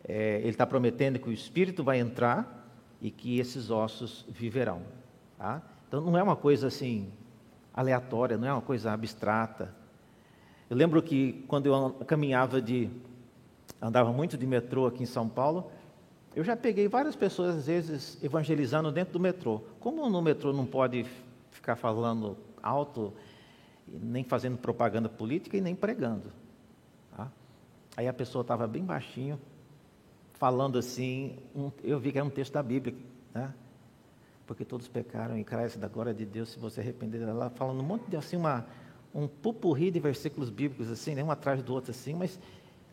É, 0.06 0.38
ele 0.40 0.50
está 0.50 0.66
prometendo 0.66 1.18
que 1.18 1.28
o 1.28 1.32
Espírito 1.32 1.82
vai 1.82 1.98
entrar 1.98 2.68
e 3.00 3.10
que 3.10 3.38
esses 3.38 3.70
ossos 3.70 4.24
viverão. 4.28 4.82
Tá? 5.38 5.62
Então, 5.88 6.00
não 6.00 6.18
é 6.18 6.22
uma 6.22 6.36
coisa 6.36 6.66
assim 6.66 7.10
aleatória, 7.72 8.36
não 8.36 8.46
é 8.46 8.52
uma 8.52 8.62
coisa 8.62 8.92
abstrata. 8.92 9.74
Eu 10.68 10.76
lembro 10.76 11.02
que 11.02 11.44
quando 11.48 11.66
eu 11.66 11.90
caminhava 12.06 12.60
de 12.60 12.90
andava 13.80 14.12
muito 14.12 14.38
de 14.38 14.46
metrô 14.46 14.86
aqui 14.86 15.02
em 15.02 15.06
São 15.06 15.28
Paulo, 15.28 15.70
eu 16.34 16.42
já 16.42 16.56
peguei 16.56 16.88
várias 16.88 17.14
pessoas, 17.14 17.56
às 17.56 17.66
vezes, 17.66 18.18
evangelizando 18.22 18.90
dentro 18.90 19.12
do 19.12 19.20
metrô. 19.20 19.60
Como 19.78 20.08
no 20.08 20.22
metrô 20.22 20.52
não 20.52 20.66
pode 20.66 21.06
ficar 21.50 21.76
falando 21.76 22.36
alto, 22.64 23.12
nem 23.86 24.24
fazendo 24.24 24.56
propaganda 24.56 25.08
política 25.08 25.56
e 25.56 25.60
nem 25.60 25.74
pregando. 25.74 26.32
Tá? 27.14 27.30
Aí 27.96 28.08
a 28.08 28.12
pessoa 28.12 28.42
estava 28.42 28.66
bem 28.66 28.84
baixinho, 28.84 29.38
falando 30.34 30.78
assim, 30.78 31.38
um, 31.54 31.70
eu 31.82 32.00
vi 32.00 32.10
que 32.10 32.18
era 32.18 32.26
um 32.26 32.30
texto 32.30 32.54
da 32.54 32.62
Bíblia, 32.62 32.96
né? 33.32 33.52
porque 34.46 34.64
todos 34.64 34.88
pecaram 34.88 35.38
e 35.38 35.44
crescem 35.44 35.80
da 35.80 35.88
glória 35.88 36.12
de 36.12 36.24
Deus 36.24 36.50
se 36.50 36.58
você 36.58 36.80
arrepender. 36.80 37.22
Ela 37.22 37.50
falando 37.50 37.80
um 37.80 37.84
monte 37.84 38.08
de 38.08 38.16
assim, 38.16 38.36
uma, 38.36 38.66
um 39.14 39.28
pupurri 39.28 39.90
de 39.90 40.00
versículos 40.00 40.50
bíblicos 40.50 40.90
assim, 40.90 41.14
né? 41.14 41.22
um 41.22 41.30
atrás 41.30 41.62
do 41.62 41.72
outro 41.72 41.90
assim, 41.90 42.14
mas 42.14 42.38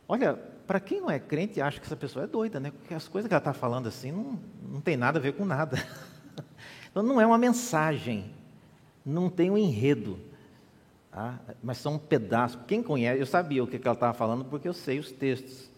olha, 0.08 0.34
para 0.68 0.80
quem 0.80 1.02
não 1.02 1.10
é 1.10 1.20
crente, 1.20 1.62
acha 1.62 1.80
que 1.80 1.86
essa 1.86 1.96
pessoa 1.96 2.26
é 2.26 2.28
doida, 2.28 2.60
né? 2.60 2.72
Porque 2.72 2.94
as 2.94 3.08
coisas 3.08 3.28
que 3.28 3.34
ela 3.34 3.40
está 3.40 3.54
falando 3.54 3.88
assim 3.88 4.12
não, 4.12 4.40
não 4.62 4.82
tem 4.82 4.96
nada 4.96 5.20
a 5.20 5.22
ver 5.22 5.34
com 5.34 5.46
nada. 5.46 5.78
Então 6.92 7.02
não 7.02 7.22
é 7.22 7.26
uma 7.26 7.38
mensagem, 7.38 8.34
não 9.06 9.30
tem 9.30 9.50
um 9.50 9.58
enredo, 9.58 10.20
tá? 11.12 11.40
mas 11.62 11.78
são 11.78 11.96
um 11.96 11.98
pedaços. 11.98 12.60
Quem 12.68 12.84
conhece, 12.84 13.20
eu 13.20 13.26
sabia 13.26 13.64
o 13.64 13.68
que 13.68 13.76
ela 13.84 13.94
estava 13.94 14.14
falando 14.14 14.46
porque 14.46 14.68
eu 14.68 14.74
sei 14.74 15.00
os 15.00 15.12
textos. 15.12 15.70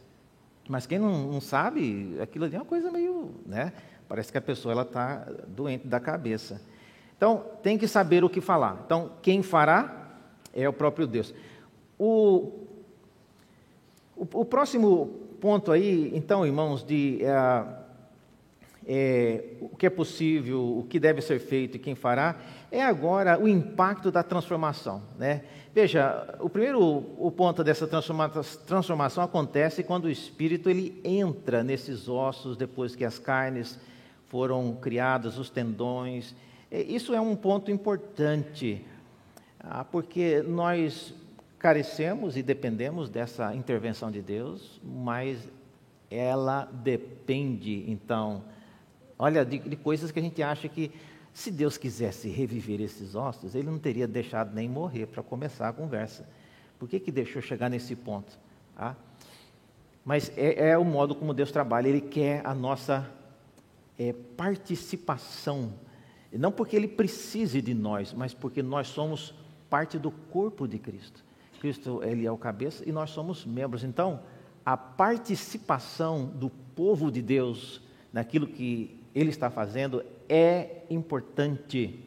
Mas 0.68 0.86
quem 0.86 0.98
não, 0.98 1.32
não, 1.32 1.42
sabe, 1.42 2.18
aquilo 2.22 2.46
ali 2.46 2.56
é 2.56 2.60
uma 2.60 2.66
coisa 2.66 2.90
meio, 2.92 3.32
né? 3.46 3.74
Parece 4.08 4.32
que 4.32 4.38
a 4.38 4.42
pessoa 4.42 4.72
ela 4.72 4.84
está 4.84 5.28
doente 5.48 5.88
da 5.88 6.00
cabeça. 6.00 6.62
Então 7.18 7.46
tem 7.62 7.78
que 7.78 7.88
saber 7.88 8.24
o 8.24 8.30
que 8.30 8.40
falar. 8.40 8.82
Então 8.86 9.12
quem 9.22 9.44
fará 9.44 10.18
é 10.54 10.68
o 10.68 10.74
próprio 10.74 11.06
Deus. 11.06 11.34
O 12.00 12.64
o, 14.16 14.42
o 14.42 14.46
próximo 14.46 15.08
ponto 15.42 15.72
aí, 15.72 16.12
então, 16.16 16.46
irmãos, 16.46 16.84
de 16.84 17.20
é, 17.24 17.66
é, 18.88 19.44
o 19.62 19.76
que 19.76 19.86
é 19.86 19.90
possível, 19.90 20.78
o 20.78 20.84
que 20.84 21.00
deve 21.00 21.22
ser 21.22 21.40
feito 21.40 21.78
e 21.78 21.80
quem 21.80 21.96
fará, 21.96 22.38
é 22.72 22.84
agora 22.84 23.40
o 23.40 23.48
impacto 23.48 24.12
da 24.12 24.24
transformação. 24.24 25.02
Né? 25.18 25.44
Veja, 25.74 26.38
o 26.40 26.50
primeiro 26.50 26.82
o 27.18 27.32
ponto 27.32 27.64
dessa 27.64 27.88
transformação 27.88 29.24
acontece 29.24 29.84
quando 29.84 30.06
o 30.06 30.10
Espírito 30.10 30.70
ele 30.70 31.00
entra 31.04 31.64
nesses 31.64 32.08
ossos 32.08 32.58
depois 32.58 32.96
que 32.96 33.06
as 33.06 33.18
carnes 33.18 33.80
foram 34.28 34.76
criadas, 34.76 35.38
os 35.38 35.50
tendões. 35.50 36.36
Isso 36.72 37.14
é 37.14 37.22
um 37.22 37.36
ponto 37.36 37.70
importante, 37.70 38.84
ah, 39.60 39.84
porque 39.84 40.42
nós 40.42 41.14
carecemos 41.60 42.36
e 42.36 42.44
dependemos 42.44 43.10
dessa 43.10 43.56
intervenção 43.56 44.12
de 44.12 44.22
Deus, 44.22 44.82
mas 44.84 45.48
ela 46.10 46.66
depende, 46.66 47.86
então, 47.88 48.44
olha, 49.18 49.46
de, 49.46 49.60
de, 49.60 49.76
coisas 49.76 50.12
que 50.12 50.20
a 50.20 50.22
gente 50.22 50.42
acha 50.42 50.68
que, 50.68 50.92
se 51.34 51.52
Deus 51.52 51.78
quisesse 51.78 52.30
reviver 52.30 52.82
esses 52.82 53.16
ossos, 53.16 53.56
Ele 53.56 53.70
não 53.70 53.80
teria 53.80 54.08
deixado 54.08 54.54
nem 54.54 54.70
morrer 54.70 55.08
para 55.08 55.24
começar 55.24 55.70
a 55.70 55.74
conversa. 55.74 56.28
Por 56.78 56.88
que, 56.88 57.00
que 57.00 57.12
deixou 57.12 57.42
chegar 57.42 57.70
nesse 57.70 57.96
ponto? 57.96 58.38
Ah? 58.78 58.96
Mas 60.06 60.32
é, 60.38 60.70
é, 60.70 60.78
o 60.78 60.86
modo 60.86 61.16
como 61.16 61.34
Deus 61.34 61.52
trabalha, 61.52 61.88
Ele 61.88 62.02
quer 62.02 62.46
a 62.46 62.54
nossa 62.54 63.10
é, 63.98 64.14
participação, 64.14 65.74
não 66.32 66.52
porque 66.52 66.76
Ele 66.76 66.88
precise 66.88 67.62
de 67.62 67.74
nós, 67.74 68.14
mas 68.14 68.34
porque 68.34 68.62
nós 68.62 68.88
somos 68.88 69.34
parte 69.70 69.98
do 69.98 70.12
corpo 70.12 70.68
de 70.68 70.78
Cristo. 70.78 71.24
Cristo 71.64 72.04
ele 72.04 72.26
é 72.26 72.32
o 72.32 72.38
cabeça 72.38 72.84
e 72.86 72.92
nós 72.92 73.10
somos 73.12 73.46
membros. 73.46 73.86
Então, 73.86 74.20
a 74.66 74.76
participação 74.76 76.26
do 76.26 76.50
povo 76.50 77.10
de 77.10 77.22
Deus 77.22 77.82
naquilo 78.12 78.46
que 78.46 79.00
ele 79.14 79.30
está 79.30 79.50
fazendo 79.50 80.04
é 80.28 80.84
importante. 80.90 82.00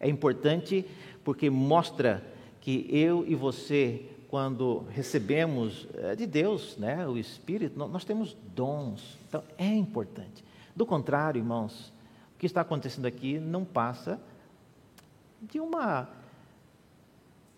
É 0.00 0.08
importante 0.08 0.84
porque 1.24 1.50
mostra 1.50 2.22
que 2.60 2.86
eu 2.90 3.24
e 3.26 3.34
você, 3.34 4.06
quando 4.28 4.84
recebemos 4.90 5.86
é, 5.94 6.16
de 6.16 6.26
Deus, 6.26 6.76
né, 6.76 7.06
o 7.06 7.18
Espírito, 7.18 7.78
nós 7.78 8.04
temos 8.04 8.36
dons. 8.54 9.18
Então, 9.28 9.42
é 9.58 9.66
importante. 9.66 10.44
Do 10.74 10.86
contrário, 10.86 11.38
irmãos, 11.38 11.92
o 12.34 12.38
que 12.38 12.46
está 12.46 12.62
acontecendo 12.62 13.06
aqui 13.06 13.38
não 13.38 13.64
passa 13.64 14.20
de 15.40 15.60
uma 15.60 16.08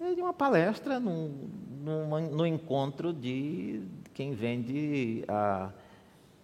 é 0.00 0.14
de 0.14 0.20
uma 0.20 0.32
palestra 0.32 0.98
num, 0.98 1.48
num, 1.82 2.30
num 2.30 2.46
encontro 2.46 3.12
de 3.12 3.82
quem 4.12 4.34
vende 4.34 5.24
a 5.28 5.70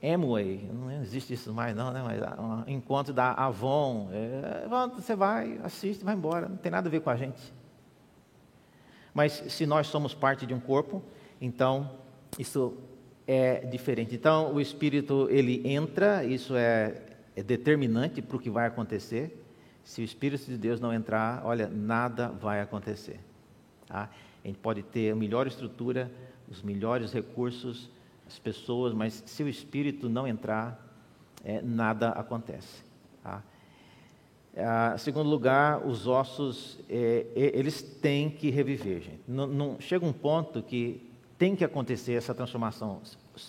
Amway, 0.03 0.71
não 0.73 0.91
existe 0.91 1.35
isso 1.35 1.53
mais 1.53 1.77
não, 1.77 1.93
né? 1.93 2.03
mas 2.03 2.21
um 2.39 2.71
encontro 2.71 3.13
da 3.13 3.33
Avon, 3.33 4.09
é, 4.13 4.67
você 4.95 5.15
vai, 5.15 5.61
assiste, 5.63 6.03
vai 6.03 6.15
embora, 6.15 6.49
não 6.49 6.57
tem 6.57 6.73
nada 6.73 6.89
a 6.89 6.91
ver 6.91 7.01
com 7.01 7.11
a 7.11 7.17
gente. 7.17 7.53
Mas 9.13 9.33
se 9.33 9.67
nós 9.67 9.89
somos 9.89 10.15
parte 10.15 10.47
de 10.47 10.55
um 10.55 10.61
corpo, 10.61 11.03
então 11.41 11.91
isso 12.39 12.79
é 13.27 13.67
diferente. 13.67 14.15
Então 14.15 14.55
o 14.55 14.61
Espírito 14.61 15.29
ele 15.31 15.67
entra, 15.69 16.25
isso 16.25 16.57
é, 16.57 17.03
é 17.37 17.43
determinante 17.43 18.23
para 18.23 18.37
o 18.37 18.41
que 18.41 18.49
vai 18.49 18.67
acontecer. 18.67 19.45
Se 19.85 20.01
o 20.01 20.05
Espírito 20.05 20.47
de 20.47 20.57
Deus 20.57 20.81
não 20.81 20.95
entrar, 20.95 21.43
olha, 21.45 21.69
nada 21.69 22.29
vai 22.29 22.61
acontecer. 22.61 23.21
Tá? 23.87 24.09
A 24.43 24.47
gente 24.47 24.59
pode 24.59 24.83
ter 24.83 25.11
a 25.11 25.17
melhor 25.17 25.47
estrutura, 25.47 26.11
os 26.49 26.63
melhores 26.63 27.13
recursos, 27.13 27.91
as 28.31 28.39
pessoas, 28.39 28.95
mas 28.95 29.23
se 29.27 29.43
o 29.43 29.49
espírito 29.49 30.09
não 30.09 30.27
entrar, 30.27 30.87
é, 31.45 31.61
nada 31.61 32.11
acontece. 32.11 32.85
Tá? 33.23 33.43
Ah, 34.57 34.95
segundo 34.99 35.29
lugar, 35.29 35.85
os 35.85 36.07
ossos, 36.07 36.79
é, 36.89 37.27
eles 37.35 37.83
têm 37.83 38.31
que 38.31 38.49
reviver, 38.51 39.01
gente. 39.01 39.21
Não, 39.27 39.47
não, 39.47 39.81
chega 39.81 40.07
um 40.07 40.13
ponto 40.13 40.63
que 40.63 41.11
tem 41.37 41.57
que 41.57 41.65
acontecer 41.65 42.13
essa 42.13 42.33
transformação. 42.33 43.01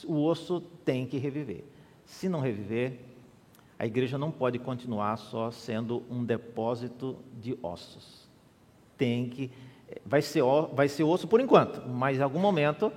O 0.06 0.24
osso 0.24 0.62
tem 0.84 1.06
que 1.06 1.18
reviver. 1.18 1.64
Se 2.06 2.28
não 2.28 2.40
reviver, 2.40 3.00
a 3.78 3.86
igreja 3.86 4.18
não 4.18 4.32
pode 4.32 4.58
continuar 4.58 5.18
só 5.18 5.52
sendo 5.52 6.04
um 6.10 6.24
depósito 6.24 7.18
de 7.40 7.58
ossos. 7.62 8.28
Tem 8.98 9.30
que 9.30 9.52
vai 10.06 10.22
ser 10.22 10.42
vai 10.74 10.88
ser 10.88 11.04
osso 11.04 11.28
por 11.28 11.40
enquanto, 11.40 11.88
mas 11.88 12.18
em 12.18 12.22
algum 12.22 12.40
momento 12.40 12.92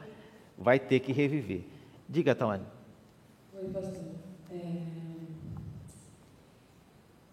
vai 0.56 0.78
ter 0.78 1.00
que 1.00 1.12
reviver. 1.12 1.73
Diga, 2.08 2.34
Tawane. 2.34 2.64
Oi, 3.54 3.68
pastor. 3.72 4.04
É... 4.50 4.82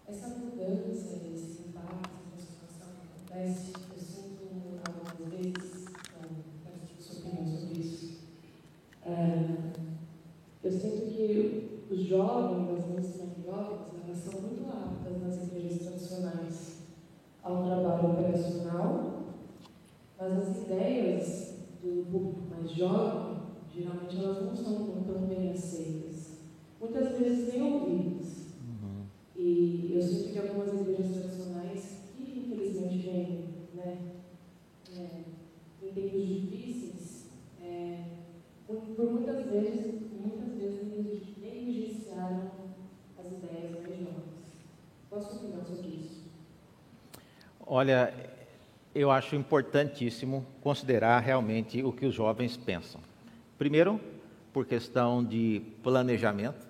Essa 0.08 0.28
mudança, 0.28 1.20
esse 1.32 1.62
impacto, 1.68 2.10
essa 2.36 2.46
situação 2.46 2.88
que 3.00 3.34
acontece, 3.34 3.72
eu 3.72 3.98
sinto 3.98 4.42
algumas 4.86 5.32
vezes, 5.32 5.84
quero 5.84 7.02
sua 7.02 7.20
opinião 7.20 7.46
sobre 7.46 7.80
isso. 7.80 8.20
É... 9.04 9.72
Eu 10.64 10.70
sinto 10.70 11.12
que 11.12 11.86
os 11.90 12.00
jovens, 12.04 12.78
as 12.78 12.86
mães 12.86 13.22
jovens, 13.44 13.80
elas 14.06 14.18
são 14.18 14.40
muito 14.40 14.64
aptas 14.70 15.20
nas 15.20 15.42
igrejas 15.46 15.78
tradicionais 15.80 16.82
ao 17.42 17.64
trabalho 17.64 18.12
operacional, 18.12 19.24
mas 20.18 20.32
as 20.38 20.62
ideias 20.62 21.54
do 21.82 22.06
público 22.10 22.42
mais 22.48 22.70
jovem, 22.70 23.41
geralmente 23.72 24.18
elas 24.18 24.40
não 24.40 24.56
são 24.56 24.94
tão 25.06 25.16
bem 25.26 25.50
aceitas. 25.50 26.38
Muitas 26.80 27.16
vezes 27.16 27.46
nem 27.46 27.62
ouvidas. 27.62 28.48
Uhum. 28.60 29.06
E 29.36 29.92
eu 29.94 30.00
sinto 30.00 30.30
que 30.30 30.38
algumas 30.38 30.72
igrejas 30.72 31.10
tradicionais, 31.10 32.02
que 32.14 32.40
infelizmente 32.40 32.98
vêm 33.00 33.44
né, 33.74 33.98
é, 34.90 35.24
em 35.82 35.92
tempos 35.92 36.26
difíceis, 36.26 37.26
é, 37.60 38.04
por, 38.66 38.78
por 38.96 39.10
muitas 39.10 39.44
vezes 39.44 39.92
Olha, 47.66 48.12
eu 48.94 49.10
acho 49.10 49.34
importantíssimo 49.34 50.44
considerar 50.60 51.18
realmente 51.20 51.82
o 51.82 51.92
que 51.92 52.04
os 52.06 52.14
jovens 52.14 52.56
pensam. 52.56 53.00
Primeiro, 53.58 54.00
por 54.52 54.66
questão 54.66 55.24
de 55.24 55.62
planejamento, 55.82 56.66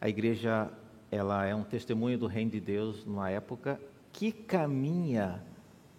a 0.00 0.08
igreja 0.08 0.70
ela 1.10 1.44
é 1.46 1.54
um 1.54 1.64
testemunho 1.64 2.18
do 2.18 2.26
reino 2.26 2.50
de 2.50 2.60
Deus 2.60 3.04
numa 3.04 3.30
época 3.30 3.80
que 4.12 4.30
caminha 4.30 5.42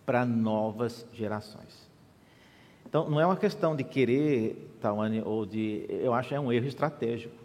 para 0.06 0.26
novas 0.26 1.06
gerações. 1.14 1.90
Então, 2.86 3.10
não 3.10 3.20
é 3.20 3.26
uma 3.26 3.38
questão 3.38 3.76
de 3.76 3.84
querer, 3.84 4.76
Tawane, 4.82 5.22
ou 5.22 5.46
de. 5.46 5.86
Eu 5.90 6.14
acho 6.14 6.30
que 6.30 6.36
é 6.36 6.40
um 6.40 6.52
erro 6.52 6.68
estratégico. 6.68 7.36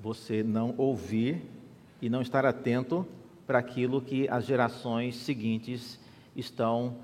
Você 0.00 0.42
não 0.42 0.74
ouvir 0.78 1.42
e 2.00 2.08
não 2.08 2.22
estar 2.22 2.46
atento 2.46 3.06
para 3.46 3.58
aquilo 3.58 4.00
que 4.00 4.28
as 4.28 4.46
gerações 4.46 5.16
seguintes 5.16 6.00
estão, 6.34 6.96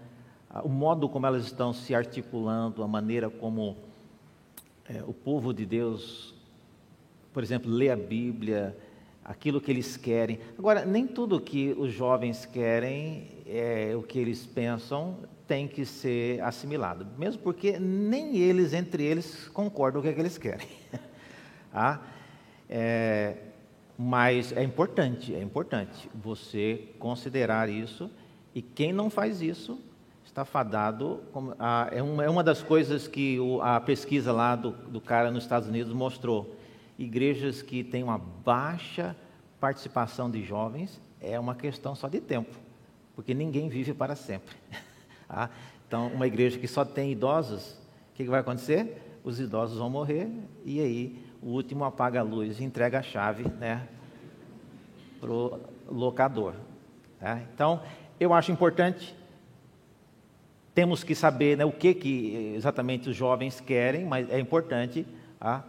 o 0.64 0.68
modo 0.68 1.08
como 1.08 1.26
elas 1.26 1.44
estão 1.44 1.72
se 1.72 1.94
articulando, 1.94 2.82
a 2.82 2.88
maneira 2.88 3.28
como 3.28 3.76
é, 4.90 5.04
o 5.06 5.12
povo 5.12 5.54
de 5.54 5.64
Deus, 5.64 6.34
por 7.32 7.44
exemplo, 7.44 7.70
lê 7.70 7.90
a 7.90 7.96
Bíblia, 7.96 8.76
aquilo 9.24 9.60
que 9.60 9.70
eles 9.70 9.96
querem. 9.96 10.40
Agora, 10.58 10.84
nem 10.84 11.06
tudo 11.06 11.40
que 11.40 11.72
os 11.78 11.92
jovens 11.92 12.44
querem, 12.44 13.28
é, 13.46 13.94
o 13.94 14.02
que 14.02 14.18
eles 14.18 14.44
pensam, 14.44 15.18
tem 15.46 15.68
que 15.68 15.84
ser 15.84 16.42
assimilado, 16.42 17.06
mesmo 17.16 17.40
porque 17.42 17.78
nem 17.78 18.36
eles, 18.38 18.72
entre 18.72 19.04
eles, 19.04 19.48
concordam 19.48 20.00
o 20.00 20.02
que, 20.02 20.08
é 20.08 20.12
que 20.12 20.20
eles 20.20 20.38
querem. 20.38 20.66
ah, 21.72 22.00
é, 22.68 23.36
mas 23.96 24.52
é 24.52 24.62
importante, 24.64 25.34
é 25.34 25.42
importante 25.42 26.10
você 26.14 26.88
considerar 26.98 27.68
isso 27.68 28.10
e 28.52 28.60
quem 28.60 28.92
não 28.92 29.08
faz 29.08 29.40
isso 29.40 29.80
está 30.30 30.44
fadado. 30.44 31.20
é, 31.90 32.02
uma, 32.02 32.24
é 32.24 32.30
uma 32.30 32.42
das 32.42 32.62
coisas 32.62 33.08
que 33.08 33.38
a 33.62 33.80
pesquisa 33.80 34.32
lá 34.32 34.54
do, 34.54 34.70
do 34.70 35.00
cara 35.00 35.30
nos 35.30 35.42
Estados 35.42 35.68
Unidos 35.68 35.92
mostrou. 35.92 36.56
Igrejas 36.98 37.62
que 37.62 37.82
têm 37.82 38.02
uma 38.02 38.18
baixa 38.18 39.16
participação 39.58 40.30
de 40.30 40.42
jovens 40.44 41.00
é 41.20 41.38
uma 41.38 41.54
questão 41.54 41.94
só 41.94 42.08
de 42.08 42.20
tempo, 42.20 42.56
porque 43.14 43.34
ninguém 43.34 43.68
vive 43.68 43.92
para 43.92 44.14
sempre. 44.14 44.56
Ah, 45.28 45.50
então, 45.86 46.08
uma 46.08 46.26
igreja 46.26 46.58
que 46.58 46.68
só 46.68 46.84
tem 46.84 47.10
idosos, 47.10 47.72
o 47.72 48.14
que, 48.14 48.24
que 48.24 48.30
vai 48.30 48.40
acontecer? 48.40 49.18
Os 49.24 49.40
idosos 49.40 49.78
vão 49.78 49.90
morrer 49.90 50.30
e 50.64 50.80
aí 50.80 51.24
o 51.42 51.48
último 51.48 51.84
apaga 51.84 52.20
a 52.20 52.22
luz 52.22 52.60
e 52.60 52.64
entrega 52.64 53.00
a 53.00 53.02
chave 53.02 53.44
né, 53.58 53.86
para 55.20 55.30
o 55.30 55.60
locador. 55.90 56.54
Tá? 57.18 57.40
Então, 57.52 57.82
eu 58.18 58.32
acho 58.32 58.52
importante. 58.52 59.19
Temos 60.74 61.02
que 61.02 61.14
saber 61.14 61.56
né, 61.56 61.64
o 61.64 61.72
que, 61.72 61.94
que 61.94 62.54
exatamente 62.56 63.08
os 63.10 63.16
jovens 63.16 63.60
querem, 63.60 64.04
mas 64.04 64.30
é 64.30 64.38
importante. 64.38 65.06
Ah, 65.40 65.62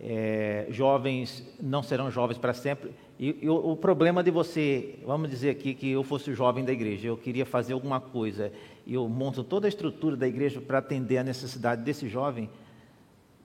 é, 0.00 0.66
jovens 0.70 1.44
não 1.60 1.82
serão 1.82 2.10
jovens 2.10 2.38
para 2.38 2.54
sempre. 2.54 2.92
E, 3.18 3.38
e 3.42 3.48
o, 3.48 3.72
o, 3.72 3.76
problema 3.76 4.22
de 4.22 4.30
você, 4.30 4.98
vamos 5.04 5.28
dizer 5.28 5.50
aqui 5.50 5.74
que 5.74 5.90
eu 5.90 6.02
fosse 6.02 6.32
jovem 6.32 6.64
da 6.64 6.72
igreja, 6.72 7.08
eu 7.08 7.16
queria 7.16 7.44
fazer 7.44 7.74
alguma 7.74 8.00
coisa, 8.00 8.50
e 8.86 8.94
eu 8.94 9.06
monto 9.08 9.44
toda 9.44 9.66
a 9.66 9.68
estrutura 9.68 10.16
da 10.16 10.26
igreja 10.26 10.60
para 10.60 10.78
atender 10.78 11.18
a 11.18 11.24
necessidade 11.24 11.82
desse 11.82 12.08
jovem. 12.08 12.48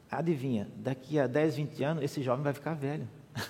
Adivinha, 0.10 0.70
daqui 0.78 1.20
a 1.20 1.28
10, 1.28 1.58
20 1.58 1.84
anos, 1.84 2.04
esse 2.04 2.22
jovem 2.22 2.44
vai 2.44 2.54
ficar 2.54 2.74
velho. 2.74 3.08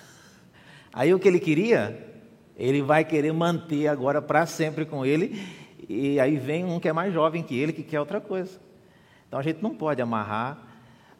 Aí 0.92 1.14
o 1.14 1.18
que 1.18 1.28
ele 1.28 1.38
queria 1.38 2.14
ele 2.56 2.80
vai 2.80 3.04
querer 3.04 3.32
manter 3.32 3.86
agora 3.86 4.22
para 4.22 4.46
sempre 4.46 4.86
com 4.86 5.04
ele, 5.04 5.40
e 5.88 6.18
aí 6.20 6.36
vem 6.36 6.64
um 6.64 6.80
que 6.80 6.88
é 6.88 6.92
mais 6.92 7.12
jovem 7.12 7.42
que 7.42 7.58
ele, 7.58 7.72
que 7.72 7.82
quer 7.82 8.00
outra 8.00 8.20
coisa. 8.20 8.58
Então 9.26 9.38
a 9.38 9.42
gente 9.42 9.62
não 9.62 9.74
pode 9.74 10.00
amarrar 10.00 10.58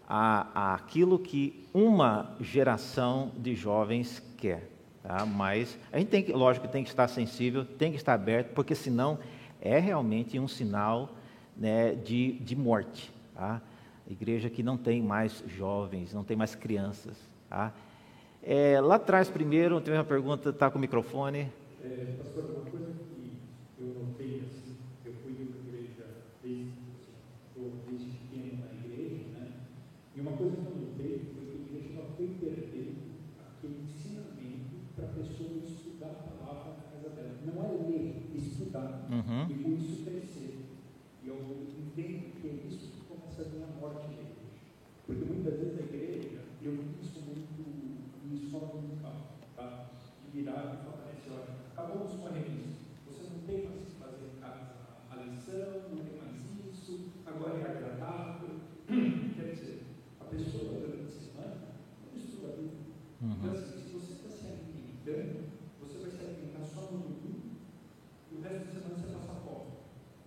a, 0.09 0.47
a 0.55 0.75
aquilo 0.75 1.19
que 1.19 1.67
uma 1.73 2.37
geração 2.41 3.33
de 3.37 3.55
jovens 3.55 4.23
quer. 4.37 4.69
Tá? 5.03 5.25
Mas 5.25 5.79
a 5.93 5.99
gente 5.99 6.09
tem 6.09 6.23
que, 6.23 6.33
lógico, 6.33 6.67
tem 6.69 6.83
que 6.83 6.91
estar 6.91 7.09
sensível, 7.09 7.65
tem 7.65 7.91
que 7.91 7.97
estar 7.97 8.15
aberto, 8.15 8.53
porque 8.55 8.75
senão 8.75 9.19
é 9.61 9.79
realmente 9.79 10.39
um 10.39 10.49
sinal 10.49 11.11
né, 11.57 11.95
de, 11.95 12.33
de 12.33 12.57
morte. 12.57 13.13
Tá? 13.35 13.61
Igreja 14.09 14.49
que 14.51 14.63
não 14.63 14.77
tem 14.77 15.03
mais 15.03 15.45
jovens, 15.47 16.13
não 16.13 16.25
tem 16.25 16.37
mais 16.37 16.55
crianças. 16.55 17.17
Tá? 17.49 17.73
É, 18.49 18.81
lá 18.81 18.95
atrás, 18.95 19.29
primeiro, 19.29 19.81
tem 19.81 19.93
uma 19.93 20.05
pergunta, 20.05 20.51
está 20.51 20.71
com 20.71 20.79
o 20.79 20.81
microfone. 20.81 21.49
É, 21.83 22.15
pastor, 22.17 22.45
uma 22.45 22.71
coisa 22.71 22.93
que 22.95 23.83
eu 23.83 23.89
notei, 23.89 24.43
assim, 24.47 24.77
eu 25.05 25.13
fui 25.15 25.33
de 25.33 25.43
uma 25.43 25.57
igreja 25.67 26.07
desde, 26.45 26.71
assim, 26.71 27.73
desde 27.89 28.07
pequeno 28.07 28.63
na 28.63 28.73
igreja, 28.73 29.25
né? 29.35 29.49
E 30.15 30.21
uma 30.21 30.31
coisa 30.37 30.59
que 30.59 30.63
eu 30.63 30.77
notei 30.77 31.27
foi 31.35 31.45
que 31.45 31.57
a 31.57 31.77
igreja 31.77 31.99
ela 31.99 32.09
foi 32.17 32.29
perdendo 32.39 32.95
aquele 33.51 33.83
ensinamento 33.83 34.95
para 34.95 35.07
a 35.07 35.09
pessoa 35.09 35.51
estudar 35.67 36.07
a 36.07 36.47
palavra 36.47 36.71
na 36.71 37.03
casa 37.03 37.17
dela. 37.17 37.35
Não 37.45 37.65
é 37.65 37.69
ler, 37.83 38.31
é 38.33 38.39
estudar. 38.39 39.09
Uhum. 39.11 39.51
E 39.51 39.55
por 39.55 39.73
isso 39.73 40.05
crescer. 40.05 40.59
E 41.25 41.27
eu 41.27 41.35
entendo 41.35 42.41
que 42.41 42.47
é 42.47 42.69
isso 42.71 42.93
que 42.93 43.01
começa 43.09 43.43
a 43.43 43.45
vir 43.45 43.65
a 43.65 43.81
morte 43.81 44.07
da 44.07 44.23
igreja. 44.23 44.55
Porque 45.05 45.25
muitas 45.25 45.59
vezes 45.59 45.81
a 45.81 45.83
igreja, 45.83 46.39
eu 46.63 46.71
vi 46.71 47.03
isso 47.03 47.17
escola 48.57 48.81
musical, 48.81 49.37
tá? 49.55 49.87
De 50.25 50.39
virar 50.39 50.53
e 50.53 50.85
falar 50.85 51.11
assim, 51.11 51.31
olha, 51.31 51.57
acabamos 51.73 52.13
com 52.15 52.27
a 52.27 52.31
revista, 52.31 52.81
você 53.07 53.23
não 53.25 53.41
tem 53.47 53.69
mais 53.69 53.83
que 53.85 53.95
fazer 54.01 54.31
a, 54.43 54.73
a 55.11 55.17
lição, 55.17 55.83
não 55.91 56.05
tem 56.05 56.17
mais 56.17 56.37
isso, 56.73 57.11
agora 57.27 57.59
é 57.59 57.71
agradável. 57.71 58.49
Quer 58.87 59.53
dizer, 59.53 59.83
a 60.21 60.25
pessoa 60.25 60.81
durante 60.81 61.05
a 61.05 61.11
semana 61.11 61.57
não 62.07 62.19
estuda 62.19 62.49
a 62.49 62.57
Bíblia. 62.57 62.81
Uhum. 63.23 63.33
Então, 63.33 63.53
assim, 63.53 63.83
se 63.83 63.93
você 63.93 64.13
está 64.13 64.29
se 64.31 64.47
alimentando, 64.47 65.45
você 65.81 65.99
vai 65.99 66.11
se 66.11 66.25
alimentar 66.25 66.65
só 66.65 66.81
no 66.93 66.99
domingo, 66.99 67.57
e 68.33 68.37
o 68.37 68.41
resto 68.41 68.65
da 68.65 68.73
semana 68.73 68.95
você 68.97 69.13
passa 69.13 69.41
fome. 69.45 69.73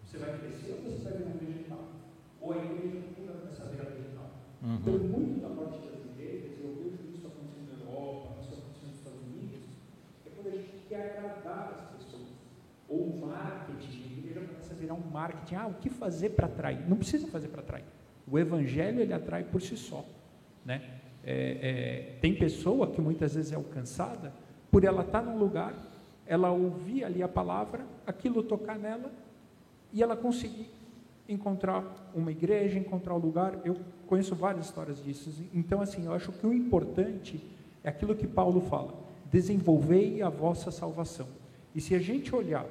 Você 0.06 0.18
vai 0.18 0.38
crescer 0.38 0.72
ou 0.72 0.92
você 0.92 1.04
vai 1.04 1.18
virar 1.18 1.34
vegetal? 1.34 1.84
Ou 2.42 2.54
a 2.54 2.58
igreja 2.58 3.00
nunca 3.00 3.32
vai 3.32 3.42
começar 3.42 3.64
a 3.64 3.68
virar 3.68 3.90
vegetal. 3.90 4.30
Uhum. 4.62 4.76
Então, 4.76 4.94
muito 4.94 5.42
da 5.42 5.50
morte 5.50 5.88
das 5.88 6.06
igrejas, 6.06 6.60
eu 6.62 6.76
vejo 6.76 7.00
quer 10.90 11.18
agradar 11.18 11.72
as 11.72 12.04
pessoas. 12.04 12.28
Ou 12.90 13.04
o 13.04 13.28
marketing, 13.28 14.04
a 14.04 14.18
igreja 14.18 14.48
começa 14.48 14.74
a 14.74 14.78
virar 14.78 14.94
um 14.96 14.99
marketing. 15.10 15.55
Ah, 15.55 15.68
o 15.68 15.74
que 15.76 15.89
fazer 15.89 16.30
para 16.30 16.45
atrair? 16.45 16.88
Não 16.88 16.97
precisa 16.97 17.28
fazer 17.28 17.47
para 17.47 17.62
atrair. 17.62 17.86
O 18.30 18.38
evangelho 18.38 19.01
ele 19.01 19.14
atrai 19.14 19.43
por 19.43 19.62
si 19.62 19.76
só. 19.76 20.05
Né? 20.66 20.82
É, 21.24 21.34
é, 21.34 22.20
tem 22.22 22.36
pessoa 22.36 22.88
que 22.88 23.01
muitas 23.01 23.36
vezes 23.36 23.51
é 23.51 23.55
alcançada 23.55 24.32
por 24.72 24.84
ela 24.84 25.01
estar 25.01 25.22
tá 25.22 25.26
num 25.26 25.38
lugar, 25.38 25.74
ela 26.26 26.51
ouvir 26.51 27.03
ali 27.03 27.24
a 27.24 27.28
palavra, 27.28 27.86
aquilo 28.05 28.43
tocar 28.43 28.78
nela 28.78 29.12
e 29.91 30.03
ela 30.03 30.16
conseguir 30.16 30.70
encontrar 31.28 31.84
uma 32.14 32.32
igreja, 32.32 32.78
encontrar 32.78 33.16
um 33.16 33.20
lugar. 33.20 33.60
Eu 33.66 33.78
conheço 34.07 34.36
várias 34.36 34.66
histórias 34.66 35.03
disso. 35.03 35.32
Então, 35.53 35.82
assim, 35.82 36.05
eu 36.05 36.14
acho 36.14 36.32
que 36.32 36.45
o 36.45 36.53
importante 36.53 37.43
é 37.84 37.89
aquilo 37.89 38.16
que 38.16 38.28
Paulo 38.28 38.62
fala 38.62 39.10
desenvolvei 39.32 40.22
a 40.22 40.30
vossa 40.30 40.72
salvação. 40.72 41.28
E 41.74 41.82
se 41.82 41.93
a 41.93 41.99
gente 41.99 42.34
olhar 42.36 42.66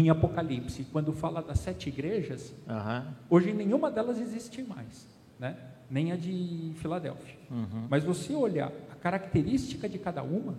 em 0.00 0.08
Apocalipse, 0.10 0.86
quando 0.90 1.12
fala 1.12 1.42
das 1.42 1.58
sete 1.60 1.88
igrejas, 1.88 2.54
Aham. 2.68 3.14
hoje 3.28 3.52
nenhuma 3.52 3.90
delas 3.90 4.20
existe 4.20 4.62
mais, 4.62 5.06
né? 5.38 5.56
nem 5.90 6.12
a 6.12 6.16
de 6.16 6.72
Filadélfia. 6.76 7.36
Uhum. 7.50 7.86
Mas 7.90 8.04
você 8.04 8.32
olhar 8.32 8.72
a 8.90 8.94
característica 8.94 9.88
de 9.88 9.98
cada 9.98 10.22
uma, 10.22 10.54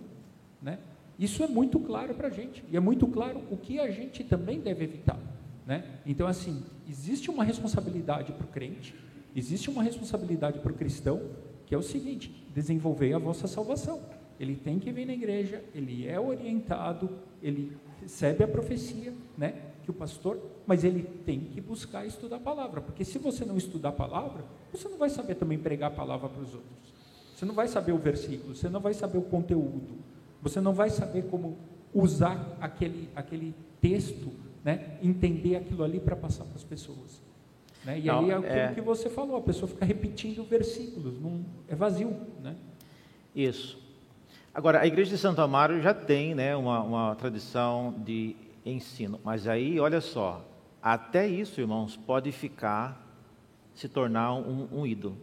né? 0.60 0.78
isso 1.18 1.42
é 1.42 1.48
muito 1.48 1.80
claro 1.80 2.14
para 2.14 2.28
a 2.28 2.30
gente. 2.30 2.62
E 2.70 2.76
é 2.76 2.80
muito 2.80 3.06
claro 3.06 3.42
o 3.50 3.56
que 3.56 3.80
a 3.80 3.90
gente 3.90 4.22
também 4.22 4.60
deve 4.60 4.84
evitar. 4.84 5.18
Né? 5.66 5.84
Então, 6.04 6.26
assim, 6.26 6.62
existe 6.88 7.30
uma 7.30 7.44
responsabilidade 7.44 8.32
para 8.32 8.44
o 8.44 8.48
crente, 8.48 8.94
existe 9.34 9.70
uma 9.70 9.82
responsabilidade 9.82 10.58
para 10.58 10.72
o 10.72 10.74
cristão, 10.74 11.20
que 11.64 11.74
é 11.74 11.78
o 11.78 11.82
seguinte: 11.82 12.46
desenvolver 12.54 13.14
a 13.14 13.18
vossa 13.18 13.46
salvação. 13.46 14.00
Ele 14.38 14.56
tem 14.56 14.78
que 14.78 14.90
vir 14.90 15.06
na 15.06 15.12
igreja, 15.12 15.62
ele 15.74 16.06
é 16.06 16.18
orientado, 16.18 17.08
ele 17.40 17.76
recebe 18.02 18.44
a 18.44 18.48
profecia, 18.48 19.14
né? 19.38 19.54
Que 19.84 19.90
o 19.90 19.94
pastor, 19.94 20.38
mas 20.66 20.84
ele 20.84 21.02
tem 21.24 21.40
que 21.40 21.60
buscar 21.60 22.04
estudar 22.06 22.36
a 22.36 22.40
palavra, 22.40 22.80
porque 22.80 23.04
se 23.04 23.18
você 23.18 23.44
não 23.44 23.56
estudar 23.56 23.90
a 23.90 23.92
palavra, 23.92 24.44
você 24.72 24.88
não 24.88 24.98
vai 24.98 25.08
saber 25.10 25.34
também 25.36 25.58
pregar 25.58 25.90
a 25.90 25.94
palavra 25.94 26.28
para 26.28 26.42
os 26.42 26.54
outros. 26.54 26.92
Você 27.34 27.44
não 27.44 27.54
vai 27.54 27.66
saber 27.66 27.92
o 27.92 27.98
versículo, 27.98 28.54
você 28.54 28.68
não 28.68 28.80
vai 28.80 28.94
saber 28.94 29.18
o 29.18 29.22
conteúdo, 29.22 29.98
você 30.40 30.60
não 30.60 30.72
vai 30.72 30.90
saber 30.90 31.22
como 31.24 31.56
usar 31.92 32.56
aquele, 32.60 33.08
aquele 33.14 33.54
texto, 33.80 34.30
né? 34.64 34.98
entender 35.02 35.56
aquilo 35.56 35.82
ali 35.82 35.98
para 35.98 36.14
passar 36.14 36.44
para 36.44 36.54
as 36.56 36.64
pessoas. 36.64 37.20
Né? 37.84 37.98
E 37.98 38.04
Não, 38.06 38.20
aí 38.20 38.30
é 38.30 38.34
aquilo 38.34 38.52
é- 38.52 38.74
que 38.74 38.80
você 38.80 39.10
falou, 39.10 39.36
a 39.36 39.40
pessoa 39.40 39.68
fica 39.68 39.84
repetindo 39.84 40.44
versículos, 40.44 41.20
não, 41.20 41.44
é 41.68 41.74
vazio. 41.74 42.16
Né? 42.40 42.54
Isso. 43.34 43.78
Agora, 44.54 44.80
a 44.80 44.86
igreja 44.86 45.10
de 45.10 45.18
Santo 45.18 45.40
Amaro 45.40 45.80
já 45.80 45.94
tem 45.94 46.34
né, 46.34 46.54
uma, 46.54 46.82
uma 46.82 47.14
tradição 47.14 47.94
de 48.04 48.36
ensino, 48.66 49.18
mas 49.24 49.48
aí, 49.48 49.80
olha 49.80 50.00
só, 50.00 50.44
até 50.82 51.26
isso, 51.26 51.58
irmãos, 51.58 51.96
pode 51.96 52.30
ficar, 52.32 53.00
se 53.74 53.88
tornar 53.88 54.34
um, 54.34 54.68
um 54.70 54.86
ídolo. 54.86 55.16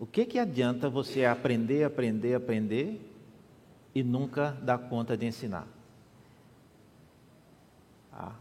O 0.00 0.06
que, 0.06 0.24
que 0.26 0.38
adianta 0.38 0.90
você 0.90 1.24
aprender, 1.24 1.84
aprender, 1.84 2.34
aprender 2.34 3.00
e 3.94 4.02
nunca 4.02 4.56
dar 4.60 4.78
conta 4.78 5.16
de 5.16 5.26
ensinar? 5.26 5.66
Ah, 8.12 8.32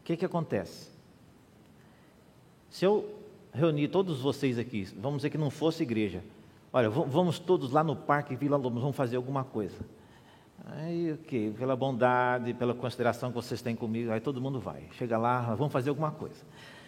o 0.00 0.04
que, 0.04 0.16
que 0.16 0.24
acontece? 0.24 0.90
Se 2.70 2.86
eu 2.86 3.22
reunir 3.52 3.88
todos 3.88 4.20
vocês 4.20 4.58
aqui, 4.58 4.84
vamos 4.96 5.18
dizer 5.18 5.28
que 5.30 5.36
não 5.36 5.50
fosse 5.50 5.82
igreja, 5.82 6.22
olha, 6.72 6.88
vamos 6.88 7.38
todos 7.38 7.70
lá 7.70 7.84
no 7.84 7.94
Parque 7.94 8.34
Vila 8.34 8.56
Lobos, 8.56 8.80
vamos 8.80 8.96
fazer 8.96 9.16
alguma 9.16 9.44
coisa. 9.44 9.76
Aí, 10.64 11.12
ok, 11.12 11.54
pela 11.58 11.74
bondade, 11.74 12.54
pela 12.54 12.72
consideração 12.72 13.30
que 13.30 13.34
vocês 13.34 13.60
têm 13.60 13.74
comigo, 13.74 14.12
aí 14.12 14.20
todo 14.20 14.40
mundo 14.40 14.60
vai. 14.60 14.88
Chega 14.92 15.18
lá, 15.18 15.54
vamos 15.54 15.72
fazer 15.72 15.90
alguma 15.90 16.12
coisa. 16.12 16.40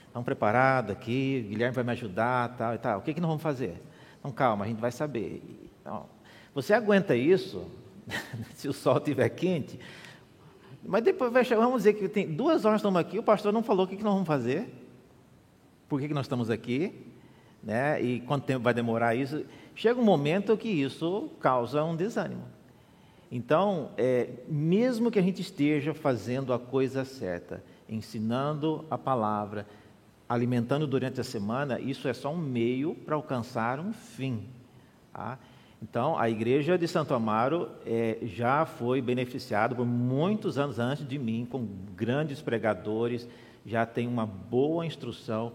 Estamos 0.06 0.24
preparados 0.24 0.92
aqui, 0.92 1.44
Guilherme 1.48 1.74
vai 1.74 1.84
me 1.84 1.90
ajudar, 1.90 2.56
tal 2.56 2.74
e 2.74 2.78
tal. 2.78 3.00
O 3.00 3.02
que, 3.02 3.12
que 3.12 3.20
nós 3.20 3.28
vamos 3.28 3.42
fazer? 3.42 3.82
Então, 4.20 4.30
calma, 4.30 4.64
a 4.64 4.68
gente 4.68 4.80
vai 4.80 4.92
saber. 4.92 5.42
Então, 5.80 6.06
você 6.54 6.72
aguenta 6.72 7.16
isso, 7.16 7.68
se 8.54 8.68
o 8.68 8.72
sol 8.72 8.98
estiver 8.98 9.28
quente, 9.30 9.78
mas 10.86 11.02
depois 11.02 11.32
vai 11.32 11.44
chegar, 11.44 11.62
vamos 11.62 11.78
dizer 11.78 11.94
que 11.94 12.08
tem 12.08 12.32
duas 12.32 12.64
horas 12.64 12.78
estamos 12.78 13.00
aqui, 13.00 13.18
o 13.18 13.22
pastor 13.22 13.52
não 13.52 13.62
falou 13.62 13.86
o 13.86 13.88
que, 13.88 13.96
que 13.96 14.04
nós 14.04 14.12
vamos 14.12 14.26
fazer, 14.26 14.72
por 15.88 16.00
que, 16.00 16.08
que 16.08 16.14
nós 16.14 16.26
estamos 16.26 16.48
aqui, 16.48 17.06
né? 17.62 18.00
e 18.00 18.20
quanto 18.20 18.44
tempo 18.44 18.62
vai 18.62 18.74
demorar 18.74 19.14
isso. 19.14 19.44
Chega 19.74 20.00
um 20.00 20.04
momento 20.04 20.56
que 20.56 20.68
isso 20.68 21.30
causa 21.40 21.82
um 21.84 21.96
desânimo. 21.96 22.44
Então, 23.30 23.90
é, 23.96 24.30
mesmo 24.46 25.10
que 25.10 25.18
a 25.18 25.22
gente 25.22 25.42
esteja 25.42 25.92
fazendo 25.92 26.52
a 26.52 26.58
coisa 26.58 27.04
certa, 27.04 27.62
ensinando 27.88 28.84
a 28.88 28.96
palavra, 28.96 29.66
alimentando 30.28 30.86
durante 30.86 31.20
a 31.20 31.24
semana, 31.24 31.80
isso 31.80 32.06
é 32.06 32.14
só 32.14 32.32
um 32.32 32.36
meio 32.36 32.94
para 32.94 33.16
alcançar 33.16 33.80
um 33.80 33.92
fim. 33.92 34.44
tá? 35.12 35.38
Então, 35.82 36.18
a 36.18 36.30
igreja 36.30 36.78
de 36.78 36.88
Santo 36.88 37.12
Amaro 37.12 37.68
é, 37.84 38.18
já 38.22 38.64
foi 38.64 39.02
beneficiada 39.02 39.74
por 39.74 39.84
muitos 39.84 40.56
anos 40.56 40.78
antes 40.78 41.06
de 41.06 41.18
mim, 41.18 41.46
com 41.48 41.66
grandes 41.94 42.40
pregadores, 42.40 43.28
já 43.66 43.84
tem 43.84 44.06
uma 44.06 44.24
boa 44.24 44.86
instrução. 44.86 45.52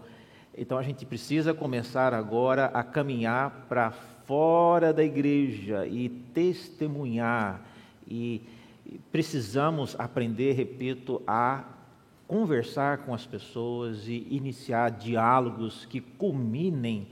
Então, 0.60 0.76
a 0.76 0.82
gente 0.82 1.06
precisa 1.06 1.54
começar 1.54 2.12
agora 2.12 2.66
a 2.66 2.82
caminhar 2.82 3.64
para 3.66 3.92
fora 4.26 4.92
da 4.92 5.02
igreja 5.02 5.86
e 5.86 6.10
testemunhar. 6.10 7.62
E 8.06 8.42
precisamos 9.10 9.98
aprender, 9.98 10.52
repito, 10.52 11.22
a 11.26 11.64
conversar 12.28 12.98
com 12.98 13.14
as 13.14 13.24
pessoas 13.24 14.06
e 14.06 14.26
iniciar 14.30 14.90
diálogos 14.90 15.86
que 15.86 15.98
culminem 15.98 17.08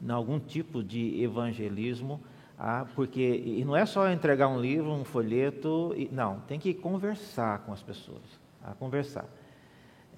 em 0.00 0.10
algum 0.10 0.40
tipo 0.40 0.82
de 0.82 1.22
evangelismo, 1.22 2.18
ah, 2.58 2.86
porque 2.94 3.20
e 3.44 3.62
não 3.62 3.76
é 3.76 3.84
só 3.84 4.10
entregar 4.10 4.48
um 4.48 4.58
livro, 4.58 4.90
um 4.90 5.04
folheto, 5.04 5.92
e, 5.94 6.08
não, 6.10 6.40
tem 6.48 6.58
que 6.58 6.72
conversar 6.72 7.58
com 7.58 7.74
as 7.74 7.82
pessoas, 7.82 8.24
ah, 8.64 8.72
conversar. 8.72 9.26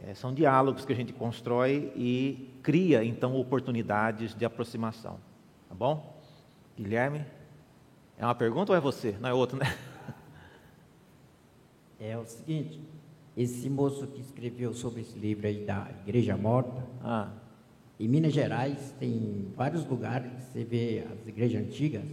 É, 0.07 0.15
são 0.15 0.33
diálogos 0.33 0.85
que 0.85 0.93
a 0.93 0.97
gente 0.97 1.13
constrói 1.13 1.93
e 1.97 2.51
cria 2.63 3.05
então 3.05 3.35
oportunidades 3.37 4.35
de 4.35 4.45
aproximação, 4.45 5.19
tá 5.69 5.75
bom? 5.75 6.17
Guilherme, 6.77 7.25
é 8.17 8.25
uma 8.25 8.35
pergunta 8.35 8.73
ou 8.73 8.79
é 8.79 8.81
você? 8.81 9.17
Não 9.21 9.29
é 9.29 9.35
outro, 9.35 9.59
né? 9.59 9.67
É 12.01 12.17
o 12.17 12.25
seguinte, 12.25 12.81
esse 13.37 13.69
moço 13.69 14.07
que 14.07 14.21
escreveu 14.21 14.73
sobre 14.73 15.01
esse 15.01 15.19
livro 15.19 15.49
aí 15.49 15.65
da 15.65 15.91
Igreja 16.07 16.37
Morta, 16.37 16.81
Ah, 17.03 17.33
em 17.99 18.07
Minas 18.07 18.33
Gerais 18.33 18.95
tem 19.01 19.53
vários 19.57 19.85
lugares 19.85 20.31
que 20.33 20.43
você 20.43 20.65
vê 20.65 21.05
as 21.13 21.27
igrejas 21.27 21.61
antigas, 21.61 22.05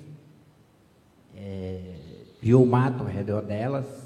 é, 1.36 1.96
criou 2.40 2.64
o 2.64 2.68
mato 2.68 3.04
ao 3.04 3.10
redor 3.10 3.44
delas? 3.44 4.05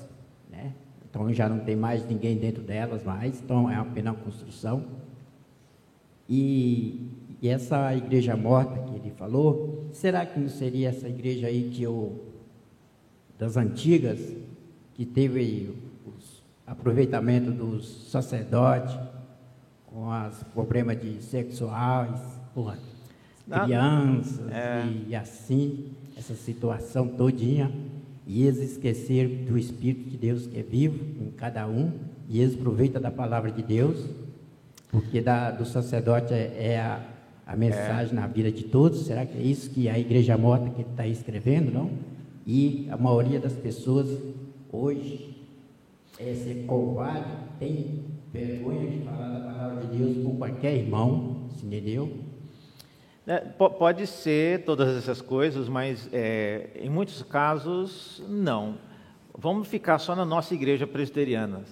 Então 1.09 1.31
já 1.33 1.49
não 1.49 1.59
tem 1.59 1.75
mais 1.75 2.07
ninguém 2.07 2.37
dentro 2.37 2.61
delas 2.61 3.03
mais, 3.03 3.41
então 3.41 3.69
é 3.69 3.75
apenas 3.75 4.13
uma 4.13 4.23
construção. 4.23 4.85
E, 6.27 7.09
e 7.41 7.49
essa 7.49 7.95
igreja 7.95 8.37
morta 8.37 8.79
que 8.83 8.95
ele 8.95 9.11
falou, 9.11 9.87
será 9.91 10.25
que 10.25 10.39
não 10.39 10.49
seria 10.49 10.89
essa 10.89 11.09
igreja 11.09 11.47
aí 11.47 11.69
que 11.71 11.87
o 11.87 12.19
das 13.37 13.55
antigas, 13.55 14.19
que 14.93 15.05
teve 15.05 15.73
os 16.05 16.43
aproveitamento 16.67 17.51
dos 17.51 18.11
sacerdotes 18.11 18.95
com 19.87 20.07
os 20.09 20.43
problemas 20.53 21.01
de 21.01 21.21
sexuais, 21.23 22.19
porra, 22.53 22.77
crianças 23.49 24.47
é. 24.51 24.85
e 25.07 25.15
assim, 25.15 25.91
essa 26.15 26.35
situação 26.35 27.07
todinha, 27.07 27.73
e 28.29 28.43
eles 28.43 28.59
esqueceram 28.59 29.43
do 29.43 29.57
Espírito 29.57 30.07
de 30.07 30.15
Deus 30.15 30.45
que 30.45 30.59
é 30.59 30.61
vivo 30.61 31.03
em 31.19 31.31
cada 31.31 31.67
um, 31.67 31.91
e 32.29 32.39
eles 32.39 32.53
aproveitam 32.53 33.01
da 33.01 33.09
palavra 33.09 33.51
de 33.51 33.63
Deus, 33.63 34.05
porque 34.91 35.19
da, 35.19 35.49
do 35.49 35.65
sacerdote 35.65 36.31
é, 36.31 36.53
é 36.59 36.79
a, 36.79 37.03
a 37.47 37.55
mensagem 37.55 38.13
na 38.13 38.27
vida 38.27 38.51
de 38.51 38.65
todos. 38.65 39.07
Será 39.07 39.25
que 39.25 39.35
é 39.35 39.41
isso 39.41 39.71
que 39.71 39.89
a 39.89 39.97
igreja 39.97 40.37
morta 40.37 40.69
que 40.69 40.81
está 40.83 41.07
escrevendo, 41.07 41.71
não? 41.71 41.89
E 42.45 42.87
a 42.91 42.97
maioria 42.97 43.39
das 43.39 43.53
pessoas 43.53 44.07
hoje 44.71 45.35
é 46.19 46.31
ser 46.35 46.65
covarde, 46.67 47.31
tem 47.57 48.01
vergonha 48.31 48.91
de 48.91 49.05
falar 49.05 49.29
da 49.29 49.39
palavra 49.39 49.87
de 49.87 49.97
Deus 49.97 50.23
com 50.23 50.35
qualquer 50.35 50.75
irmão, 50.75 51.47
entendeu? 51.63 52.11
É, 53.29 53.41
po- 53.41 53.69
pode 53.69 54.07
ser 54.07 54.65
todas 54.65 54.97
essas 54.97 55.21
coisas, 55.21 55.69
mas 55.69 56.09
é, 56.11 56.71
em 56.81 56.89
muitos 56.89 57.21
casos, 57.21 58.23
não. 58.27 58.79
Vamos 59.37 59.67
ficar 59.67 59.99
só 59.99 60.15
na 60.15 60.25
nossa 60.25 60.55
igreja 60.55 60.87
presbiteriana. 60.87 61.63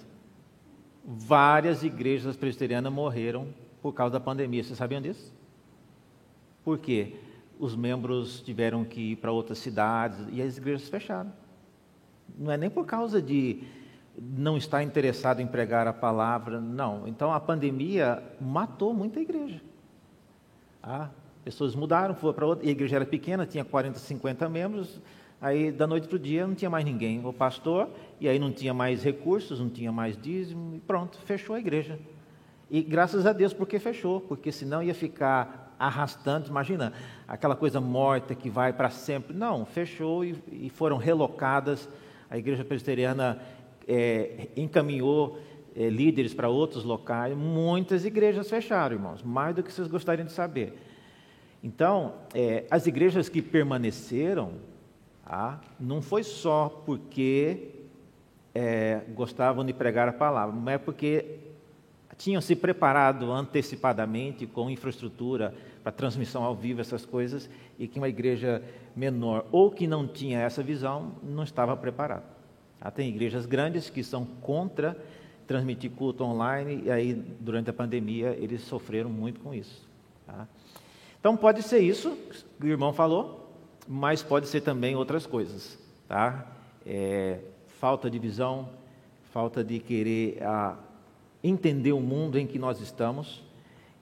Várias 1.04 1.82
igrejas 1.82 2.36
presbiterianas 2.36 2.92
morreram 2.92 3.48
por 3.82 3.92
causa 3.92 4.12
da 4.12 4.20
pandemia. 4.20 4.62
Vocês 4.62 4.78
sabiam 4.78 5.02
disso? 5.02 5.34
Por 6.62 6.78
quê? 6.78 7.16
Os 7.58 7.74
membros 7.74 8.40
tiveram 8.40 8.84
que 8.84 9.00
ir 9.12 9.16
para 9.16 9.32
outras 9.32 9.58
cidades 9.58 10.16
e 10.30 10.40
as 10.40 10.58
igrejas 10.58 10.88
fecharam. 10.88 11.32
Não 12.38 12.52
é 12.52 12.56
nem 12.56 12.70
por 12.70 12.86
causa 12.86 13.20
de 13.20 13.64
não 14.16 14.56
estar 14.56 14.84
interessado 14.84 15.40
em 15.40 15.46
pregar 15.48 15.88
a 15.88 15.92
palavra, 15.92 16.60
não. 16.60 17.08
Então 17.08 17.32
a 17.32 17.40
pandemia 17.40 18.22
matou 18.40 18.94
muita 18.94 19.18
igreja. 19.18 19.60
Ah, 20.80 21.08
pessoas 21.54 21.74
mudaram, 21.74 22.14
foram 22.14 22.34
para 22.34 22.46
outra, 22.46 22.66
e 22.66 22.68
a 22.68 22.72
igreja 22.72 22.96
era 22.96 23.06
pequena, 23.06 23.46
tinha 23.46 23.64
40, 23.64 23.98
50 23.98 24.48
membros, 24.48 25.00
aí 25.40 25.72
da 25.72 25.86
noite 25.86 26.06
para 26.06 26.16
o 26.16 26.18
dia 26.18 26.46
não 26.46 26.54
tinha 26.54 26.70
mais 26.70 26.84
ninguém, 26.84 27.24
o 27.24 27.32
pastor, 27.32 27.88
e 28.20 28.28
aí 28.28 28.38
não 28.38 28.52
tinha 28.52 28.74
mais 28.74 29.02
recursos, 29.02 29.58
não 29.60 29.68
tinha 29.68 29.90
mais 29.90 30.16
dízimo, 30.16 30.74
e 30.74 30.80
pronto, 30.80 31.18
fechou 31.18 31.56
a 31.56 31.58
igreja. 31.58 31.98
E 32.70 32.82
graças 32.82 33.24
a 33.24 33.32
Deus 33.32 33.54
porque 33.54 33.78
fechou, 33.78 34.20
porque 34.20 34.52
senão 34.52 34.82
ia 34.82 34.94
ficar 34.94 35.74
arrastando. 35.78 36.48
Imagina 36.48 36.92
aquela 37.26 37.56
coisa 37.56 37.80
morta 37.80 38.34
que 38.34 38.50
vai 38.50 38.74
para 38.74 38.90
sempre. 38.90 39.34
Não, 39.34 39.64
fechou 39.64 40.24
e, 40.24 40.36
e, 40.52 40.68
foram 40.68 40.98
relocadas. 40.98 41.88
A 42.28 42.36
igreja 42.36 42.64
presbiteriana 42.64 43.40
é, 43.86 44.48
encaminhou 44.54 45.38
é, 45.74 45.88
líderes 45.88 46.34
para 46.34 46.50
outros 46.50 46.84
locais. 46.84 47.34
Muitas 47.34 48.04
igrejas 48.04 48.50
fecharam, 48.50 48.96
irmãos, 48.96 49.22
mais 49.22 49.54
do 49.54 49.62
que 49.62 49.72
vocês 49.72 49.88
gostariam 49.88 50.26
de 50.26 50.32
saber. 50.32 50.76
Então, 51.62 52.14
é, 52.34 52.64
as 52.70 52.86
igrejas 52.86 53.28
que 53.28 53.42
permaneceram, 53.42 54.52
ah, 55.26 55.58
não 55.78 56.00
foi 56.00 56.22
só 56.22 56.68
porque 56.86 57.70
é, 58.54 59.02
gostavam 59.14 59.64
de 59.64 59.72
pregar 59.72 60.08
a 60.08 60.12
palavra, 60.12 60.54
mas 60.54 60.74
é 60.74 60.78
porque 60.78 61.38
tinham 62.16 62.40
se 62.40 62.56
preparado 62.56 63.30
antecipadamente 63.30 64.46
com 64.46 64.68
infraestrutura 64.68 65.54
para 65.82 65.92
transmissão 65.92 66.42
ao 66.42 66.54
vivo, 66.54 66.80
essas 66.80 67.06
coisas, 67.06 67.48
e 67.78 67.86
que 67.86 67.98
uma 67.98 68.08
igreja 68.08 68.62
menor 68.94 69.46
ou 69.52 69.70
que 69.70 69.86
não 69.86 70.06
tinha 70.06 70.40
essa 70.40 70.62
visão 70.62 71.12
não 71.22 71.44
estava 71.44 71.76
preparada. 71.76 72.24
Ah, 72.80 72.90
tem 72.90 73.08
igrejas 73.08 73.46
grandes 73.46 73.88
que 73.88 74.02
são 74.02 74.24
contra 74.24 74.96
transmitir 75.46 75.90
culto 75.92 76.24
online, 76.24 76.82
e 76.84 76.90
aí, 76.90 77.14
durante 77.14 77.70
a 77.70 77.72
pandemia, 77.72 78.36
eles 78.38 78.60
sofreram 78.62 79.08
muito 79.08 79.40
com 79.40 79.54
isso. 79.54 79.88
Tá? 80.26 80.46
Então, 81.20 81.36
pode 81.36 81.62
ser 81.62 81.80
isso 81.80 82.16
que 82.60 82.66
o 82.66 82.68
irmão 82.68 82.92
falou, 82.92 83.50
mas 83.86 84.22
pode 84.22 84.48
ser 84.48 84.60
também 84.60 84.94
outras 84.94 85.26
coisas. 85.26 85.78
Tá? 86.06 86.46
É, 86.86 87.40
falta 87.80 88.10
de 88.10 88.18
visão, 88.18 88.68
falta 89.32 89.62
de 89.62 89.78
querer 89.78 90.42
a, 90.42 90.76
entender 91.42 91.92
o 91.92 92.00
mundo 92.00 92.38
em 92.38 92.46
que 92.46 92.58
nós 92.58 92.80
estamos 92.80 93.42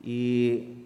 e 0.03 0.85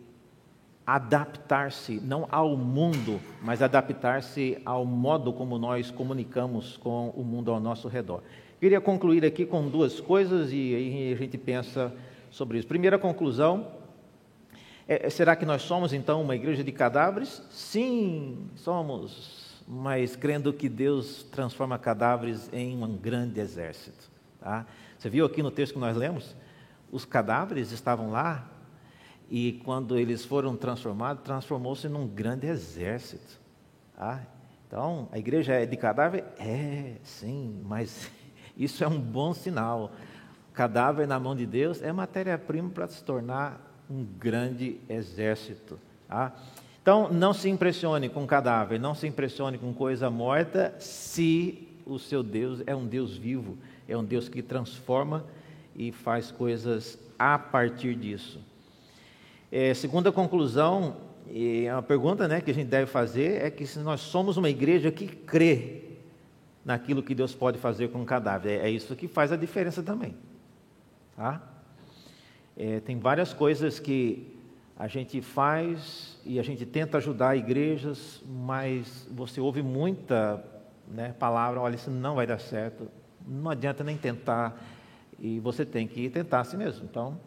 adaptar-se, 0.87 2.01
não 2.01 2.27
ao 2.31 2.57
mundo, 2.57 3.21
mas 3.43 3.63
adaptar-se 3.63 4.59
ao 4.65 4.85
modo 4.85 5.33
como 5.33 5.59
nós 5.59 5.91
comunicamos 5.91 6.77
com 6.79 7.11
o 7.11 7.23
mundo 7.23 7.53
ao 7.53 7.61
nosso 7.61 7.87
redor. 7.87 8.23
Queria 8.59 8.81
concluir 8.81 9.25
aqui 9.25 9.47
com 9.47 9.69
duas 9.69 10.01
coisas 10.01 10.53
e 10.53 10.75
aí 10.75 11.13
a 11.13 11.17
gente 11.17 11.39
pensa 11.39 11.93
sobre 12.31 12.59
isso. 12.59 12.67
Primeira 12.67 12.99
conclusão: 12.99 13.69
é, 14.93 15.09
será 15.09 15.37
que 15.37 15.47
nós 15.47 15.63
somos 15.63 15.93
então 15.93 16.21
uma 16.21 16.35
igreja 16.35 16.65
de 16.65 16.73
cadáveres? 16.73 17.41
Sim, 17.49 18.51
somos, 18.57 19.63
mas 19.69 20.17
crendo 20.17 20.53
que 20.53 20.69
Deus 20.69 21.23
transforma 21.31 21.79
cadáveres 21.79 22.51
em 22.53 22.83
um 22.83 22.97
grande 22.97 23.39
exército. 23.39 24.11
Tá? 24.41 24.67
Você 24.99 25.09
viu 25.09 25.25
aqui 25.25 25.45
no 25.45 25.51
texto 25.53 25.75
que 25.75 25.79
nós 25.79 25.97
lemos? 25.97 26.35
Os 26.91 27.05
cadáveres 27.05 27.71
estavam 27.71 28.11
lá 28.11 28.51
e 29.31 29.63
quando 29.65 29.97
eles 29.97 30.25
foram 30.25 30.57
transformados, 30.57 31.23
transformou-se 31.23 31.89
num 31.89 32.09
grande 32.09 32.49
exército. 32.49 33.39
Tá? 33.97 34.27
Então, 34.67 35.09
a 35.13 35.19
igreja 35.21 35.53
é 35.53 35.67
de 35.67 35.77
cadáver? 35.77 36.25
É, 36.37 36.97
sim, 37.05 37.63
mas 37.65 38.11
isso 38.59 38.83
é 38.83 38.89
um 38.89 39.01
bom 39.01 39.33
sinal. 39.35 39.93
Cadáver 40.53 41.07
na 41.07 41.21
mão 41.21 41.37
de 41.37 41.47
Deus 41.47 41.81
é 41.81 41.93
matéria-prima 41.93 42.71
para 42.71 42.89
se 42.89 43.05
tornar 43.05 43.70
um 43.91 44.05
grande 44.19 44.79
exército. 44.89 45.79
Tá? 46.09 46.33
Então, 46.81 47.13
não 47.13 47.35
se 47.35 47.49
impressione 47.49 48.09
com 48.09 48.27
cadáver, 48.27 48.79
não 48.79 48.95
se 48.95 49.07
impressione 49.07 49.59
com 49.59 49.75
coisa 49.75 50.09
morta, 50.09 50.75
se 50.79 51.69
o 51.85 51.99
seu 51.99 52.23
Deus 52.23 52.63
é 52.67 52.75
um 52.75 52.87
Deus 52.87 53.17
vivo, 53.17 53.59
é 53.89 53.97
um 53.97 54.05
Deus 54.05 54.29
que 54.29 54.43
transforma 54.43 55.25
e 55.75 55.93
faz 55.93 56.31
coisas 56.31 56.99
a 57.19 57.39
partir 57.39 57.95
disso. 57.95 58.41
É, 59.53 59.75
segunda 59.75 60.13
conclusão, 60.13 60.97
e 61.29 61.65
é 61.67 61.75
uma 61.75 61.83
pergunta 61.83 62.27
né, 62.27 62.41
que 62.41 62.51
a 62.51 62.55
gente 62.55 62.69
deve 62.69 62.87
fazer 62.87 63.43
é 63.43 63.51
que 63.51 63.67
se 63.67 63.79
nós 63.81 64.01
somos 64.01 64.37
uma 64.37 64.49
igreja 64.49 64.91
que 64.91 65.07
crê 65.07 65.83
naquilo 66.65 67.03
que 67.03 67.15
Deus 67.15 67.35
pode 67.35 67.59
fazer 67.59 67.89
com 67.89 68.03
o 68.03 68.07
cadáver, 68.07 68.61
é, 68.61 68.67
é 68.67 68.71
isso 68.71 68.95
que 68.95 69.09
faz 69.09 69.33
a 69.33 69.37
diferença 69.37 69.83
também. 69.83 70.15
Tá? 71.17 71.50
É, 72.63 72.79
tem 72.79 72.99
várias 72.99 73.33
coisas 73.33 73.81
que 73.81 74.37
a 74.77 74.87
gente 74.87 75.23
faz 75.23 76.21
e 76.27 76.39
a 76.39 76.43
gente 76.43 76.67
tenta 76.67 76.99
ajudar 76.99 77.35
igrejas, 77.35 78.23
mas 78.29 79.09
você 79.11 79.41
ouve 79.41 79.63
muita 79.63 80.45
né, 80.87 81.15
palavra, 81.19 81.59
olha, 81.59 81.77
isso 81.77 81.91
não 81.91 82.15
vai 82.17 82.27
dar 82.27 82.39
certo, 82.39 82.87
não 83.27 83.51
adianta 83.51 83.83
nem 83.83 83.97
tentar, 83.97 84.63
e 85.19 85.41
você 85.41 85.65
tem 85.65 85.89
que 85.89 86.11
tentar 86.11 86.41
a 86.41 86.45
si 86.45 86.55
mesmo. 86.55 86.85
Então, 86.85 87.19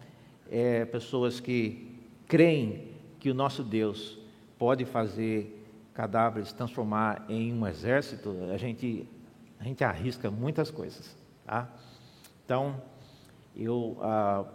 é, 0.51 0.85
pessoas 0.85 1.39
que 1.39 1.99
creem 2.27 2.89
que 3.19 3.31
o 3.31 3.33
nosso 3.33 3.63
Deus 3.63 4.19
pode 4.59 4.85
fazer 4.85 5.65
cadáveres 5.95 6.53
transformar 6.53 7.25
em 7.27 7.51
um 7.51 7.65
exército, 7.65 8.37
a 8.53 8.57
gente, 8.57 9.09
a 9.59 9.63
gente 9.63 9.83
arrisca 9.83 10.29
muitas 10.29 10.69
coisas. 10.69 11.17
Tá? 11.43 11.67
Então, 12.45 12.79
eu. 13.55 13.97
Ah, 13.99 14.45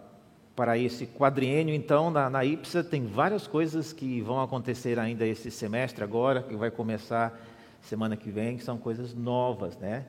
para 0.59 0.77
esse 0.77 1.05
quadriênio, 1.05 1.73
então, 1.73 2.11
na, 2.11 2.29
na 2.29 2.43
IPSA, 2.43 2.83
tem 2.83 3.05
várias 3.05 3.47
coisas 3.47 3.93
que 3.93 4.19
vão 4.19 4.41
acontecer 4.41 4.99
ainda 4.99 5.25
esse 5.25 5.49
semestre 5.49 6.03
agora, 6.03 6.43
que 6.43 6.53
vai 6.53 6.69
começar 6.69 7.33
semana 7.79 8.17
que 8.17 8.29
vem, 8.29 8.57
que 8.57 8.63
são 8.65 8.77
coisas 8.77 9.13
novas, 9.13 9.77
né? 9.77 10.05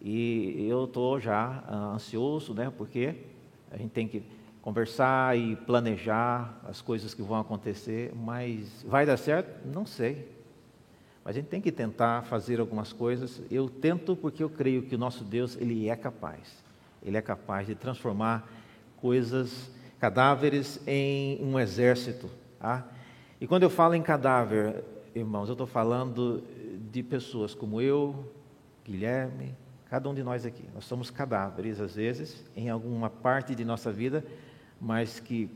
E 0.00 0.66
eu 0.66 0.84
estou 0.84 1.20
já 1.20 1.62
uh, 1.68 1.94
ansioso, 1.94 2.54
né? 2.54 2.72
Porque 2.74 3.16
a 3.70 3.76
gente 3.76 3.90
tem 3.90 4.08
que 4.08 4.22
conversar 4.62 5.36
e 5.36 5.56
planejar 5.56 6.58
as 6.66 6.80
coisas 6.80 7.12
que 7.12 7.20
vão 7.20 7.38
acontecer, 7.38 8.14
mas 8.16 8.82
vai 8.82 9.04
dar 9.04 9.18
certo? 9.18 9.68
Não 9.68 9.84
sei. 9.84 10.26
Mas 11.22 11.36
a 11.36 11.38
gente 11.38 11.50
tem 11.50 11.60
que 11.60 11.70
tentar 11.70 12.22
fazer 12.22 12.60
algumas 12.60 12.94
coisas. 12.94 13.42
Eu 13.50 13.68
tento 13.68 14.16
porque 14.16 14.42
eu 14.42 14.48
creio 14.48 14.84
que 14.84 14.94
o 14.94 14.98
nosso 14.98 15.22
Deus, 15.22 15.54
Ele 15.54 15.90
é 15.90 15.96
capaz. 15.96 16.64
Ele 17.02 17.18
é 17.18 17.20
capaz 17.20 17.66
de 17.66 17.74
transformar 17.74 18.55
coisas, 18.96 19.70
cadáveres 19.98 20.80
em 20.86 21.42
um 21.42 21.58
exército. 21.58 22.30
Tá? 22.58 22.86
E 23.40 23.46
quando 23.46 23.62
eu 23.62 23.70
falo 23.70 23.94
em 23.94 24.02
cadáver, 24.02 24.84
irmãos, 25.14 25.48
eu 25.48 25.52
estou 25.52 25.66
falando 25.66 26.42
de 26.90 27.02
pessoas 27.02 27.54
como 27.54 27.80
eu, 27.80 28.32
Guilherme, 28.84 29.54
cada 29.90 30.08
um 30.08 30.14
de 30.14 30.22
nós 30.22 30.44
aqui. 30.46 30.64
Nós 30.74 30.84
somos 30.84 31.10
cadáveres, 31.10 31.80
às 31.80 31.94
vezes, 31.94 32.44
em 32.56 32.68
alguma 32.68 33.08
parte 33.10 33.54
de 33.54 33.64
nossa 33.64 33.92
vida, 33.92 34.24
mas 34.80 35.20
que 35.20 35.50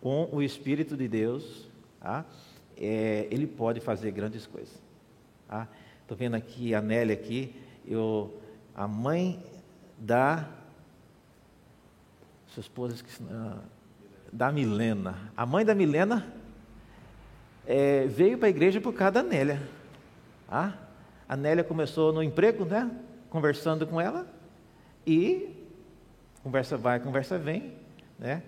com 0.00 0.28
o 0.32 0.42
Espírito 0.42 0.96
de 0.96 1.08
Deus, 1.08 1.68
tá? 2.00 2.24
é, 2.76 3.26
ele 3.30 3.46
pode 3.46 3.80
fazer 3.80 4.10
grandes 4.12 4.46
coisas. 4.46 4.74
Estou 5.42 5.66
tá? 6.08 6.14
vendo 6.14 6.36
aqui 6.36 6.74
a 6.74 6.80
Nélia 6.80 7.14
aqui, 7.14 7.54
eu, 7.86 8.38
a 8.74 8.86
mãe 8.86 9.42
da 9.98 10.48
sua 12.58 12.60
esposa, 12.60 13.04
uh, 13.20 13.58
da 14.32 14.50
Milena. 14.50 15.30
A 15.36 15.46
mãe 15.46 15.64
da 15.64 15.74
Milena 15.74 16.26
é, 17.66 18.06
veio 18.06 18.36
para 18.36 18.48
a 18.48 18.50
igreja 18.50 18.80
por 18.80 18.92
causa 18.92 19.12
da 19.12 19.22
Nélia. 19.22 19.62
Ah, 20.48 20.72
a 21.28 21.36
Nélia 21.36 21.62
começou 21.62 22.12
no 22.12 22.22
emprego, 22.22 22.64
né? 22.64 22.90
Conversando 23.30 23.86
com 23.86 24.00
ela. 24.00 24.26
E 25.06 25.54
conversa 26.42 26.76
vai, 26.76 26.98
conversa 27.00 27.38
vem, 27.38 27.74
né? 28.18 28.42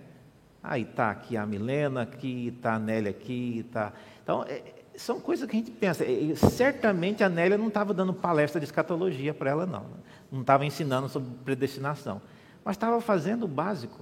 Aí 0.61 0.83
está 0.83 1.09
aqui 1.09 1.37
a 1.37 1.45
Milena, 1.45 2.01
aqui 2.01 2.53
está 2.55 2.75
a 2.75 2.79
Nélia, 2.79 3.11
aqui 3.11 3.63
está. 3.65 3.93
Então, 4.21 4.43
é, 4.43 4.61
são 4.95 5.19
coisas 5.19 5.49
que 5.49 5.55
a 5.55 5.59
gente 5.59 5.71
pensa. 5.71 6.05
E, 6.05 6.35
certamente 6.35 7.23
a 7.23 7.29
Nélia 7.29 7.57
não 7.57 7.69
estava 7.69 7.93
dando 7.93 8.13
palestra 8.13 8.59
de 8.59 8.65
escatologia 8.65 9.33
para 9.33 9.51
ela, 9.51 9.65
não. 9.65 9.85
Não 10.31 10.41
estava 10.41 10.65
ensinando 10.65 11.07
sobre 11.07 11.29
predestinação 11.45 12.21
mas 12.63 12.75
estava 12.75 13.01
fazendo 13.01 13.43
o 13.43 13.47
básico, 13.47 13.99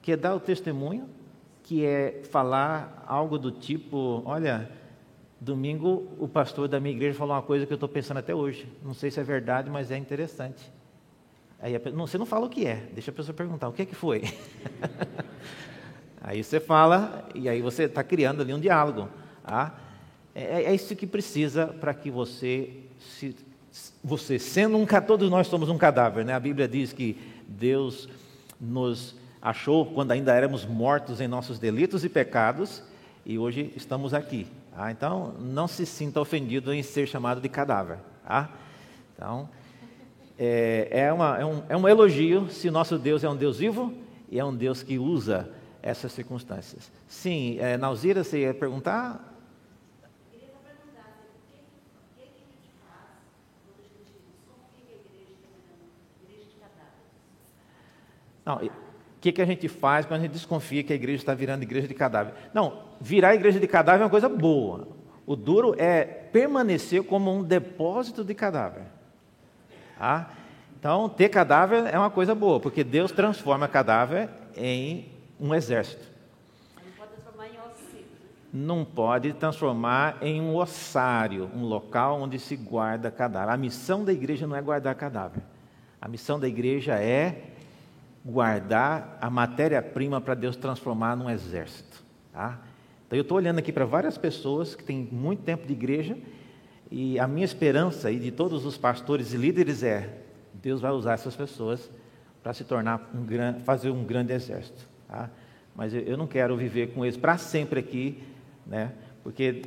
que 0.00 0.12
é 0.12 0.16
dar 0.16 0.34
o 0.34 0.40
testemunho, 0.40 1.08
que 1.62 1.84
é 1.84 2.22
falar 2.30 3.04
algo 3.06 3.38
do 3.38 3.50
tipo: 3.50 4.22
olha, 4.24 4.70
domingo 5.40 6.08
o 6.18 6.26
pastor 6.26 6.68
da 6.68 6.80
minha 6.80 6.94
igreja 6.94 7.18
falou 7.18 7.34
uma 7.34 7.42
coisa 7.42 7.66
que 7.66 7.72
eu 7.72 7.76
estou 7.76 7.88
pensando 7.88 8.18
até 8.18 8.34
hoje. 8.34 8.66
Não 8.82 8.94
sei 8.94 9.10
se 9.10 9.20
é 9.20 9.22
verdade, 9.22 9.70
mas 9.70 9.90
é 9.90 9.96
interessante. 9.96 10.72
Aí 11.60 11.78
não, 11.92 12.06
você 12.06 12.16
não 12.16 12.26
fala 12.26 12.46
o 12.46 12.48
que 12.48 12.66
é, 12.66 12.88
deixa 12.92 13.10
a 13.10 13.14
pessoa 13.14 13.34
perguntar: 13.34 13.68
o 13.68 13.72
que 13.72 13.82
é 13.82 13.86
que 13.86 13.94
foi? 13.94 14.22
aí 16.20 16.42
você 16.42 16.58
fala, 16.58 17.28
e 17.34 17.48
aí 17.48 17.60
você 17.60 17.84
está 17.84 18.02
criando 18.02 18.42
ali 18.42 18.54
um 18.54 18.60
diálogo. 18.60 19.08
Ah, 19.44 19.72
é, 20.34 20.64
é 20.64 20.74
isso 20.74 20.96
que 20.96 21.06
precisa 21.06 21.66
para 21.66 21.92
que 21.92 22.10
você 22.10 22.70
se 22.98 23.36
você 24.02 24.38
sendo 24.38 24.76
um 24.76 24.86
todos 25.06 25.30
nós 25.30 25.46
somos 25.46 25.68
um 25.68 25.78
cadáver, 25.78 26.24
né? 26.24 26.32
A 26.34 26.40
Bíblia 26.40 26.66
diz 26.66 26.92
que 26.92 27.16
Deus 27.50 28.08
nos 28.60 29.16
achou 29.42 29.86
quando 29.86 30.12
ainda 30.12 30.32
éramos 30.34 30.64
mortos 30.64 31.20
em 31.20 31.26
nossos 31.26 31.58
delitos 31.58 32.04
e 32.04 32.08
pecados 32.08 32.82
e 33.26 33.38
hoje 33.38 33.72
estamos 33.76 34.14
aqui. 34.14 34.46
Ah, 34.76 34.90
então, 34.90 35.34
não 35.40 35.66
se 35.66 35.84
sinta 35.84 36.20
ofendido 36.20 36.72
em 36.72 36.82
ser 36.82 37.06
chamado 37.06 37.40
de 37.40 37.48
cadáver. 37.48 37.98
Ah? 38.24 38.48
Então, 39.14 39.48
é, 40.38 40.88
é, 40.90 41.12
uma, 41.12 41.38
é, 41.38 41.44
um, 41.44 41.62
é 41.68 41.76
um 41.76 41.88
elogio 41.88 42.48
se 42.50 42.70
nosso 42.70 42.98
Deus 42.98 43.24
é 43.24 43.28
um 43.28 43.36
Deus 43.36 43.58
vivo 43.58 43.92
e 44.30 44.38
é 44.38 44.44
um 44.44 44.54
Deus 44.54 44.82
que 44.82 44.98
usa 44.98 45.50
essas 45.82 46.12
circunstâncias. 46.12 46.90
Sim, 47.08 47.58
é, 47.58 47.76
Nauzira, 47.76 48.22
você 48.22 48.42
ia 48.42 48.54
perguntar? 48.54 49.29
Não, 58.44 58.56
o 58.56 58.70
que, 59.20 59.32
que 59.32 59.42
a 59.42 59.46
gente 59.46 59.68
faz 59.68 60.06
quando 60.06 60.20
a 60.20 60.22
gente 60.22 60.32
desconfia 60.32 60.82
que 60.82 60.92
a 60.92 60.96
igreja 60.96 61.18
está 61.18 61.34
virando 61.34 61.62
igreja 61.62 61.86
de 61.86 61.94
cadáver? 61.94 62.32
Não, 62.54 62.84
virar 63.00 63.34
igreja 63.34 63.60
de 63.60 63.66
cadáver 63.66 64.00
é 64.00 64.04
uma 64.04 64.10
coisa 64.10 64.28
boa. 64.28 64.88
O 65.26 65.36
duro 65.36 65.74
é 65.78 66.04
permanecer 66.04 67.04
como 67.04 67.32
um 67.32 67.42
depósito 67.42 68.24
de 68.24 68.34
cadáver. 68.34 68.84
Tá? 69.98 70.30
Então, 70.78 71.08
ter 71.10 71.28
cadáver 71.28 71.84
é 71.92 71.98
uma 71.98 72.10
coisa 72.10 72.34
boa, 72.34 72.58
porque 72.58 72.82
Deus 72.82 73.12
transforma 73.12 73.68
cadáver 73.68 74.30
em 74.56 75.12
um 75.38 75.54
exército. 75.54 76.08
Não 76.74 76.92
pode 76.96 77.12
transformar 77.12 77.46
em. 77.46 77.60
Não 78.52 78.84
pode 78.84 79.32
transformar 79.34 80.18
em 80.22 80.40
um 80.40 80.56
ossário, 80.56 81.50
um 81.54 81.64
local 81.64 82.22
onde 82.22 82.38
se 82.38 82.56
guarda 82.56 83.10
cadáver. 83.10 83.52
A 83.52 83.56
missão 83.58 84.02
da 84.02 84.12
igreja 84.12 84.46
não 84.46 84.56
é 84.56 84.62
guardar 84.62 84.94
cadáver. 84.94 85.42
A 86.00 86.08
missão 86.08 86.40
da 86.40 86.48
igreja 86.48 86.94
é 86.94 87.42
guardar 88.24 89.18
a 89.20 89.30
matéria-prima 89.30 90.20
para 90.20 90.34
Deus 90.34 90.56
transformar 90.56 91.16
num 91.16 91.30
exército. 91.30 92.02
Tá? 92.32 92.58
Então 93.06 93.18
eu 93.18 93.22
estou 93.22 93.36
olhando 93.36 93.58
aqui 93.58 93.72
para 93.72 93.84
várias 93.84 94.18
pessoas 94.18 94.74
que 94.74 94.84
têm 94.84 95.08
muito 95.10 95.42
tempo 95.42 95.66
de 95.66 95.72
igreja 95.72 96.16
e 96.90 97.18
a 97.18 97.26
minha 97.26 97.44
esperança 97.44 98.10
e 98.10 98.18
de 98.18 98.30
todos 98.30 98.64
os 98.64 98.76
pastores 98.76 99.32
e 99.32 99.36
líderes 99.36 99.82
é 99.82 100.18
Deus 100.54 100.80
vai 100.80 100.90
usar 100.90 101.14
essas 101.14 101.34
pessoas 101.34 101.90
para 102.42 102.52
se 102.52 102.64
tornar 102.64 103.10
um 103.14 103.24
grande, 103.24 103.60
fazer 103.62 103.90
um 103.90 104.04
grande 104.04 104.32
exército. 104.32 104.86
Tá? 105.08 105.30
Mas 105.74 105.94
eu, 105.94 106.00
eu 106.00 106.16
não 106.16 106.26
quero 106.26 106.56
viver 106.56 106.92
com 106.92 107.04
eles 107.04 107.16
para 107.16 107.38
sempre 107.38 107.80
aqui, 107.80 108.22
né? 108.66 108.92
Porque 109.22 109.62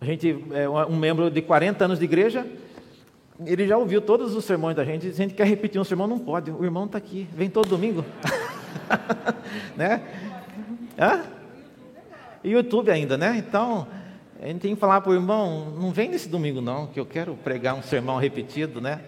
a 0.00 0.04
gente 0.04 0.44
é 0.52 0.68
um 0.68 0.96
membro 0.96 1.30
de 1.30 1.42
40 1.42 1.84
anos 1.84 1.98
de 1.98 2.04
igreja, 2.04 2.46
ele 3.46 3.66
já 3.66 3.76
ouviu 3.76 4.00
todos 4.00 4.34
os 4.34 4.44
sermões 4.44 4.76
da 4.76 4.84
gente, 4.84 5.12
se 5.12 5.20
a 5.20 5.24
gente 5.24 5.34
quer 5.34 5.46
repetir 5.46 5.80
um 5.80 5.84
sermão, 5.84 6.06
não 6.06 6.18
pode, 6.18 6.50
o 6.50 6.64
irmão 6.64 6.86
está 6.86 6.98
aqui, 6.98 7.28
vem 7.32 7.48
todo 7.48 7.68
domingo. 7.68 8.04
né? 9.76 10.02
Hã? 10.98 11.22
YouTube 12.42 12.90
ainda, 12.90 13.16
né? 13.16 13.36
Então, 13.36 13.86
a 14.40 14.46
gente 14.46 14.60
tem 14.60 14.74
que 14.74 14.80
falar 14.80 15.00
para 15.00 15.10
o 15.10 15.14
irmão, 15.14 15.70
não 15.78 15.90
vem 15.90 16.08
nesse 16.08 16.28
domingo 16.28 16.60
não, 16.60 16.86
que 16.86 16.98
eu 16.98 17.06
quero 17.06 17.34
pregar 17.34 17.74
um 17.74 17.82
sermão 17.82 18.16
repetido, 18.16 18.80
né? 18.80 19.00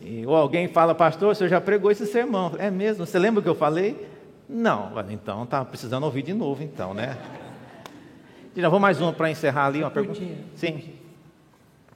E, 0.00 0.24
ou 0.26 0.34
alguém 0.34 0.68
fala, 0.68 0.94
pastor, 0.94 1.34
você 1.34 1.48
já 1.48 1.60
pregou 1.60 1.90
esse 1.90 2.06
sermão. 2.06 2.52
É 2.58 2.70
mesmo? 2.70 3.04
Você 3.04 3.18
lembra 3.18 3.40
o 3.40 3.42
que 3.42 3.48
eu 3.48 3.54
falei? 3.54 4.08
Não. 4.48 4.92
Então, 5.10 5.44
está 5.44 5.64
precisando 5.64 6.04
ouvir 6.04 6.22
de 6.22 6.32
novo, 6.32 6.62
então, 6.62 6.94
né? 6.94 7.18
Já 8.56 8.68
vou 8.68 8.80
mais 8.80 9.00
uma 9.00 9.12
para 9.12 9.30
encerrar 9.30 9.66
ali, 9.66 9.80
uma 9.80 9.90
pergunta. 9.90 10.20
Sim. 10.56 10.92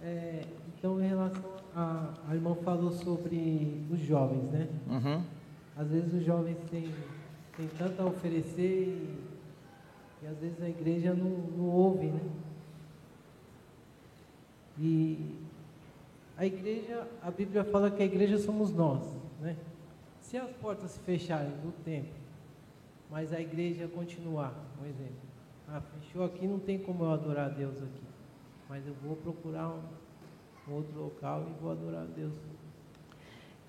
É, 0.02 0.42
então, 0.84 1.02
em 1.02 1.08
relação 1.08 1.42
a, 1.74 2.12
a 2.28 2.34
irmã 2.34 2.54
falou 2.56 2.92
sobre 2.92 3.86
os 3.90 3.98
jovens, 4.00 4.50
né? 4.50 4.68
Uhum. 4.86 5.24
Às 5.74 5.88
vezes 5.88 6.12
os 6.12 6.22
jovens 6.22 6.58
têm, 6.70 6.92
têm 7.56 7.68
tanto 7.78 8.02
a 8.02 8.04
oferecer 8.04 8.88
e, 8.88 9.18
e 10.22 10.26
às 10.26 10.36
vezes 10.36 10.60
a 10.60 10.68
igreja 10.68 11.14
não, 11.14 11.30
não 11.30 11.70
ouve, 11.70 12.08
né? 12.08 12.20
E 14.78 15.38
a 16.36 16.44
igreja, 16.44 17.08
a 17.22 17.30
Bíblia 17.30 17.64
fala 17.64 17.90
que 17.90 18.02
a 18.02 18.04
igreja 18.04 18.36
somos 18.36 18.70
nós, 18.70 19.00
né? 19.40 19.56
Se 20.20 20.36
as 20.36 20.50
portas 20.50 20.90
se 20.90 21.00
fecharem 21.00 21.52
do 21.62 21.72
templo, 21.82 22.12
mas 23.10 23.32
a 23.32 23.40
igreja 23.40 23.88
continuar, 23.88 24.52
por 24.76 24.86
exemplo, 24.86 25.16
ah, 25.66 25.80
fechou 25.80 26.26
aqui, 26.26 26.46
não 26.46 26.58
tem 26.58 26.78
como 26.78 27.04
eu 27.04 27.10
adorar 27.10 27.46
a 27.46 27.54
Deus 27.54 27.78
aqui, 27.78 28.02
mas 28.68 28.86
eu 28.86 28.92
vou 29.02 29.16
procurar 29.16 29.70
um, 29.70 30.03
um 30.68 30.74
outro 30.74 30.98
local 31.00 31.46
e 31.48 31.62
vou 31.62 31.72
adorar 31.72 32.02
a 32.02 32.06
Deus 32.16 32.32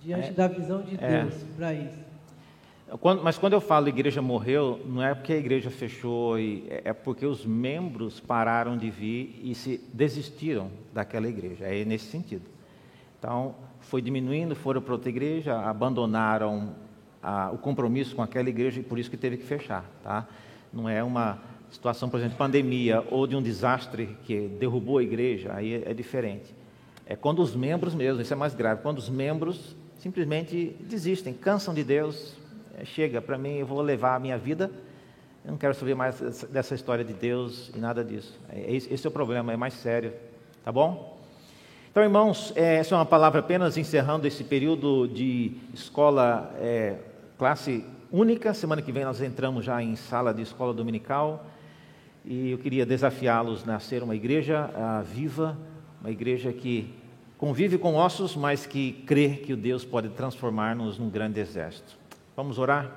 diante 0.01 0.29
É, 0.29 0.31
da 0.31 0.47
visão 0.47 0.81
de 0.81 0.95
é. 1.03 1.23
Deus 1.23 1.43
para 1.57 1.73
isso. 1.73 2.05
Quando- 3.01 3.23
mas 3.23 3.37
quando 3.37 3.53
eu 3.53 3.61
falo 3.61 3.87
igreja 3.89 4.21
morreu, 4.21 4.79
não 4.85 5.01
é 5.01 5.13
porque 5.15 5.33
a 5.33 5.37
igreja 5.37 5.71
fechou, 5.71 6.37
é 6.37 6.81
é 6.85 6.93
porque 6.93 7.25
os 7.25 7.43
membros 7.45 8.19
pararam 8.19 8.77
de 8.77 8.91
vir 8.91 9.39
e 9.43 9.55
se 9.55 9.81
desistiram 9.91 10.69
daquela 10.93 11.27
igreja. 11.27 11.65
É 11.65 11.83
nesse 11.83 12.05
sentido. 12.05 12.43
Então, 13.17 13.55
foi 13.81 14.01
diminuindo, 14.03 14.55
foram 14.55 14.81
para 14.81 14.93
outra 14.93 15.09
igreja, 15.09 15.59
abandonaram 15.59 16.75
a- 17.23 17.49
o 17.51 17.57
compromisso 17.57 18.15
com 18.15 18.21
aquela 18.21 18.49
igreja 18.49 18.79
e 18.79 18.83
por 18.83 18.99
isso 18.99 19.09
que 19.09 19.17
teve 19.17 19.37
que 19.37 19.43
fechar. 19.45 19.83
Tá? 20.03 20.27
Não 20.71 20.87
é 20.87 21.03
uma 21.03 21.39
situação, 21.71 22.07
por 22.07 22.17
exemplo, 22.17 22.33
de 22.33 22.37
pandemia 22.37 23.03
ou 23.09 23.25
de 23.25 23.35
um 23.35 23.41
desastre 23.41 24.15
que 24.25 24.47
derrubou 24.47 24.99
a 24.99 25.03
igreja, 25.03 25.53
aí 25.55 25.73
é, 25.73 25.89
é 25.89 25.93
diferente. 25.93 26.53
É 27.05 27.15
quando 27.15 27.39
os 27.41 27.55
membros 27.55 27.93
mesmo, 27.93 28.21
isso 28.21 28.33
é 28.33 28.35
mais 28.35 28.55
grave, 28.55 28.81
quando 28.81 28.97
os 28.97 29.09
membros 29.09 29.75
simplesmente 29.99 30.75
desistem, 30.81 31.33
cansam 31.33 31.73
de 31.73 31.83
Deus, 31.83 32.33
é, 32.77 32.85
chega 32.85 33.21
para 33.21 33.37
mim, 33.37 33.57
eu 33.57 33.65
vou 33.65 33.81
levar 33.81 34.15
a 34.15 34.19
minha 34.19 34.37
vida, 34.37 34.71
eu 35.43 35.51
não 35.51 35.57
quero 35.57 35.73
saber 35.75 35.93
mais 35.95 36.19
dessa- 36.49 36.73
história 36.73 37.03
de 37.05 37.13
Deus 37.13 37.71
e 37.75 37.79
nada 37.79 38.03
disso. 38.03 38.39
É, 38.49 38.73
esse 38.75 38.91
esse 38.91 39.05
é 39.05 39.09
o 39.09 39.11
problema, 39.13 39.53
é 39.53 39.55
mais 39.55 39.75
sério, 39.75 40.13
tá 40.63 40.71
bom? 40.71 41.15
Então, 41.91 42.03
irmãos, 42.03 42.51
é, 42.55 42.77
essa 42.77 42.93
é 42.93 42.97
uma 42.97 43.05
palavra 43.05 43.39
apenas 43.39 43.77
encerrando 43.77 44.27
esse 44.27 44.43
período 44.43 45.07
de 45.07 45.53
escola, 45.73 46.53
é, 46.59 46.97
classe 47.37 47.85
única. 48.11 48.53
Semana 48.53 48.81
que 48.81 48.91
vem 48.91 49.05
nós 49.05 49.21
entramos 49.21 49.63
já 49.63 49.81
em 49.81 49.95
sala 49.95 50.33
de 50.33 50.41
escola 50.41 50.73
dominical. 50.73 51.45
E 52.25 52.51
eu 52.51 52.57
queria 52.57 52.85
desafiá-los 52.85 53.67
a 53.69 53.79
ser 53.79 54.03
uma 54.03 54.15
igreja 54.15 54.69
viva, 55.05 55.57
uma 56.05 56.11
igreja 56.11 56.53
que 56.53 56.93
convive 57.35 57.79
com 57.79 57.95
ossos, 57.95 58.35
mas 58.35 58.67
que 58.67 58.91
crê 59.07 59.37
que 59.37 59.53
o 59.53 59.57
Deus 59.57 59.83
pode 59.83 60.09
transformar-nos 60.09 60.99
num 60.99 61.09
grande 61.09 61.39
exército. 61.39 61.97
Vamos 62.37 62.59
orar? 62.59 62.91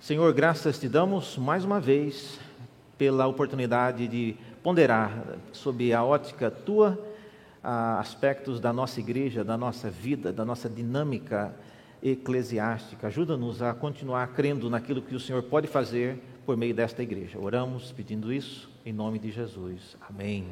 Senhor, 0.00 0.32
graças 0.32 0.76
te 0.80 0.88
damos 0.88 1.38
mais 1.38 1.64
uma 1.64 1.78
vez 1.78 2.40
pela 2.98 3.28
oportunidade 3.28 4.08
de 4.08 4.34
ponderar 4.60 5.22
sob 5.52 5.92
a 5.92 6.02
ótica 6.02 6.50
tua 6.50 6.98
ah, 7.62 8.00
aspectos 8.00 8.58
da 8.58 8.72
nossa 8.72 8.98
igreja, 8.98 9.44
da 9.44 9.56
nossa 9.56 9.88
vida, 9.88 10.32
da 10.32 10.44
nossa 10.44 10.68
dinâmica 10.68 11.54
eclesiástica. 12.02 13.06
Ajuda-nos 13.06 13.62
a 13.62 13.72
continuar 13.72 14.26
crendo 14.34 14.68
naquilo 14.68 15.00
que 15.00 15.14
o 15.14 15.20
Senhor 15.20 15.44
pode 15.44 15.68
fazer 15.68 16.18
por 16.44 16.56
meio 16.56 16.74
desta 16.74 17.04
igreja. 17.04 17.38
Oramos 17.38 17.92
pedindo 17.92 18.32
isso 18.32 18.68
em 18.84 18.92
nome 18.92 19.20
de 19.20 19.30
Jesus. 19.30 19.96
Amém. 20.00 20.44